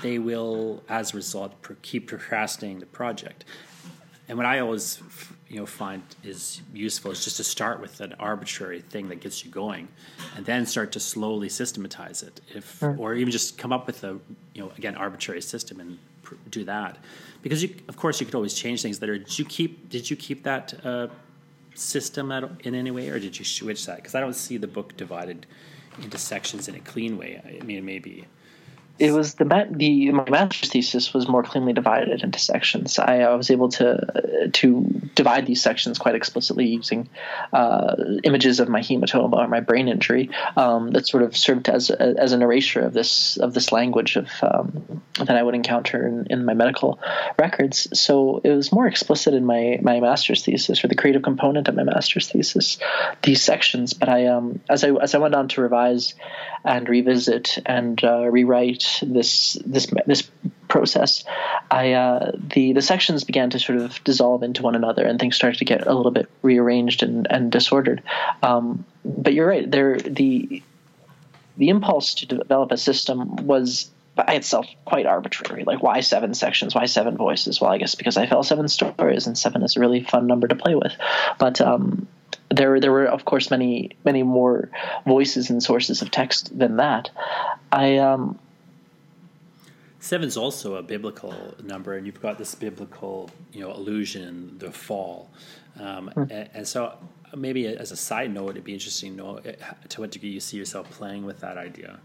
they 0.01 0.19
will, 0.19 0.83
as 0.89 1.13
a 1.13 1.17
result, 1.17 1.53
keep 1.81 2.07
procrastinating 2.07 2.79
the 2.79 2.85
project. 2.87 3.45
And 4.27 4.37
what 4.37 4.47
I 4.47 4.59
always, 4.59 5.01
you 5.47 5.57
know, 5.57 5.67
find 5.67 6.01
is 6.23 6.61
useful 6.73 7.11
is 7.11 7.23
just 7.23 7.37
to 7.37 7.43
start 7.43 7.79
with 7.79 8.01
an 8.01 8.13
arbitrary 8.19 8.81
thing 8.81 9.07
that 9.09 9.19
gets 9.19 9.45
you 9.45 9.51
going, 9.51 9.87
and 10.35 10.45
then 10.45 10.65
start 10.65 10.91
to 10.93 10.99
slowly 10.99 11.47
systematize 11.49 12.23
it. 12.23 12.41
If 12.53 12.81
or 12.81 13.13
even 13.13 13.31
just 13.31 13.57
come 13.57 13.71
up 13.71 13.85
with 13.85 14.03
a, 14.03 14.19
you 14.53 14.63
know, 14.63 14.71
again 14.77 14.95
arbitrary 14.95 15.41
system 15.41 15.79
and 15.79 15.99
pr- 16.23 16.35
do 16.49 16.63
that, 16.63 16.97
because 17.43 17.61
you, 17.61 17.75
of 17.87 17.97
course, 17.97 18.19
you 18.19 18.25
could 18.25 18.33
always 18.33 18.55
change 18.55 18.81
things. 18.81 18.97
That 18.97 19.09
are 19.09 19.19
did 19.19 19.37
you 19.37 19.45
keep 19.45 19.89
did 19.89 20.09
you 20.09 20.15
keep 20.15 20.41
that 20.43 20.73
uh, 20.83 21.07
system 21.75 22.31
at, 22.31 22.49
in 22.61 22.73
any 22.73 22.89
way, 22.89 23.09
or 23.09 23.19
did 23.19 23.37
you 23.37 23.45
switch 23.45 23.85
that? 23.85 23.97
Because 23.97 24.15
I 24.15 24.21
don't 24.21 24.35
see 24.35 24.57
the 24.57 24.67
book 24.67 24.97
divided 24.97 25.45
into 26.01 26.17
sections 26.17 26.67
in 26.67 26.73
a 26.73 26.79
clean 26.79 27.15
way. 27.17 27.39
I 27.45 27.63
mean, 27.63 27.85
maybe 27.85 28.25
it 28.97 29.11
was 29.11 29.35
the 29.35 29.67
the 29.71 30.11
my 30.11 30.29
master's 30.29 30.69
thesis 30.69 31.13
was 31.13 31.27
more 31.27 31.43
cleanly 31.43 31.73
divided 31.73 32.23
into 32.23 32.39
sections. 32.39 32.97
I, 32.97 33.19
I 33.19 33.35
was 33.35 33.51
able 33.51 33.69
to 33.69 34.49
to 34.53 34.81
divide 35.15 35.45
these 35.45 35.61
sections 35.61 35.99
quite 35.99 36.15
explicitly 36.15 36.67
using 36.67 37.09
uh, 37.51 37.95
images 38.23 38.61
of 38.61 38.69
my 38.69 38.79
hematoma 38.79 39.33
or 39.37 39.47
my 39.49 39.59
brain 39.59 39.89
injury 39.89 40.29
um, 40.55 40.91
that 40.91 41.07
sort 41.07 41.23
of 41.23 41.35
served 41.35 41.67
as 41.67 41.89
as 41.89 42.31
an 42.31 42.41
erasure 42.41 42.81
of 42.81 42.93
this 42.93 43.35
of 43.37 43.53
this 43.53 43.73
language 43.73 44.15
of 44.15 44.29
um, 44.41 45.01
that 45.19 45.31
I 45.35 45.43
would 45.43 45.55
encounter 45.55 46.07
in, 46.07 46.27
in, 46.29 46.45
my 46.45 46.53
medical 46.53 46.99
records. 47.37 47.87
So 47.99 48.41
it 48.43 48.51
was 48.51 48.71
more 48.71 48.87
explicit 48.87 49.33
in 49.33 49.45
my 49.45 49.77
my 49.81 49.99
master's 49.99 50.43
thesis 50.45 50.85
or 50.85 50.87
the 50.87 50.95
creative 50.95 51.21
component 51.21 51.67
of 51.67 51.75
my 51.75 51.83
master's 51.83 52.29
thesis 52.29 52.77
these 53.23 53.41
sections. 53.41 53.93
But 53.93 54.07
I 54.07 54.27
um, 54.27 54.61
as 54.69 54.85
I 54.85 54.91
as 54.91 55.15
I 55.15 55.17
went 55.17 55.35
on 55.35 55.49
to 55.49 55.61
revise 55.61 56.13
and 56.63 56.87
revisit 56.87 57.59
and 57.65 58.01
uh, 58.03 58.25
rewrite 58.25 58.84
this 59.05 59.57
this 59.65 59.87
this 60.05 60.29
process, 60.67 61.23
I 61.71 61.93
uh, 61.93 62.31
the 62.35 62.73
the 62.73 62.81
sections 62.81 63.23
began 63.23 63.49
to 63.51 63.59
sort 63.59 63.79
of 63.79 64.03
dissolve 64.03 64.43
into 64.43 64.61
one 64.61 64.75
another, 64.75 65.05
and 65.05 65.19
things 65.19 65.35
started 65.35 65.57
to 65.59 65.65
get 65.65 65.87
a 65.87 65.93
little 65.93 66.11
bit 66.11 66.29
rearranged 66.41 67.03
and, 67.03 67.27
and 67.29 67.51
disordered. 67.51 68.01
Um, 68.43 68.85
but 69.03 69.33
you're 69.33 69.47
right. 69.47 69.69
There 69.69 69.97
the 69.97 70.61
the 71.57 71.69
impulse 71.69 72.15
to 72.15 72.25
develop 72.25 72.71
a 72.71 72.77
system 72.77 73.35
was 73.47 73.89
by 74.15 74.35
itself 74.35 74.65
quite 74.85 75.05
arbitrary. 75.05 75.63
Like 75.63 75.83
why 75.83 75.99
seven 76.01 76.33
sections? 76.33 76.73
Why 76.73 76.85
seven 76.85 77.17
voices? 77.17 77.59
Well, 77.59 77.71
I 77.71 77.77
guess 77.77 77.95
because 77.95 78.17
I 78.17 78.27
felt 78.27 78.45
seven 78.45 78.67
stories, 78.67 79.27
and 79.27 79.37
seven 79.37 79.63
is 79.63 79.75
a 79.75 79.79
really 79.79 80.03
fun 80.03 80.27
number 80.27 80.47
to 80.47 80.55
play 80.55 80.75
with. 80.75 80.93
But 81.37 81.61
um, 81.61 82.07
there 82.49 82.79
there 82.79 82.91
were 82.91 83.05
of 83.05 83.25
course 83.25 83.51
many 83.51 83.91
many 84.03 84.23
more 84.23 84.69
voices 85.05 85.49
and 85.49 85.61
sources 85.61 86.01
of 86.01 86.11
text 86.11 86.57
than 86.57 86.77
that. 86.77 87.09
I 87.71 87.97
um, 87.97 88.39
Seven's 90.05 90.37
also 90.37 90.75
a 90.75 90.83
biblical 90.83 91.33
number, 91.63 91.97
and 91.97 92.05
you've 92.05 92.21
got 92.21 92.37
this 92.37 92.53
biblical, 92.53 93.27
you 93.51 93.61
know, 93.61 93.71
allusion, 93.71 94.55
the 94.59 94.71
fall, 94.71 95.31
um, 95.79 96.11
mm. 96.15 96.29
and, 96.29 96.47
and, 96.53 96.67
so 96.67 96.95
maybe 97.35 97.65
as 97.65 97.91
a 97.91 97.97
side 97.97 98.31
note, 98.31 98.51
it'd 98.51 98.63
be 98.63 98.73
interesting 98.73 99.17
to 99.17 99.23
know 99.23 99.37
eh, 99.37 99.55
to 99.89 100.01
what 100.01 100.11
degree 100.11 100.29
you 100.29 100.39
see 100.39 100.57
yourself 100.57 100.87
playing 100.91 101.25
with 101.25 101.39
that 101.39 101.57
idea. 101.57 101.99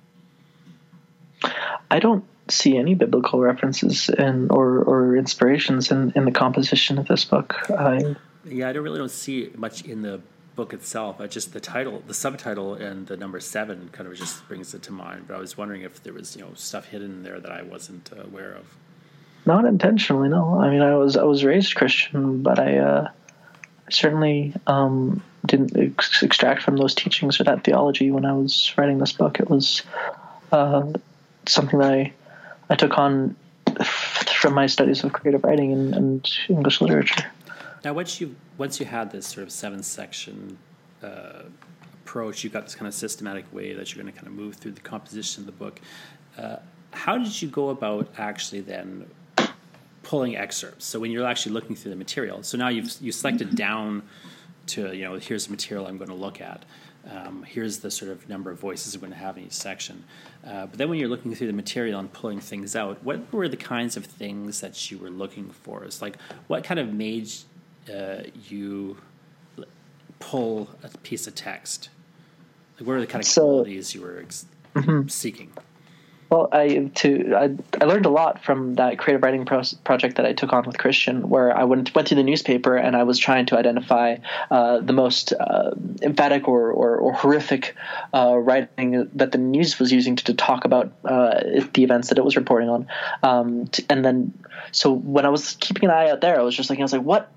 I 1.91 1.99
don't 1.99 2.25
see 2.49 2.79
any 2.79 2.95
biblical 2.95 3.39
references 3.39 4.09
and 4.09 4.51
or 4.51 4.79
or 4.79 5.15
inspirations 5.19 5.91
in 5.91 6.11
in 6.17 6.25
the 6.25 6.33
composition 6.33 6.97
of 6.97 7.07
this 7.07 7.27
book. 7.27 7.55
I, 7.71 8.17
yeah, 8.47 8.71
I 8.71 8.73
don't 8.73 8.83
really 8.83 8.99
don't 8.99 9.11
see 9.11 9.51
much 9.57 9.83
in 9.85 10.01
the 10.01 10.23
book 10.55 10.73
itself. 10.73 11.19
but 11.19 11.31
just 11.31 11.53
the 11.53 11.61
title, 11.61 12.03
the 12.07 12.15
subtitle, 12.15 12.75
and 12.75 13.07
the 13.07 13.17
number 13.17 13.41
seven 13.41 13.89
kind 13.93 14.09
of 14.09 14.17
just 14.17 14.47
brings 14.49 14.75
it 14.75 14.83
to 14.83 14.93
mind. 14.93 15.27
But 15.29 15.37
I 15.37 15.39
was 15.39 15.57
wondering 15.57 15.83
if 15.83 16.03
there 16.03 16.13
was 16.13 16.37
you 16.37 16.43
know 16.43 16.51
stuff 16.55 16.87
hidden 16.87 17.23
there 17.23 17.41
that 17.41 17.53
I 17.53 17.63
wasn't 17.63 18.11
uh, 18.13 18.23
aware 18.23 18.53
of. 18.53 18.77
Not 19.47 19.65
intentionally, 19.65 20.29
no. 20.29 20.61
I 20.61 20.71
mean, 20.71 20.83
I 20.83 20.95
was 20.97 21.17
I 21.17 21.25
was 21.25 21.45
raised 21.45 21.75
Christian, 21.75 22.43
but 22.43 22.59
I 22.59 22.79
uh, 22.79 23.09
certainly 23.91 24.55
um, 24.67 25.23
didn't 25.47 25.77
ex- 25.77 26.23
extract 26.23 26.63
from 26.63 26.77
those 26.77 26.95
teachings 26.95 27.41
or 27.41 27.45
that 27.45 27.65
theology 27.65 28.11
when 28.11 28.25
I 28.25 28.33
was 28.33 28.73
writing 28.77 28.99
this 28.99 29.13
book. 29.13 29.41
It 29.41 29.49
was 29.49 29.83
uh, 30.53 30.93
something 31.47 31.79
that 31.79 31.93
I 31.93 32.13
I 32.69 32.77
took 32.77 32.99
on 32.99 33.37
from 33.85 34.55
my 34.55 34.67
studies 34.67 35.05
of 35.05 35.13
creative 35.13 35.45
writing 35.45 35.73
and, 35.73 35.95
and 35.95 36.31
English 36.49 36.81
literature. 36.81 37.31
Now, 37.85 37.95
once 37.95 38.21
you 38.21 38.37
once 38.59 38.79
you 38.79 38.87
had 38.87 39.11
this 39.11 39.27
sort 39.27 39.45
of 39.45 39.53
seven 39.53 39.83
section 39.83 40.59
uh, 41.03 41.43
approach, 42.05 42.45
you 42.45 42.51
got 42.51 42.65
this 42.65 42.75
kind 42.75 42.87
of 42.87 42.95
systematic 42.95 43.51
way 43.53 43.73
that 43.73 43.95
you're 43.95 44.03
going 44.03 44.13
to 44.13 44.19
kind 44.19 44.29
of 44.29 44.35
move 44.35 44.57
through 44.57 44.73
the 44.73 44.81
composition 44.81 45.43
of 45.43 45.47
the 45.47 45.53
book. 45.53 45.81
Uh, 46.37 46.57
how 46.93 47.17
did 47.17 47.41
you 47.41 47.49
go 47.49 47.71
about 47.71 48.09
actually 48.19 48.61
then 48.61 49.09
pulling 50.03 50.37
excerpts? 50.37 50.85
So 50.85 50.99
when 50.99 51.11
you're 51.11 51.27
actually 51.27 51.53
looking 51.53 51.75
through 51.77 51.91
the 51.91 51.97
material, 51.97 52.43
so 52.43 52.59
now 52.59 52.69
you've 52.69 52.95
you 53.01 53.13
selected 53.13 53.55
down 53.57 54.03
to 54.67 54.95
you 54.95 55.05
know 55.05 55.15
here's 55.15 55.47
the 55.47 55.53
material 55.53 55.87
I'm 55.87 55.97
going 55.97 56.11
to 56.11 56.15
look 56.15 56.41
at. 56.41 56.65
Um, 57.11 57.45
here's 57.45 57.79
the 57.79 57.91
sort 57.91 58.11
of 58.11 58.29
number 58.29 58.51
of 58.51 58.61
voices 58.61 58.95
I'm 58.95 59.01
going 59.01 59.13
to 59.13 59.19
have 59.19 59.39
in 59.39 59.45
each 59.45 59.53
section. 59.53 60.05
Uh, 60.47 60.67
but 60.67 60.73
then 60.77 60.91
when 60.91 60.99
you're 60.99 61.09
looking 61.09 61.35
through 61.35 61.47
the 61.47 61.55
material 61.55 61.99
and 61.99 62.13
pulling 62.13 62.41
things 62.41 62.77
out, 62.77 63.03
what 63.03 63.33
were 63.33 63.49
the 63.49 63.57
kinds 63.57 63.97
of 63.97 64.05
things 64.05 64.61
that 64.61 64.91
you 64.91 64.99
were 64.99 65.09
looking 65.09 65.49
for? 65.49 65.83
It's 65.85 66.03
like 66.03 66.19
what 66.47 66.63
kind 66.63 66.79
of 66.79 66.93
made 66.93 67.31
uh, 67.93 68.23
you 68.49 68.97
pull 70.19 70.69
a 70.83 70.89
piece 70.99 71.27
of 71.27 71.35
text? 71.35 71.89
Like, 72.79 72.87
what 72.87 72.95
are 72.95 73.01
the 73.01 73.07
kind 73.07 73.23
of 73.23 73.29
so, 73.29 73.43
qualities 73.43 73.95
you 73.95 74.03
were 74.03 74.21
ex- 74.21 74.47
mm-hmm. 74.75 75.09
seeking? 75.09 75.53
Well, 76.31 76.49
I 76.53 76.91
to 76.95 77.35
I, 77.35 77.51
I 77.81 77.85
learned 77.87 78.07
a 78.07 78.09
lot 78.09 78.45
from 78.45 78.77
that 78.77 78.99
creative 78.99 79.21
writing 79.21 79.45
pro- 79.45 79.63
project 79.83 80.17
that 80.17 80.27
I 80.27 80.33
took 80.33 80.53
on 80.53 80.63
with 80.65 80.79
Christian, 80.79 81.29
where 81.29 81.57
I 81.57 81.65
went 81.65 81.93
went 81.93 82.07
through 82.07 82.19
the 82.19 82.23
newspaper 82.23 82.77
and 82.77 82.95
I 82.95 83.03
was 83.03 83.19
trying 83.19 83.47
to 83.47 83.59
identify 83.59 84.17
uh, 84.49 84.79
the 84.79 84.93
most 84.93 85.33
uh, 85.33 85.73
emphatic 86.03 86.47
or 86.47 86.71
or, 86.71 86.97
or 86.99 87.13
horrific 87.15 87.75
uh, 88.15 88.37
writing 88.39 89.11
that 89.15 89.33
the 89.33 89.39
news 89.39 89.81
was 89.81 89.91
using 89.91 90.15
to, 90.15 90.25
to 90.27 90.35
talk 90.35 90.65
about 90.65 90.93
uh, 91.05 91.41
the 91.75 91.83
events 91.83 92.11
that 92.11 92.19
it 92.19 92.25
was 92.25 92.37
reporting 92.37 92.69
on, 92.69 92.87
um, 93.25 93.67
to, 93.67 93.85
and 93.91 94.05
then 94.05 94.33
so 94.71 94.93
when 94.93 95.27
I 95.27 95.31
was 95.31 95.57
keeping 95.59 95.89
an 95.89 95.91
eye 95.91 96.11
out 96.11 96.21
there, 96.21 96.39
I 96.39 96.43
was 96.43 96.55
just 96.55 96.71
looking, 96.71 96.83
I 96.83 96.85
was 96.85 96.93
like, 96.93 97.03
what 97.03 97.33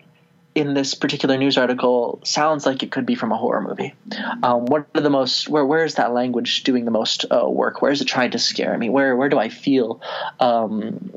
in 0.56 0.74
this 0.74 0.94
particular 0.94 1.38
news 1.38 1.58
article 1.58 2.20
sounds 2.24 2.66
like 2.66 2.84
it 2.84 2.92
could 2.92 3.06
be 3.06 3.16
from 3.16 3.32
a 3.32 3.38
horror 3.38 3.62
movie. 3.62 3.94
Um, 4.44 4.66
what 4.66 4.88
are 4.94 5.02
the 5.02 5.10
most 5.10 5.50
where 5.50 5.66
where 5.66 5.84
is 5.84 5.96
that 5.96 6.14
language 6.14 6.64
doing 6.64 6.86
the 6.86 6.92
most 6.92 7.26
uh, 7.32 7.50
work? 7.50 7.82
Where 7.82 7.92
is 7.92 8.02
it 8.02 8.06
trying 8.06 8.32
to 8.32 8.40
scare 8.40 8.78
me? 8.78 8.90
Where 8.90 9.16
where 9.16 9.30
do 9.30 9.40
I 9.40 9.50
feel 9.50 10.02
um, 10.40 11.12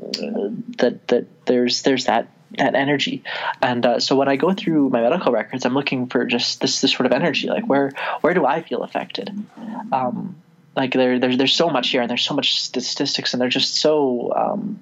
that 0.77 1.07
that 1.07 1.45
there's 1.45 1.83
there's 1.83 2.05
that 2.05 2.29
that 2.57 2.75
energy? 2.75 3.23
And 3.61 3.85
uh, 3.85 3.99
so 3.99 4.15
when 4.15 4.27
I 4.27 4.37
go 4.37 4.53
through 4.53 4.89
my 4.89 5.01
medical 5.01 5.31
records, 5.31 5.65
I'm 5.65 5.75
looking 5.75 6.07
for 6.07 6.25
just 6.25 6.61
this 6.61 6.81
this 6.81 6.93
sort 6.93 7.05
of 7.05 7.11
energy. 7.11 7.47
Like 7.47 7.67
where 7.67 7.91
where 8.21 8.33
do 8.33 8.45
I 8.45 8.63
feel 8.63 8.83
affected? 8.83 9.29
Um, 9.91 10.41
like 10.75 10.93
there, 10.93 11.19
there's 11.19 11.37
there's 11.37 11.55
so 11.55 11.69
much 11.69 11.89
here, 11.89 12.01
and 12.01 12.09
there's 12.09 12.23
so 12.23 12.35
much 12.35 12.61
statistics, 12.61 13.33
and 13.33 13.41
they're 13.41 13.49
just 13.49 13.75
so 13.75 14.31
um, 14.35 14.79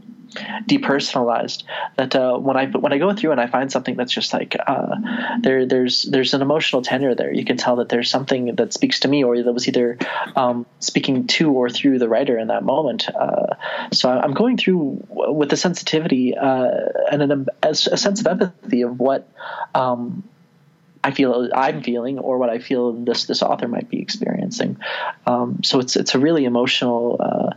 depersonalized 0.68 1.64
that 1.98 2.16
uh, 2.16 2.38
when 2.38 2.58
I 2.58 2.68
when 2.68 2.94
I 2.94 2.98
go 2.98 3.14
through 3.14 3.32
and 3.32 3.42
I 3.42 3.48
find 3.48 3.72
something 3.72 3.96
that's 3.96 4.12
just 4.12 4.34
like 4.34 4.56
uh, 4.66 4.96
there 5.42 5.66
there's 5.66 6.04
there's 6.04 6.34
an 6.34 6.42
emotional 6.42 6.82
tenor 6.82 7.16
there. 7.16 7.34
You 7.34 7.46
can 7.46 7.58
tell 7.58 7.78
that 7.78 7.90
there's 7.90 8.10
something 8.10 8.56
that 8.56 8.74
speaks 8.74 9.02
to 9.02 9.08
me, 9.08 9.24
or 9.24 9.42
that 9.42 9.52
was 9.52 9.68
either 9.68 9.98
um, 10.36 10.66
speaking 10.80 11.28
to 11.28 11.52
or 11.52 11.70
through 11.70 12.00
the 12.00 12.10
writer 12.10 12.38
in 12.38 12.48
that 12.48 12.64
moment. 12.64 13.08
Uh, 13.10 13.56
so 13.92 14.10
I'm 14.10 14.34
going 14.34 14.58
through 14.58 15.06
with 15.10 15.52
a 15.54 15.58
sensitivity 15.58 16.36
uh, 16.38 16.70
and 17.12 17.22
an, 17.22 17.48
a 17.64 17.76
sense 17.76 18.20
of 18.20 18.28
empathy 18.28 18.82
of 18.82 19.00
what. 19.00 19.30
Um, 19.74 20.24
I 21.04 21.12
feel 21.12 21.52
I'm 21.54 21.84
feeling, 21.84 22.18
or 22.18 22.40
what 22.40 22.50
I 22.50 22.58
feel 22.58 22.92
this 22.92 23.26
this 23.26 23.44
author 23.44 23.68
might 23.68 23.90
be 23.90 24.02
experiencing. 24.02 24.78
Um, 25.28 25.62
so 25.64 25.80
it's 25.80 25.96
it's 25.96 26.16
a 26.16 26.20
really 26.20 26.46
emotional. 26.46 27.18
Uh, 27.20 27.50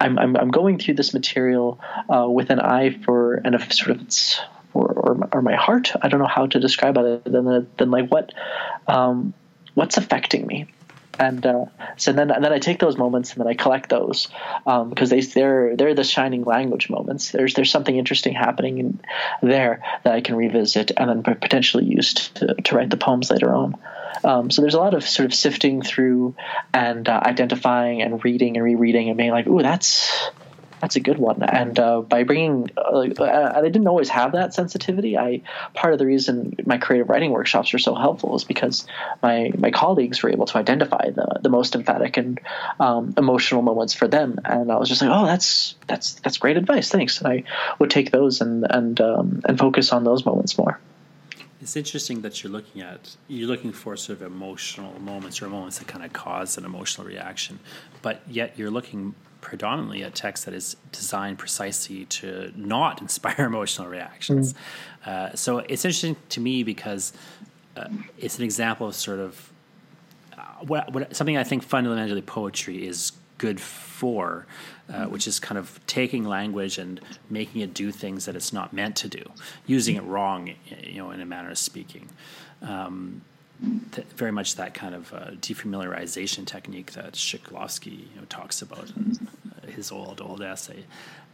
I'm, 0.00 0.18
I'm, 0.18 0.36
I'm 0.36 0.50
going 0.50 0.78
through 0.78 0.94
this 0.94 1.12
material 1.12 1.80
uh, 2.12 2.28
with 2.28 2.50
an 2.50 2.60
eye 2.60 2.90
for 3.04 3.34
and 3.34 3.54
a 3.54 3.72
sort 3.72 3.90
of 3.90 4.02
its 4.02 4.40
or, 4.74 5.28
or, 5.32 5.42
my 5.42 5.54
heart. 5.54 5.92
I 6.00 6.08
don't 6.08 6.20
know 6.20 6.26
how 6.26 6.46
to 6.46 6.60
describe 6.60 6.96
it 6.98 7.24
than 7.24 7.66
than 7.78 7.90
like 7.90 8.08
what 8.10 8.32
um, 8.86 9.34
what's 9.74 9.96
affecting 9.96 10.46
me 10.46 10.66
and 11.18 11.44
uh, 11.44 11.66
so 11.96 12.12
then 12.12 12.28
then 12.28 12.52
I 12.52 12.58
take 12.58 12.78
those 12.78 12.96
moments 12.96 13.32
and 13.32 13.40
then 13.40 13.48
I 13.48 13.54
collect 13.54 13.88
those 13.88 14.28
um, 14.66 14.90
because 14.90 15.10
they 15.10 15.20
they're 15.20 15.76
they're 15.76 15.94
the 15.94 16.04
shining 16.04 16.44
language 16.44 16.88
moments. 16.90 17.30
There's 17.30 17.54
there's 17.54 17.70
something 17.70 17.96
interesting 17.96 18.34
happening 18.34 18.78
in 18.78 19.00
there 19.42 19.82
that 20.04 20.12
I 20.12 20.20
can 20.20 20.36
revisit 20.36 20.92
and 20.96 21.08
then 21.08 21.22
potentially 21.22 21.84
use 21.84 22.14
to, 22.14 22.54
to 22.54 22.76
write 22.76 22.90
the 22.90 22.96
poems 22.96 23.30
later 23.30 23.54
on. 23.54 23.76
Um, 24.24 24.50
so 24.50 24.62
there's 24.62 24.74
a 24.74 24.80
lot 24.80 24.94
of 24.94 25.04
sort 25.04 25.26
of 25.26 25.34
sifting 25.34 25.82
through 25.82 26.34
and 26.72 27.08
uh, 27.08 27.20
identifying 27.22 28.02
and 28.02 28.22
reading 28.24 28.56
and 28.56 28.64
rereading 28.64 29.08
and 29.08 29.16
being 29.16 29.30
like, 29.30 29.46
ooh, 29.46 29.62
that's 29.62 30.30
that's 30.80 30.96
a 30.96 31.00
good 31.00 31.18
one. 31.18 31.42
And 31.42 31.78
uh, 31.78 32.00
by 32.00 32.24
bringing, 32.24 32.70
uh, 32.76 33.52
I 33.54 33.60
didn't 33.62 33.86
always 33.86 34.08
have 34.10 34.32
that 34.32 34.54
sensitivity. 34.54 35.18
I 35.18 35.42
part 35.74 35.92
of 35.92 35.98
the 35.98 36.06
reason 36.06 36.56
my 36.66 36.78
creative 36.78 37.08
writing 37.08 37.30
workshops 37.30 37.72
were 37.72 37.78
so 37.78 37.94
helpful 37.94 38.36
is 38.36 38.44
because 38.44 38.86
my 39.22 39.50
my 39.56 39.70
colleagues 39.70 40.22
were 40.22 40.30
able 40.30 40.46
to 40.46 40.58
identify 40.58 41.10
the 41.10 41.40
the 41.42 41.48
most 41.48 41.74
emphatic 41.74 42.16
and 42.16 42.40
um, 42.80 43.14
emotional 43.16 43.62
moments 43.62 43.94
for 43.94 44.08
them. 44.08 44.38
And 44.44 44.70
I 44.70 44.76
was 44.76 44.88
just 44.88 45.02
like, 45.02 45.10
oh, 45.12 45.26
that's 45.26 45.74
that's 45.86 46.14
that's 46.14 46.38
great 46.38 46.56
advice. 46.56 46.90
Thanks. 46.90 47.20
And 47.20 47.28
I 47.28 47.44
would 47.78 47.90
take 47.90 48.10
those 48.10 48.40
and 48.40 48.66
and 48.68 49.00
um, 49.00 49.42
and 49.44 49.58
focus 49.58 49.92
on 49.92 50.04
those 50.04 50.24
moments 50.24 50.56
more. 50.58 50.78
It's 51.60 51.76
interesting 51.76 52.22
that 52.22 52.42
you're 52.42 52.52
looking 52.52 52.82
at 52.82 53.16
you're 53.26 53.48
looking 53.48 53.72
for 53.72 53.96
sort 53.96 54.20
of 54.20 54.26
emotional 54.26 54.98
moments 55.00 55.42
or 55.42 55.48
moments 55.48 55.78
that 55.78 55.88
kind 55.88 56.04
of 56.04 56.12
cause 56.12 56.56
an 56.56 56.64
emotional 56.64 57.06
reaction, 57.06 57.58
but 58.00 58.22
yet 58.28 58.56
you're 58.56 58.70
looking 58.70 59.14
predominantly 59.40 60.02
a 60.02 60.10
text 60.10 60.44
that 60.44 60.54
is 60.54 60.76
designed 60.92 61.38
precisely 61.38 62.04
to 62.06 62.52
not 62.56 63.00
inspire 63.02 63.46
emotional 63.46 63.88
reactions. 63.88 64.54
Mm. 65.04 65.06
Uh, 65.06 65.36
so 65.36 65.58
it's 65.58 65.84
interesting 65.84 66.16
to 66.30 66.40
me 66.40 66.62
because 66.62 67.12
uh, 67.76 67.88
it's 68.18 68.38
an 68.38 68.44
example 68.44 68.88
of 68.88 68.94
sort 68.94 69.20
of 69.20 69.52
uh, 70.36 70.42
what, 70.62 70.92
what, 70.92 71.16
something 71.16 71.36
I 71.36 71.44
think 71.44 71.62
fundamentally 71.62 72.22
poetry 72.22 72.86
is 72.86 73.12
good 73.38 73.60
for, 73.60 74.46
uh, 74.92 75.04
which 75.06 75.26
is 75.26 75.38
kind 75.38 75.58
of 75.58 75.80
taking 75.86 76.24
language 76.24 76.76
and 76.76 77.00
making 77.30 77.60
it 77.60 77.72
do 77.72 77.90
things 77.90 78.26
that 78.26 78.34
it's 78.36 78.52
not 78.52 78.72
meant 78.72 78.96
to 78.96 79.08
do, 79.08 79.22
using 79.66 79.96
it 79.96 80.02
wrong, 80.02 80.54
you 80.82 80.98
know, 80.98 81.12
in 81.12 81.20
a 81.20 81.26
manner 81.26 81.50
of 81.50 81.58
speaking. 81.58 82.08
Um, 82.60 83.22
th- 83.92 84.06
very 84.08 84.32
much 84.32 84.56
that 84.56 84.74
kind 84.74 84.94
of 84.94 85.12
uh, 85.12 85.30
defamiliarization 85.40 86.46
technique 86.46 86.92
that 86.92 87.12
Shklovsky 87.14 87.98
you 88.14 88.16
know, 88.16 88.24
talks 88.28 88.62
about 88.62 88.90
in 88.96 89.28
uh, 89.50 89.66
his 89.66 89.90
old 89.90 90.20
old 90.20 90.42
essay, 90.42 90.84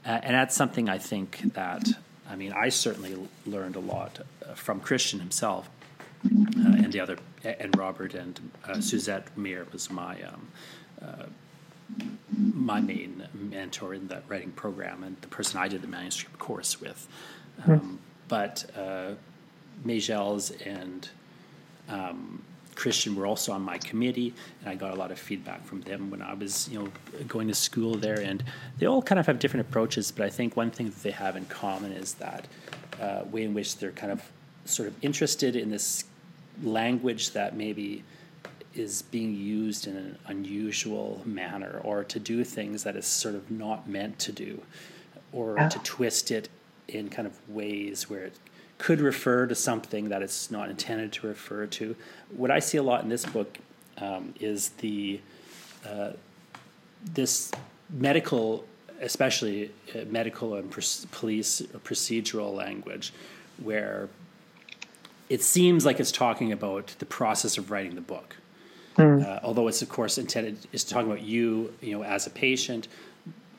uh, 0.06 0.20
and 0.22 0.34
that's 0.34 0.54
something 0.54 0.88
I 0.88 0.98
think 0.98 1.54
that 1.54 1.88
I 2.28 2.36
mean 2.36 2.52
I 2.52 2.68
certainly 2.68 3.16
learned 3.46 3.76
a 3.76 3.80
lot 3.80 4.20
uh, 4.44 4.54
from 4.54 4.80
Christian 4.80 5.20
himself, 5.20 5.68
uh, 6.24 6.82
and 6.82 6.92
the 6.92 7.00
other 7.00 7.18
and 7.42 7.76
Robert 7.76 8.14
and 8.14 8.40
uh, 8.66 8.80
Suzette 8.80 9.36
Mayr 9.36 9.66
was 9.72 9.90
my. 9.90 10.20
Um, 10.22 10.48
my 12.54 12.80
main 12.80 13.28
mentor 13.34 13.92
in 13.92 14.08
that 14.08 14.22
writing 14.26 14.50
program 14.52 15.04
and 15.04 15.16
the 15.20 15.28
person 15.28 15.60
I 15.60 15.68
did 15.68 15.82
the 15.82 15.86
manuscript 15.86 16.38
course 16.38 16.80
with. 16.80 17.06
Um, 17.66 17.80
mm. 17.80 17.96
But 18.26 18.64
uh, 18.76 19.14
and 20.64 21.08
um, 21.88 22.42
Christian 22.74 23.14
were 23.14 23.26
also 23.26 23.52
on 23.52 23.62
my 23.62 23.78
committee, 23.78 24.34
and 24.60 24.68
I 24.68 24.74
got 24.74 24.92
a 24.92 24.96
lot 24.96 25.10
of 25.10 25.18
feedback 25.18 25.64
from 25.64 25.80
them 25.82 26.10
when 26.10 26.22
I 26.22 26.34
was, 26.34 26.68
you 26.68 26.78
know, 26.78 26.88
going 27.28 27.48
to 27.48 27.54
school 27.54 27.94
there. 27.94 28.20
And 28.20 28.42
they 28.78 28.86
all 28.86 29.02
kind 29.02 29.18
of 29.18 29.26
have 29.26 29.38
different 29.38 29.68
approaches, 29.68 30.10
but 30.10 30.26
I 30.26 30.30
think 30.30 30.56
one 30.56 30.70
thing 30.70 30.86
that 30.86 31.02
they 31.02 31.12
have 31.12 31.36
in 31.36 31.44
common 31.46 31.92
is 31.92 32.14
that 32.14 32.46
uh, 33.00 33.22
way 33.30 33.44
in 33.44 33.54
which 33.54 33.78
they're 33.78 33.92
kind 33.92 34.12
of 34.12 34.22
sort 34.64 34.88
of 34.88 34.94
interested 35.02 35.56
in 35.56 35.70
this 35.70 36.04
language 36.62 37.32
that 37.32 37.56
maybe 37.56 38.02
is 38.74 39.02
being 39.02 39.34
used 39.36 39.86
in 39.86 39.96
an 39.96 40.18
unusual 40.26 41.22
manner, 41.24 41.80
or 41.84 42.02
to 42.02 42.18
do 42.18 42.42
things 42.42 42.82
that 42.82 42.96
is 42.96 43.06
sort 43.06 43.36
of 43.36 43.48
not 43.50 43.88
meant 43.88 44.18
to 44.18 44.32
do, 44.32 44.60
or 45.32 45.56
to 45.68 45.78
twist 45.84 46.32
it 46.32 46.48
in 46.88 47.08
kind 47.08 47.26
of 47.26 47.48
ways 47.48 48.10
where 48.10 48.24
it 48.24 48.34
could 48.78 49.00
refer 49.00 49.46
to 49.46 49.54
something 49.54 50.08
that 50.08 50.22
it's 50.22 50.50
not 50.50 50.68
intended 50.68 51.12
to 51.12 51.26
refer 51.26 51.66
to. 51.66 51.94
What 52.36 52.50
I 52.50 52.58
see 52.58 52.78
a 52.78 52.82
lot 52.82 53.02
in 53.02 53.08
this 53.08 53.24
book 53.24 53.58
um, 53.98 54.34
is 54.40 54.70
the 54.70 55.20
uh, 55.88 56.12
this 57.12 57.52
medical, 57.90 58.64
especially 59.00 59.70
uh, 59.94 60.00
medical 60.06 60.54
and 60.54 60.70
pr- 60.70 60.80
police 61.12 61.62
procedural 61.84 62.54
language, 62.54 63.12
where 63.62 64.08
it 65.28 65.42
seems 65.42 65.84
like 65.84 66.00
it's 66.00 66.12
talking 66.12 66.52
about 66.52 66.94
the 66.98 67.06
process 67.06 67.58
of 67.58 67.70
writing 67.70 67.94
the 67.94 68.00
book. 68.00 68.36
Mm. 68.96 69.26
Uh, 69.26 69.40
although 69.42 69.68
it's 69.68 69.82
of 69.82 69.88
course 69.88 70.18
intended 70.18 70.56
is 70.72 70.84
talking 70.84 71.10
about 71.10 71.22
you, 71.22 71.74
you 71.80 71.96
know, 71.96 72.04
as 72.04 72.26
a 72.26 72.30
patient, 72.30 72.88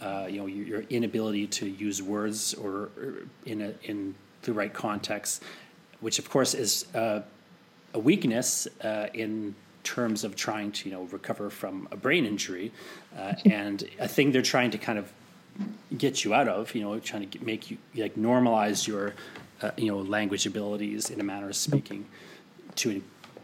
uh, 0.02 0.28
you 0.30 0.40
know, 0.40 0.46
your, 0.46 0.66
your, 0.66 0.82
inability 0.90 1.48
to 1.48 1.68
use 1.68 2.02
words 2.02 2.54
or, 2.54 2.90
or 2.98 3.14
in 3.46 3.62
a 3.62 3.74
in 3.84 4.16
the 4.46 4.54
right 4.54 4.74
context, 4.74 5.44
which 6.00 6.20
of 6.20 6.30
course 6.30 6.54
is 6.54 6.86
uh, 6.96 7.22
a 7.94 8.00
weakness 8.00 8.68
uh, 8.84 9.08
in 9.14 9.56
terms 9.84 10.24
of 10.24 10.36
trying 10.36 10.72
to 10.72 10.90
you 10.90 10.96
know 10.96 11.04
recover 11.04 11.50
from 11.50 11.88
a 11.92 11.98
brain 11.98 12.26
injury, 12.26 12.72
uh, 13.18 13.34
and 13.46 13.84
a 14.00 14.08
thing 14.08 14.32
they're 14.32 14.42
trying 14.42 14.72
to 14.72 14.78
kind 14.78 14.98
of 14.98 15.12
get 15.98 16.24
you 16.24 16.34
out 16.34 16.48
of. 16.48 16.74
You 16.74 16.82
know, 16.82 17.00
trying 17.00 17.30
to 17.30 17.44
make 17.44 17.70
you 17.70 17.78
like 17.96 18.16
normalize 18.16 18.88
your 18.88 19.14
uh, 19.62 19.72
you 19.78 19.88
know 19.88 20.00
language 20.00 20.46
abilities 20.46 21.10
in 21.10 21.20
a 21.20 21.24
manner 21.24 21.50
of 21.50 21.56
speaking 21.56 22.06
to 22.76 23.02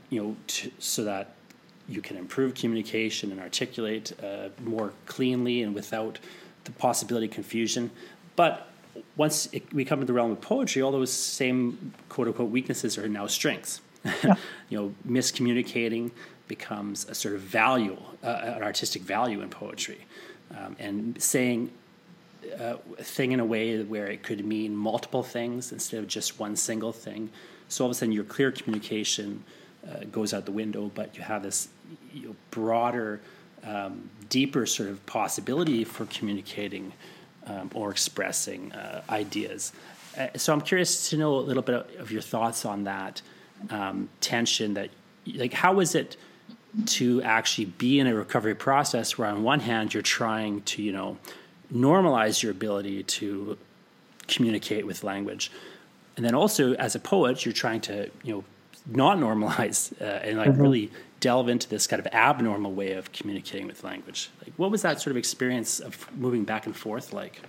you 0.10 0.24
know 0.24 0.36
to, 0.48 0.72
so 0.80 1.04
that 1.04 1.36
you 1.88 2.02
can 2.02 2.18
improve 2.18 2.54
communication 2.54 3.32
and 3.32 3.42
articulate 3.42 4.14
uh, 4.24 4.50
more 4.64 4.94
cleanly 5.06 5.62
and 5.62 5.76
without 5.76 6.20
the 6.64 6.72
possibility 6.72 7.28
of 7.28 7.34
confusion. 7.34 7.92
But 8.36 8.71
once 9.16 9.48
it, 9.52 9.72
we 9.74 9.86
come 9.86 10.00
to 10.00 10.06
the 10.06 10.14
realm 10.14 10.32
of 10.32 10.42
poetry, 10.42 10.82
all 10.82 10.92
those 10.92 11.12
same 11.12 11.94
quote 12.10 12.28
unquote 12.28 12.50
weaknesses 12.50 12.98
are 12.98 13.08
now 13.08 13.28
strengths. 13.28 13.82
Yeah. 14.04 14.36
you 14.70 14.78
know, 14.80 14.96
miscommunicating 15.08 16.12
becomes 16.48 17.08
a 17.08 17.16
sort 17.16 17.36
of 17.36 17.42
value, 17.42 17.98
uh, 18.24 18.56
an 18.58 18.64
artistic 18.64 19.04
value 19.04 19.42
in 19.42 19.50
poetry, 19.50 20.00
um, 20.58 20.76
and 20.80 21.22
saying 21.22 21.72
uh, 22.60 22.76
a 22.98 23.04
thing 23.04 23.32
in 23.32 23.40
a 23.40 23.46
way 23.46 23.82
where 23.84 24.08
it 24.08 24.24
could 24.24 24.44
mean 24.44 24.76
multiple 24.76 25.24
things 25.24 25.72
instead 25.72 26.00
of 26.00 26.08
just 26.08 26.40
one 26.40 26.56
single 26.56 26.92
thing. 26.92 27.30
So 27.70 27.86
all 27.86 27.90
of 27.90 27.96
a 27.96 27.96
sudden, 27.96 28.12
your 28.12 28.24
clear 28.24 28.52
communication 28.52 29.44
uh, 29.88 30.06
goes 30.12 30.34
out 30.34 30.46
the 30.46 30.52
window, 30.52 30.92
but 30.94 31.16
you 31.16 31.24
have 31.24 31.44
this 31.44 31.70
you 32.14 32.30
know, 32.30 32.36
broader, 32.50 33.22
um, 33.64 34.10
deeper 34.30 34.66
sort 34.66 34.90
of 34.90 35.06
possibility 35.06 35.84
for 35.84 36.06
communicating 36.08 36.92
um, 37.48 37.72
or 37.74 37.92
expressing 37.92 38.72
uh, 38.72 39.02
ideas. 39.10 39.74
Uh, 40.18 40.28
so 40.36 40.54
I'm 40.54 40.62
curious 40.62 41.10
to 41.10 41.18
know 41.18 41.36
a 41.36 41.42
little 41.42 41.64
bit 41.64 41.76
of 42.00 42.12
your 42.12 42.22
thoughts 42.22 42.66
on 42.66 42.84
that 42.84 43.22
um, 43.70 44.10
tension. 44.20 44.74
That 44.74 44.90
like, 45.26 45.54
how 45.54 45.80
is 45.80 45.96
it 45.96 46.18
to 46.86 47.22
actually 47.24 47.66
be 47.66 48.00
in 48.00 48.08
a 48.08 48.16
recovery 48.16 48.56
process 48.56 49.18
where, 49.18 49.28
on 49.28 49.44
one 49.44 49.60
hand, 49.60 49.94
you're 49.94 50.04
trying 50.04 50.62
to 50.64 50.82
you 50.82 50.92
know 50.92 51.18
normalize 51.74 52.44
your 52.44 52.52
ability 52.52 53.04
to 53.04 53.58
communicate 54.28 54.86
with 54.86 55.04
language, 55.04 55.52
and 56.18 56.26
then 56.26 56.36
also 56.36 56.74
as 56.74 56.96
a 56.96 57.00
poet, 57.00 57.46
you're 57.46 57.54
trying 57.54 57.82
to 57.82 58.10
you 58.24 58.34
know 58.34 58.44
not 58.86 59.18
normalize 59.18 59.94
uh, 60.02 60.06
and 60.06 60.38
like 60.38 60.50
mm-hmm. 60.50 60.62
really 60.62 60.92
delve 61.20 61.50
into 61.50 61.70
this 61.70 61.88
kind 61.88 62.00
of 62.00 62.08
abnormal 62.14 62.74
way 62.74 62.94
of 62.94 63.12
communicating 63.12 63.68
with 63.68 63.84
language. 63.84 64.30
Like, 64.44 64.54
what 64.58 64.72
was 64.72 64.82
that 64.82 65.00
sort 65.00 65.12
of 65.12 65.18
experience 65.18 65.80
of 65.80 66.12
moving 66.18 66.44
back 66.44 66.66
and 66.66 66.76
forth 66.76 67.14
like? 67.14 67.42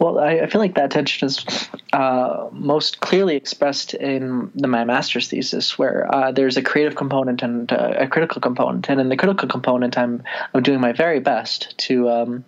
Well, 0.00 0.18
I, 0.18 0.40
I 0.40 0.46
feel 0.48 0.60
like 0.60 0.74
that 0.74 0.90
tension 0.90 1.26
is 1.26 1.46
uh, 1.92 2.48
most 2.50 3.00
clearly 3.00 3.36
expressed 3.36 3.94
in 3.94 4.50
the, 4.54 4.66
my 4.66 4.84
master's 4.84 5.28
thesis, 5.28 5.78
where 5.78 6.12
uh, 6.12 6.32
there's 6.32 6.56
a 6.56 6.62
creative 6.62 6.96
component 6.96 7.42
and 7.42 7.72
uh, 7.72 7.94
a 7.96 8.08
critical 8.08 8.40
component. 8.40 8.88
And 8.88 9.00
in 9.00 9.08
the 9.08 9.16
critical 9.16 9.48
component, 9.48 9.96
I'm 9.96 10.24
I'm 10.52 10.64
doing 10.64 10.80
my 10.80 10.92
very 10.92 11.20
best 11.20 11.78
to 11.86 12.10
um, 12.10 12.44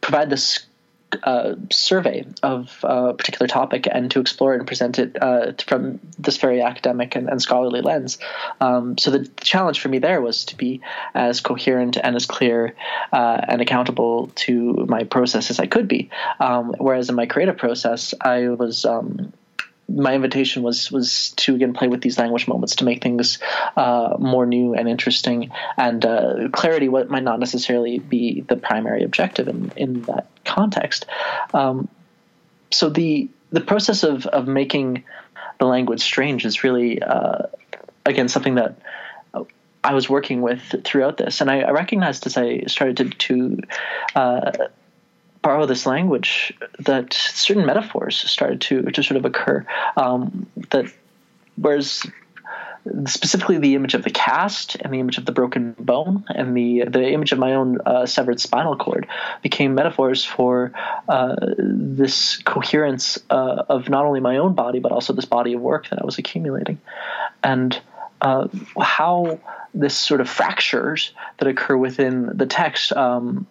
provide 0.00 0.30
this 0.30 0.66
survey 1.70 2.24
of 2.42 2.78
a 2.82 3.14
particular 3.14 3.46
topic 3.46 3.86
and 3.90 4.10
to 4.10 4.20
explore 4.20 4.54
and 4.54 4.66
present 4.66 4.98
it 4.98 5.16
uh, 5.20 5.52
from 5.66 6.00
this 6.18 6.36
very 6.38 6.62
academic 6.62 7.16
and, 7.16 7.28
and 7.28 7.40
scholarly 7.40 7.80
lens. 7.80 8.18
Um, 8.60 8.98
so 8.98 9.10
the 9.10 9.28
challenge 9.40 9.80
for 9.80 9.88
me 9.88 9.98
there 9.98 10.20
was 10.20 10.44
to 10.46 10.56
be 10.56 10.80
as 11.14 11.40
coherent 11.40 11.96
and 12.02 12.16
as 12.16 12.26
clear 12.26 12.74
uh, 13.12 13.40
and 13.48 13.60
accountable 13.60 14.28
to 14.34 14.86
my 14.88 15.04
process 15.04 15.50
as 15.50 15.58
I 15.58 15.66
could 15.66 15.88
be. 15.88 16.10
Um, 16.40 16.74
whereas 16.78 17.08
in 17.08 17.14
my 17.14 17.26
creative 17.26 17.56
process, 17.56 18.14
I 18.20 18.48
was 18.48 18.84
um, 18.84 19.32
my 19.88 20.14
invitation 20.14 20.62
was 20.62 20.90
was 20.90 21.30
to 21.36 21.54
again 21.54 21.74
play 21.74 21.88
with 21.88 22.00
these 22.00 22.18
language 22.18 22.48
moments 22.48 22.76
to 22.76 22.84
make 22.84 23.02
things 23.02 23.38
uh, 23.76 24.16
more 24.18 24.46
new 24.46 24.74
and 24.74 24.88
interesting. 24.88 25.50
And 25.76 26.04
uh, 26.04 26.48
clarity 26.52 26.88
what 26.88 27.10
might 27.10 27.24
not 27.24 27.40
necessarily 27.40 27.98
be 27.98 28.42
the 28.42 28.56
primary 28.56 29.04
objective 29.04 29.48
in 29.48 29.72
in 29.76 30.02
that 30.02 30.26
context. 30.44 31.06
Um, 31.52 31.88
so 32.70 32.88
the 32.88 33.28
the 33.50 33.60
process 33.60 34.02
of 34.02 34.26
of 34.26 34.46
making 34.46 35.04
the 35.58 35.66
language 35.66 36.00
strange 36.00 36.44
is 36.44 36.64
really 36.64 37.02
uh, 37.02 37.46
again 38.06 38.28
something 38.28 38.54
that 38.56 38.76
I 39.84 39.94
was 39.94 40.08
working 40.08 40.42
with 40.42 40.84
throughout 40.84 41.16
this, 41.16 41.40
and 41.40 41.50
I, 41.50 41.62
I 41.62 41.70
recognized 41.70 42.26
as 42.26 42.36
I 42.36 42.64
started 42.66 42.96
to, 42.98 43.10
to 43.10 43.58
uh, 44.14 44.52
borrow 45.42 45.66
this 45.66 45.86
language 45.86 46.54
that 46.78 47.12
certain 47.12 47.66
metaphors 47.66 48.16
started 48.16 48.60
to 48.62 48.82
to 48.82 49.02
sort 49.02 49.16
of 49.16 49.24
occur. 49.24 49.66
Um, 49.96 50.46
that 50.70 50.86
whereas 51.56 52.02
specifically 53.06 53.58
the 53.58 53.74
image 53.74 53.94
of 53.94 54.02
the 54.02 54.10
cast 54.10 54.76
and 54.76 54.92
the 54.92 54.98
image 54.98 55.18
of 55.18 55.24
the 55.24 55.32
broken 55.32 55.74
bone 55.78 56.24
and 56.28 56.56
the 56.56 56.84
the 56.88 57.10
image 57.10 57.32
of 57.32 57.38
my 57.38 57.54
own 57.54 57.80
uh, 57.86 58.06
severed 58.06 58.40
spinal 58.40 58.76
cord 58.76 59.06
became 59.42 59.74
metaphors 59.74 60.24
for 60.24 60.72
uh, 61.08 61.36
this 61.58 62.38
coherence 62.38 63.18
uh, 63.30 63.64
of 63.68 63.88
not 63.88 64.04
only 64.04 64.20
my 64.20 64.38
own 64.38 64.54
body 64.54 64.80
but 64.80 64.90
also 64.90 65.12
this 65.12 65.24
body 65.24 65.52
of 65.52 65.60
work 65.60 65.88
that 65.90 66.00
I 66.00 66.04
was 66.04 66.18
accumulating, 66.18 66.80
and 67.42 67.80
uh, 68.20 68.48
how 68.80 69.38
this 69.74 69.96
sort 69.96 70.20
of 70.20 70.28
fractures 70.28 71.12
that 71.38 71.48
occur 71.48 71.76
within 71.76 72.36
the 72.36 72.46
text 72.46 72.92
um, 72.92 73.46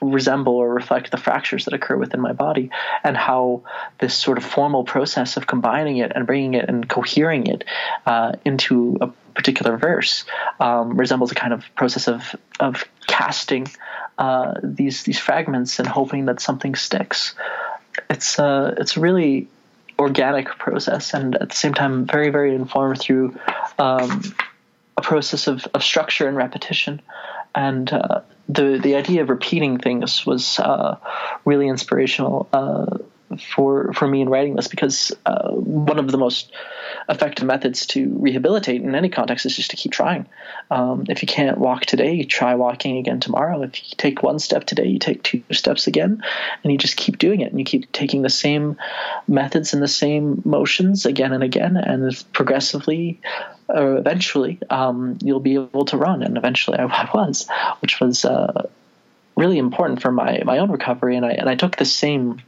resemble 0.00 0.54
or 0.54 0.72
reflect 0.72 1.10
the 1.10 1.16
fractures 1.16 1.64
that 1.64 1.74
occur 1.74 1.96
within 1.96 2.20
my 2.20 2.32
body 2.32 2.70
and 3.02 3.16
how 3.16 3.62
this 3.98 4.14
sort 4.14 4.38
of 4.38 4.44
formal 4.44 4.84
process 4.84 5.36
of 5.36 5.46
combining 5.46 5.98
it 5.98 6.12
and 6.14 6.26
bringing 6.26 6.54
it 6.54 6.68
and 6.68 6.88
cohering 6.88 7.46
it 7.46 7.64
uh, 8.06 8.32
into 8.44 8.98
a 9.00 9.08
particular 9.34 9.76
verse 9.76 10.24
um, 10.60 10.96
resembles 10.96 11.30
a 11.30 11.34
kind 11.34 11.52
of 11.52 11.64
process 11.74 12.08
of 12.08 12.34
of 12.58 12.84
casting 13.06 13.68
uh, 14.18 14.54
these 14.62 15.02
these 15.04 15.18
fragments 15.18 15.78
and 15.78 15.86
hoping 15.86 16.26
that 16.26 16.40
something 16.40 16.74
sticks. 16.74 17.34
It's 18.10 18.38
uh, 18.38 18.74
it's 18.78 18.96
a 18.96 19.00
really 19.00 19.48
organic 19.98 20.48
process 20.58 21.14
and 21.14 21.36
at 21.36 21.48
the 21.48 21.54
same 21.54 21.72
time 21.74 22.06
very 22.06 22.30
very 22.30 22.54
informed 22.54 23.00
through 23.00 23.38
um, 23.78 24.22
a 24.96 25.02
process 25.02 25.46
of, 25.46 25.66
of 25.74 25.82
structure 25.82 26.26
and 26.26 26.36
repetition 26.36 27.00
and 27.56 27.92
uh, 27.92 28.20
the 28.48 28.78
the 28.80 28.94
idea 28.94 29.22
of 29.22 29.30
repeating 29.30 29.78
things 29.78 30.24
was 30.24 30.60
uh, 30.60 30.96
really 31.44 31.66
inspirational. 31.66 32.48
Uh, 32.52 32.98
for 33.40 33.92
for 33.92 34.06
me 34.06 34.20
in 34.20 34.28
writing 34.28 34.54
this 34.54 34.68
because 34.68 35.12
uh, 35.26 35.50
one 35.50 35.98
of 35.98 36.10
the 36.10 36.18
most 36.18 36.52
effective 37.08 37.44
methods 37.44 37.86
to 37.86 38.08
rehabilitate 38.18 38.82
in 38.82 38.94
any 38.94 39.08
context 39.08 39.46
is 39.46 39.56
just 39.56 39.70
to 39.70 39.76
keep 39.76 39.92
trying. 39.92 40.26
Um, 40.70 41.04
if 41.08 41.22
you 41.22 41.26
can't 41.26 41.58
walk 41.58 41.86
today, 41.86 42.14
you 42.14 42.24
try 42.24 42.54
walking 42.54 42.98
again 42.98 43.20
tomorrow. 43.20 43.62
If 43.62 43.76
you 43.76 43.96
take 43.96 44.22
one 44.22 44.38
step 44.38 44.64
today, 44.64 44.86
you 44.86 44.98
take 44.98 45.22
two 45.22 45.42
steps 45.50 45.86
again, 45.86 46.22
and 46.62 46.72
you 46.72 46.78
just 46.78 46.96
keep 46.96 47.18
doing 47.18 47.40
it. 47.40 47.50
And 47.50 47.58
you 47.58 47.64
keep 47.64 47.90
taking 47.92 48.22
the 48.22 48.30
same 48.30 48.76
methods 49.26 49.74
and 49.74 49.82
the 49.82 49.88
same 49.88 50.42
motions 50.44 51.06
again 51.06 51.32
and 51.32 51.42
again, 51.42 51.76
and 51.76 52.24
progressively, 52.32 53.20
or 53.68 53.96
eventually, 53.96 54.58
um, 54.70 55.18
you'll 55.22 55.40
be 55.40 55.54
able 55.54 55.86
to 55.86 55.96
run. 55.96 56.22
And 56.22 56.36
eventually, 56.36 56.78
I, 56.78 56.84
I 56.86 57.10
was, 57.12 57.48
which 57.80 58.00
was. 58.00 58.24
Uh, 58.24 58.68
really 59.36 59.58
important 59.58 60.00
for 60.00 60.10
my, 60.10 60.40
my 60.46 60.56
own 60.56 60.70
recovery 60.70 61.14
and 61.14 61.26
I 61.26 61.32
and 61.32 61.46
I 61.46 61.56
took 61.56 61.76
the 61.76 61.84
same 61.84 62.40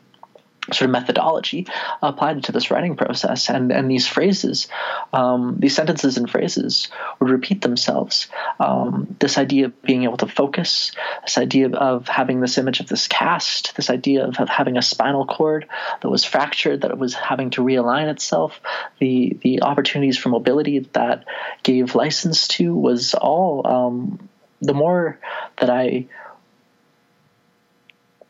sort 0.72 0.82
of 0.82 0.90
methodology 0.90 1.66
applied 2.02 2.44
to 2.44 2.52
this 2.52 2.70
writing 2.70 2.96
process. 2.96 3.48
And 3.48 3.72
and 3.72 3.90
these 3.90 4.06
phrases 4.06 4.68
um, 5.12 5.56
these 5.58 5.74
sentences 5.74 6.16
and 6.16 6.30
phrases 6.30 6.88
would 7.20 7.30
repeat 7.30 7.62
themselves. 7.62 8.28
Um, 8.60 9.16
this 9.20 9.38
idea 9.38 9.66
of 9.66 9.82
being 9.82 10.04
able 10.04 10.18
to 10.18 10.26
focus 10.26 10.92
this 11.22 11.38
idea 11.38 11.70
of 11.70 12.08
having 12.08 12.40
this 12.40 12.58
image 12.58 12.80
of 12.80 12.88
this 12.88 13.08
cast 13.08 13.76
this 13.76 13.90
idea 13.90 14.26
of, 14.26 14.36
of 14.38 14.48
having 14.48 14.76
a 14.76 14.82
spinal 14.82 15.26
cord 15.26 15.66
that 16.02 16.08
was 16.08 16.24
fractured 16.24 16.82
that 16.82 16.90
it 16.90 16.98
was 16.98 17.14
having 17.14 17.50
to 17.50 17.62
realign 17.62 18.08
itself. 18.08 18.60
The 18.98 19.36
the 19.42 19.62
opportunities 19.62 20.18
for 20.18 20.28
mobility 20.28 20.80
that 20.92 21.24
gave 21.62 21.94
license 21.94 22.48
to 22.48 22.74
was 22.74 23.14
all 23.14 23.66
um, 23.66 24.28
the 24.60 24.74
more 24.74 25.18
that 25.58 25.70
I 25.70 26.06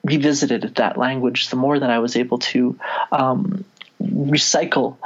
revisited 0.09 0.75
that 0.77 0.97
language, 0.97 1.51
the 1.51 1.57
more 1.57 1.79
that 1.79 1.91
I 1.91 1.99
was 1.99 2.17
able 2.17 2.39
to 2.39 2.79
um, 3.13 3.65
recycle 4.01 4.97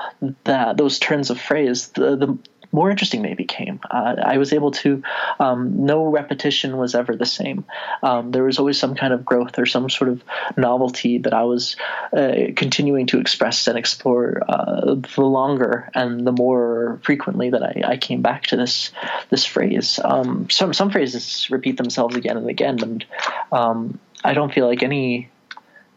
that, 0.45 0.77
those 0.77 0.99
turns 0.99 1.31
of 1.31 1.41
phrase, 1.41 1.89
the, 1.89 2.17
the 2.17 2.39
more 2.73 2.91
interesting 2.91 3.23
they 3.23 3.35
became. 3.35 3.81
Uh, 3.89 4.17
I 4.25 4.39
was 4.39 4.53
able 4.53 4.71
to, 4.71 5.03
um, 5.39 5.85
no 5.85 6.07
repetition 6.07 6.79
was 6.79 6.95
ever 6.95 7.15
the 7.15 7.27
same. 7.27 7.65
Um, 8.03 8.31
there 8.31 8.45
was 8.45 8.59
always 8.59 8.79
some 8.79 8.95
kind 8.95 9.13
of 9.13 9.25
growth 9.25 9.59
or 9.59 9.67
some 9.67 9.91
sort 9.91 10.09
of 10.09 10.25
novelty 10.57 11.19
that 11.19 11.35
I 11.35 11.45
was 11.45 11.77
uh, 12.17 12.33
continuing 12.57 13.07
to 13.09 13.21
express 13.21 13.67
and 13.69 13.77
explore 13.77 14.43
uh, 14.49 14.95
the 14.95 15.23
longer 15.23 15.91
and 15.95 16.27
the 16.27 16.33
more 16.33 16.99
frequently 17.03 17.51
that 17.51 17.63
I, 17.63 17.83
I 17.93 17.97
came 17.99 18.23
back 18.23 18.45
to 18.45 18.57
this 18.57 18.91
this 19.29 19.45
phrase. 19.45 20.01
Um, 20.03 20.49
some 20.49 20.73
some 20.73 20.91
phrases 20.91 21.51
repeat 21.51 21.77
themselves 21.77 22.17
again 22.17 22.39
and 22.39 22.49
again, 22.49 22.83
and 22.83 23.05
um, 23.51 23.99
I 24.25 24.35
don't 24.35 24.53
feel 24.53 24.67
like 24.67 24.83
any 24.83 25.29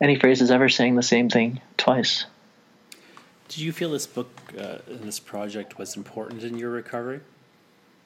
any 0.01 0.19
phrase 0.19 0.41
is 0.41 0.51
ever 0.51 0.69
saying 0.69 0.95
the 0.95 1.03
same 1.03 1.29
thing 1.29 1.61
twice. 1.77 2.25
Did 3.47 3.59
you 3.59 3.71
feel 3.71 3.91
this 3.91 4.07
book 4.07 4.29
uh, 4.57 4.77
and 4.87 5.03
this 5.03 5.19
project 5.19 5.77
was 5.77 5.95
important 5.95 6.43
in 6.43 6.57
your 6.57 6.71
recovery? 6.71 7.21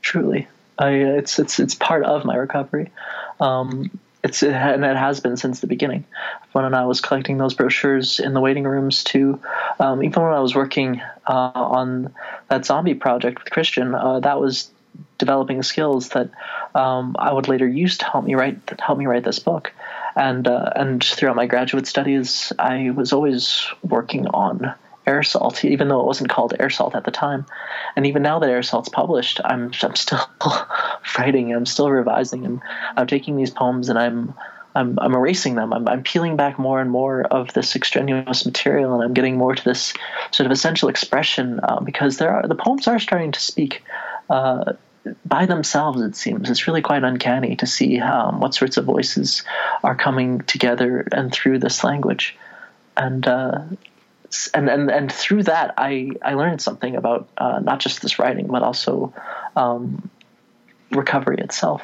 Truly, 0.01 0.47
I, 0.77 0.89
it's 0.91 1.39
it's 1.39 1.59
it's 1.59 1.75
part 1.75 2.03
of 2.03 2.25
my 2.25 2.35
recovery. 2.35 2.91
Um, 3.39 3.89
it's 4.23 4.43
it, 4.43 4.53
and 4.53 4.83
it 4.83 4.97
has 4.97 5.21
been 5.21 5.37
since 5.37 5.61
the 5.61 5.67
beginning. 5.67 6.05
When 6.51 6.73
I 6.73 6.85
was 6.85 6.99
collecting 6.99 7.37
those 7.37 7.53
brochures 7.53 8.19
in 8.19 8.33
the 8.33 8.41
waiting 8.41 8.65
rooms, 8.65 9.03
to 9.05 9.39
um, 9.79 10.03
even 10.03 10.23
when 10.23 10.33
I 10.33 10.39
was 10.39 10.55
working 10.55 11.01
uh, 11.25 11.51
on 11.55 12.13
that 12.49 12.65
zombie 12.65 12.95
project 12.95 13.43
with 13.43 13.51
Christian, 13.51 13.95
uh, 13.95 14.19
that 14.19 14.41
was 14.41 14.69
developing 15.17 15.63
skills 15.63 16.09
that 16.09 16.29
um, 16.75 17.15
I 17.17 17.31
would 17.31 17.47
later 17.47 17.67
use 17.67 17.97
to 17.99 18.05
help 18.05 18.25
me 18.25 18.35
write 18.35 18.57
help 18.79 18.97
me 18.99 19.05
write 19.05 19.23
this 19.23 19.39
book 19.39 19.71
and 20.19 20.47
uh, 20.47 20.71
and 20.75 21.03
throughout 21.03 21.37
my 21.37 21.45
graduate 21.47 21.87
studies, 21.87 22.51
I 22.59 22.91
was 22.91 23.13
always 23.13 23.65
working 23.81 24.27
on 24.27 24.75
air 25.07 25.23
salt, 25.23 25.63
even 25.63 25.87
though 25.87 26.01
it 26.01 26.05
wasn't 26.05 26.29
called 26.29 26.53
air 26.59 26.69
salt 26.69 26.93
at 26.93 27.05
the 27.05 27.11
time. 27.11 27.45
And 27.95 28.05
even 28.05 28.21
now 28.21 28.37
that 28.39 28.49
air 28.49 28.61
salt's 28.61 28.89
published, 28.89 29.39
I'm 29.43 29.71
I'm 29.81 29.95
still 29.95 30.29
writing, 31.17 31.53
I'm 31.53 31.65
still 31.65 31.89
revising, 31.89 32.45
and 32.45 32.61
I'm 32.97 33.07
taking 33.07 33.37
these 33.37 33.49
poems 33.49 33.87
and 33.87 33.97
I'm 33.97 34.33
I'm, 34.75 34.99
I'm 34.99 35.15
erasing 35.15 35.55
them. 35.55 35.73
I'm, 35.73 35.87
I'm 35.87 36.03
peeling 36.03 36.35
back 36.35 36.59
more 36.59 36.79
and 36.79 36.91
more 36.91 37.23
of 37.23 37.51
this 37.53 37.75
extraneous 37.75 38.45
material, 38.45 38.93
and 38.93 39.03
I'm 39.03 39.13
getting 39.13 39.35
more 39.35 39.55
to 39.55 39.63
this 39.63 39.93
sort 40.31 40.45
of 40.45 40.51
essential 40.51 40.89
expression 40.89 41.59
uh, 41.63 41.79
because 41.79 42.17
there 42.17 42.31
are 42.31 42.47
the 42.47 42.55
poems 42.55 42.87
are 42.87 42.99
starting 42.99 43.31
to 43.31 43.39
speak 43.39 43.83
uh, 44.29 44.73
by 45.25 45.45
themselves, 45.45 46.01
it 46.01 46.15
seems. 46.15 46.49
It's 46.49 46.67
really 46.67 46.81
quite 46.81 47.03
uncanny 47.03 47.55
to 47.57 47.67
see 47.67 47.99
um, 47.99 48.39
what 48.39 48.53
sorts 48.53 48.77
of 48.77 48.85
voices 48.85 49.43
are 49.83 49.95
coming 49.95 50.41
together 50.41 51.07
and 51.11 51.31
through 51.31 51.59
this 51.59 51.83
language. 51.83 52.37
And 52.97 53.27
uh, 53.27 53.61
and, 54.53 54.69
and 54.69 54.91
and 54.91 55.11
through 55.11 55.43
that, 55.43 55.73
I, 55.77 56.11
I 56.21 56.33
learned 56.33 56.61
something 56.61 56.95
about 56.95 57.29
uh, 57.37 57.59
not 57.59 57.79
just 57.79 58.01
this 58.01 58.19
writing, 58.19 58.47
but 58.47 58.63
also 58.63 59.13
um, 59.55 60.09
recovery 60.91 61.37
itself. 61.39 61.81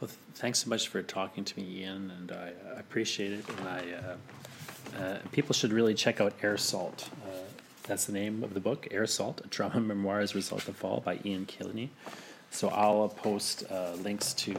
Well, 0.00 0.10
thanks 0.34 0.60
so 0.60 0.70
much 0.70 0.88
for 0.88 1.02
talking 1.02 1.44
to 1.44 1.60
me, 1.60 1.82
Ian, 1.82 2.10
and 2.10 2.32
I, 2.32 2.52
appreciate 2.78 3.32
it. 3.32 3.44
And 3.58 3.68
I, 3.68 3.82
uh, 3.92 5.02
uh, 5.02 5.18
people 5.32 5.52
should 5.52 5.72
really 5.72 5.94
check 5.94 6.20
out 6.20 6.32
Air 6.42 6.56
Salt. 6.56 7.10
Uh, 7.88 7.92
that's 7.92 8.04
the 8.04 8.12
name 8.12 8.42
of 8.42 8.54
the 8.54 8.60
book, 8.60 8.86
Air 8.90 9.06
Salt: 9.06 9.40
A 9.44 9.48
Trauma 9.48 9.80
Memoir 9.80 10.20
as 10.20 10.34
Result 10.34 10.68
of 10.68 10.76
Fall 10.76 11.00
by 11.00 11.18
Ian 11.24 11.46
Kinney. 11.46 11.90
So 12.50 12.68
I'll 12.68 13.08
post 13.08 13.64
uh, 13.70 13.92
links 14.02 14.32
to 14.34 14.54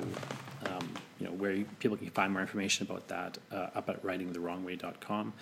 um, 0.65 0.93
you 1.19 1.27
know 1.27 1.33
where 1.33 1.63
people 1.79 1.97
can 1.97 2.09
find 2.09 2.31
more 2.31 2.41
information 2.41 2.85
about 2.87 3.07
that 3.07 3.37
uh, 3.51 3.69
up 3.75 3.89
at 3.89 4.03
writingthewrongway.com. 4.03 5.33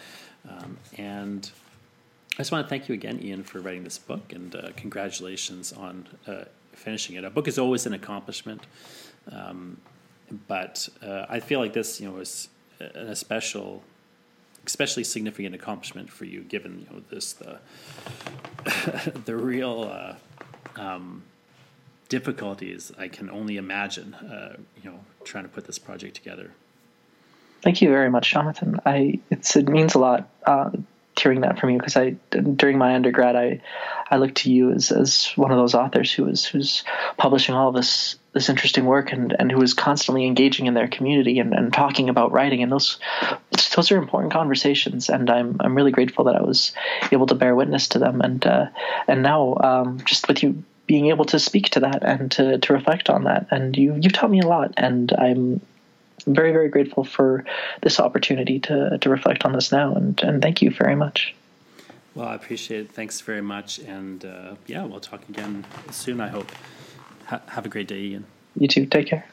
Um, 0.50 0.78
and 0.98 1.50
I 2.34 2.38
just 2.38 2.52
want 2.52 2.66
to 2.66 2.70
thank 2.70 2.88
you 2.88 2.94
again, 2.94 3.20
Ian, 3.22 3.44
for 3.44 3.60
writing 3.60 3.84
this 3.84 3.98
book, 3.98 4.32
and 4.34 4.56
uh, 4.56 4.70
congratulations 4.76 5.74
on 5.74 6.08
uh, 6.28 6.46
finishing 6.74 7.16
it. 7.16 7.24
A 7.24 7.30
book 7.30 7.48
is 7.48 7.58
always 7.58 7.86
an 7.86 7.94
accomplishment, 7.94 8.62
um, 9.32 9.78
but 10.48 10.88
uh, 11.02 11.26
I 11.30 11.40
feel 11.40 11.60
like 11.60 11.74
this, 11.74 12.00
you 12.00 12.08
know, 12.08 12.16
was 12.16 12.50
an 12.80 13.08
especial, 13.08 13.84
especially 14.68 15.04
significant 15.04 15.56
accomplishment 15.56 16.12
for 16.12 16.26
you, 16.26 16.42
given 16.42 16.80
you 16.80 16.96
know 16.96 17.02
this 17.10 17.34
the 17.34 17.60
the 19.26 19.36
real. 19.36 19.84
Uh, 19.92 20.16
um, 20.80 21.24
difficulties 22.10 22.92
I 22.98 23.08
can 23.08 23.30
only 23.30 23.58
imagine, 23.58 24.14
uh, 24.14 24.56
you 24.82 24.90
know, 24.90 25.00
trying 25.24 25.44
to 25.44 25.50
put 25.50 25.66
this 25.66 25.78
project 25.78 26.16
together. 26.16 26.52
Thank 27.62 27.82
you 27.82 27.90
very 27.90 28.10
much, 28.10 28.32
Jonathan. 28.32 28.80
I 28.86 29.20
it's 29.30 29.56
it 29.56 29.68
means 29.68 29.96
a 29.96 30.00
lot 30.00 30.30
uh, 30.46 30.70
hearing 31.20 31.42
that 31.42 31.60
from 31.60 31.72
you 31.72 31.80
because 31.80 31.98
I 31.98 32.12
during 32.32 32.78
my 32.78 32.94
undergrad 32.94 33.36
I 33.36 33.62
I 34.10 34.18
looked 34.18 34.36
to 34.38 34.52
you 34.52 34.72
as, 34.72 34.92
as 34.92 35.32
one 35.36 35.52
of 35.52 35.58
those 35.58 35.74
authors 35.74 36.14
who 36.14 36.26
was 36.26 36.46
who's 36.46 36.84
publishing 37.18 37.56
all 37.56 37.72
this 37.72 38.18
this 38.34 38.50
interesting 38.50 38.86
work 38.86 39.12
and, 39.12 39.36
and 39.38 39.52
who 39.52 39.58
was 39.58 39.74
constantly 39.74 40.26
engaging 40.26 40.68
in 40.68 40.76
their 40.76 40.88
community 40.88 41.40
and, 41.40 41.54
and 41.54 41.74
talking 41.74 42.08
about 42.08 42.32
writing 42.32 42.62
and 42.62 42.72
those 42.72 43.00
those 43.78 43.92
are 43.92 43.98
important 43.98 44.34
conversations 44.34 45.08
and 45.08 45.30
I'm 45.30 45.56
I'm 45.62 45.74
really 45.74 45.92
grateful 45.92 46.26
that 46.26 46.36
I 46.36 46.42
was 46.42 46.74
able 47.14 47.28
to 47.28 47.36
bear 47.36 47.56
witness 47.56 47.88
to 47.90 48.00
them 48.00 48.20
and 48.20 48.46
uh, 48.46 48.66
and 49.08 49.24
now 49.24 49.56
um, 49.62 50.02
just 50.04 50.28
with 50.28 50.44
you 50.44 50.64
being 50.88 51.08
able 51.08 51.26
to 51.26 51.38
speak 51.38 51.70
to 51.72 51.82
that 51.82 52.02
and 52.02 52.32
to, 52.32 52.58
to 52.58 52.74
reflect 52.74 53.10
on 53.10 53.26
that. 53.26 53.48
And 53.52 53.78
you, 53.78 53.96
you've 54.02 54.14
taught 54.14 54.32
me 54.32 54.40
a 54.40 54.48
lot, 54.48 54.74
and 54.78 55.12
I'm 55.14 55.62
very, 56.26 56.52
very 56.52 56.70
grateful 56.70 57.04
for 57.04 57.46
this 57.82 58.00
opportunity 58.00 58.60
to, 58.62 58.98
to 58.98 59.10
reflect 59.10 59.46
on 59.46 59.52
this 59.52 59.72
now. 59.72 59.94
And, 59.94 60.20
and 60.24 60.42
thank 60.42 60.62
you 60.62 60.72
very 60.72 60.96
much. 60.96 61.36
Well, 62.16 62.28
I 62.28 62.36
appreciate 62.36 62.82
it. 62.82 62.92
Thanks 62.92 63.22
very 63.22 63.42
much. 63.42 63.80
And 63.80 64.26
uh, 64.26 64.56
yeah, 64.66 64.84
we'll 64.86 65.02
talk 65.02 65.28
again 65.30 65.66
soon, 65.92 66.20
I 66.20 66.30
hope. 66.30 66.52
Ha- 67.26 67.42
have 67.48 67.66
a 67.66 67.70
great 67.70 67.88
day, 67.88 68.00
Ian. 68.00 68.26
You 68.56 68.68
too. 68.68 68.86
Take 68.86 69.08
care. 69.08 69.28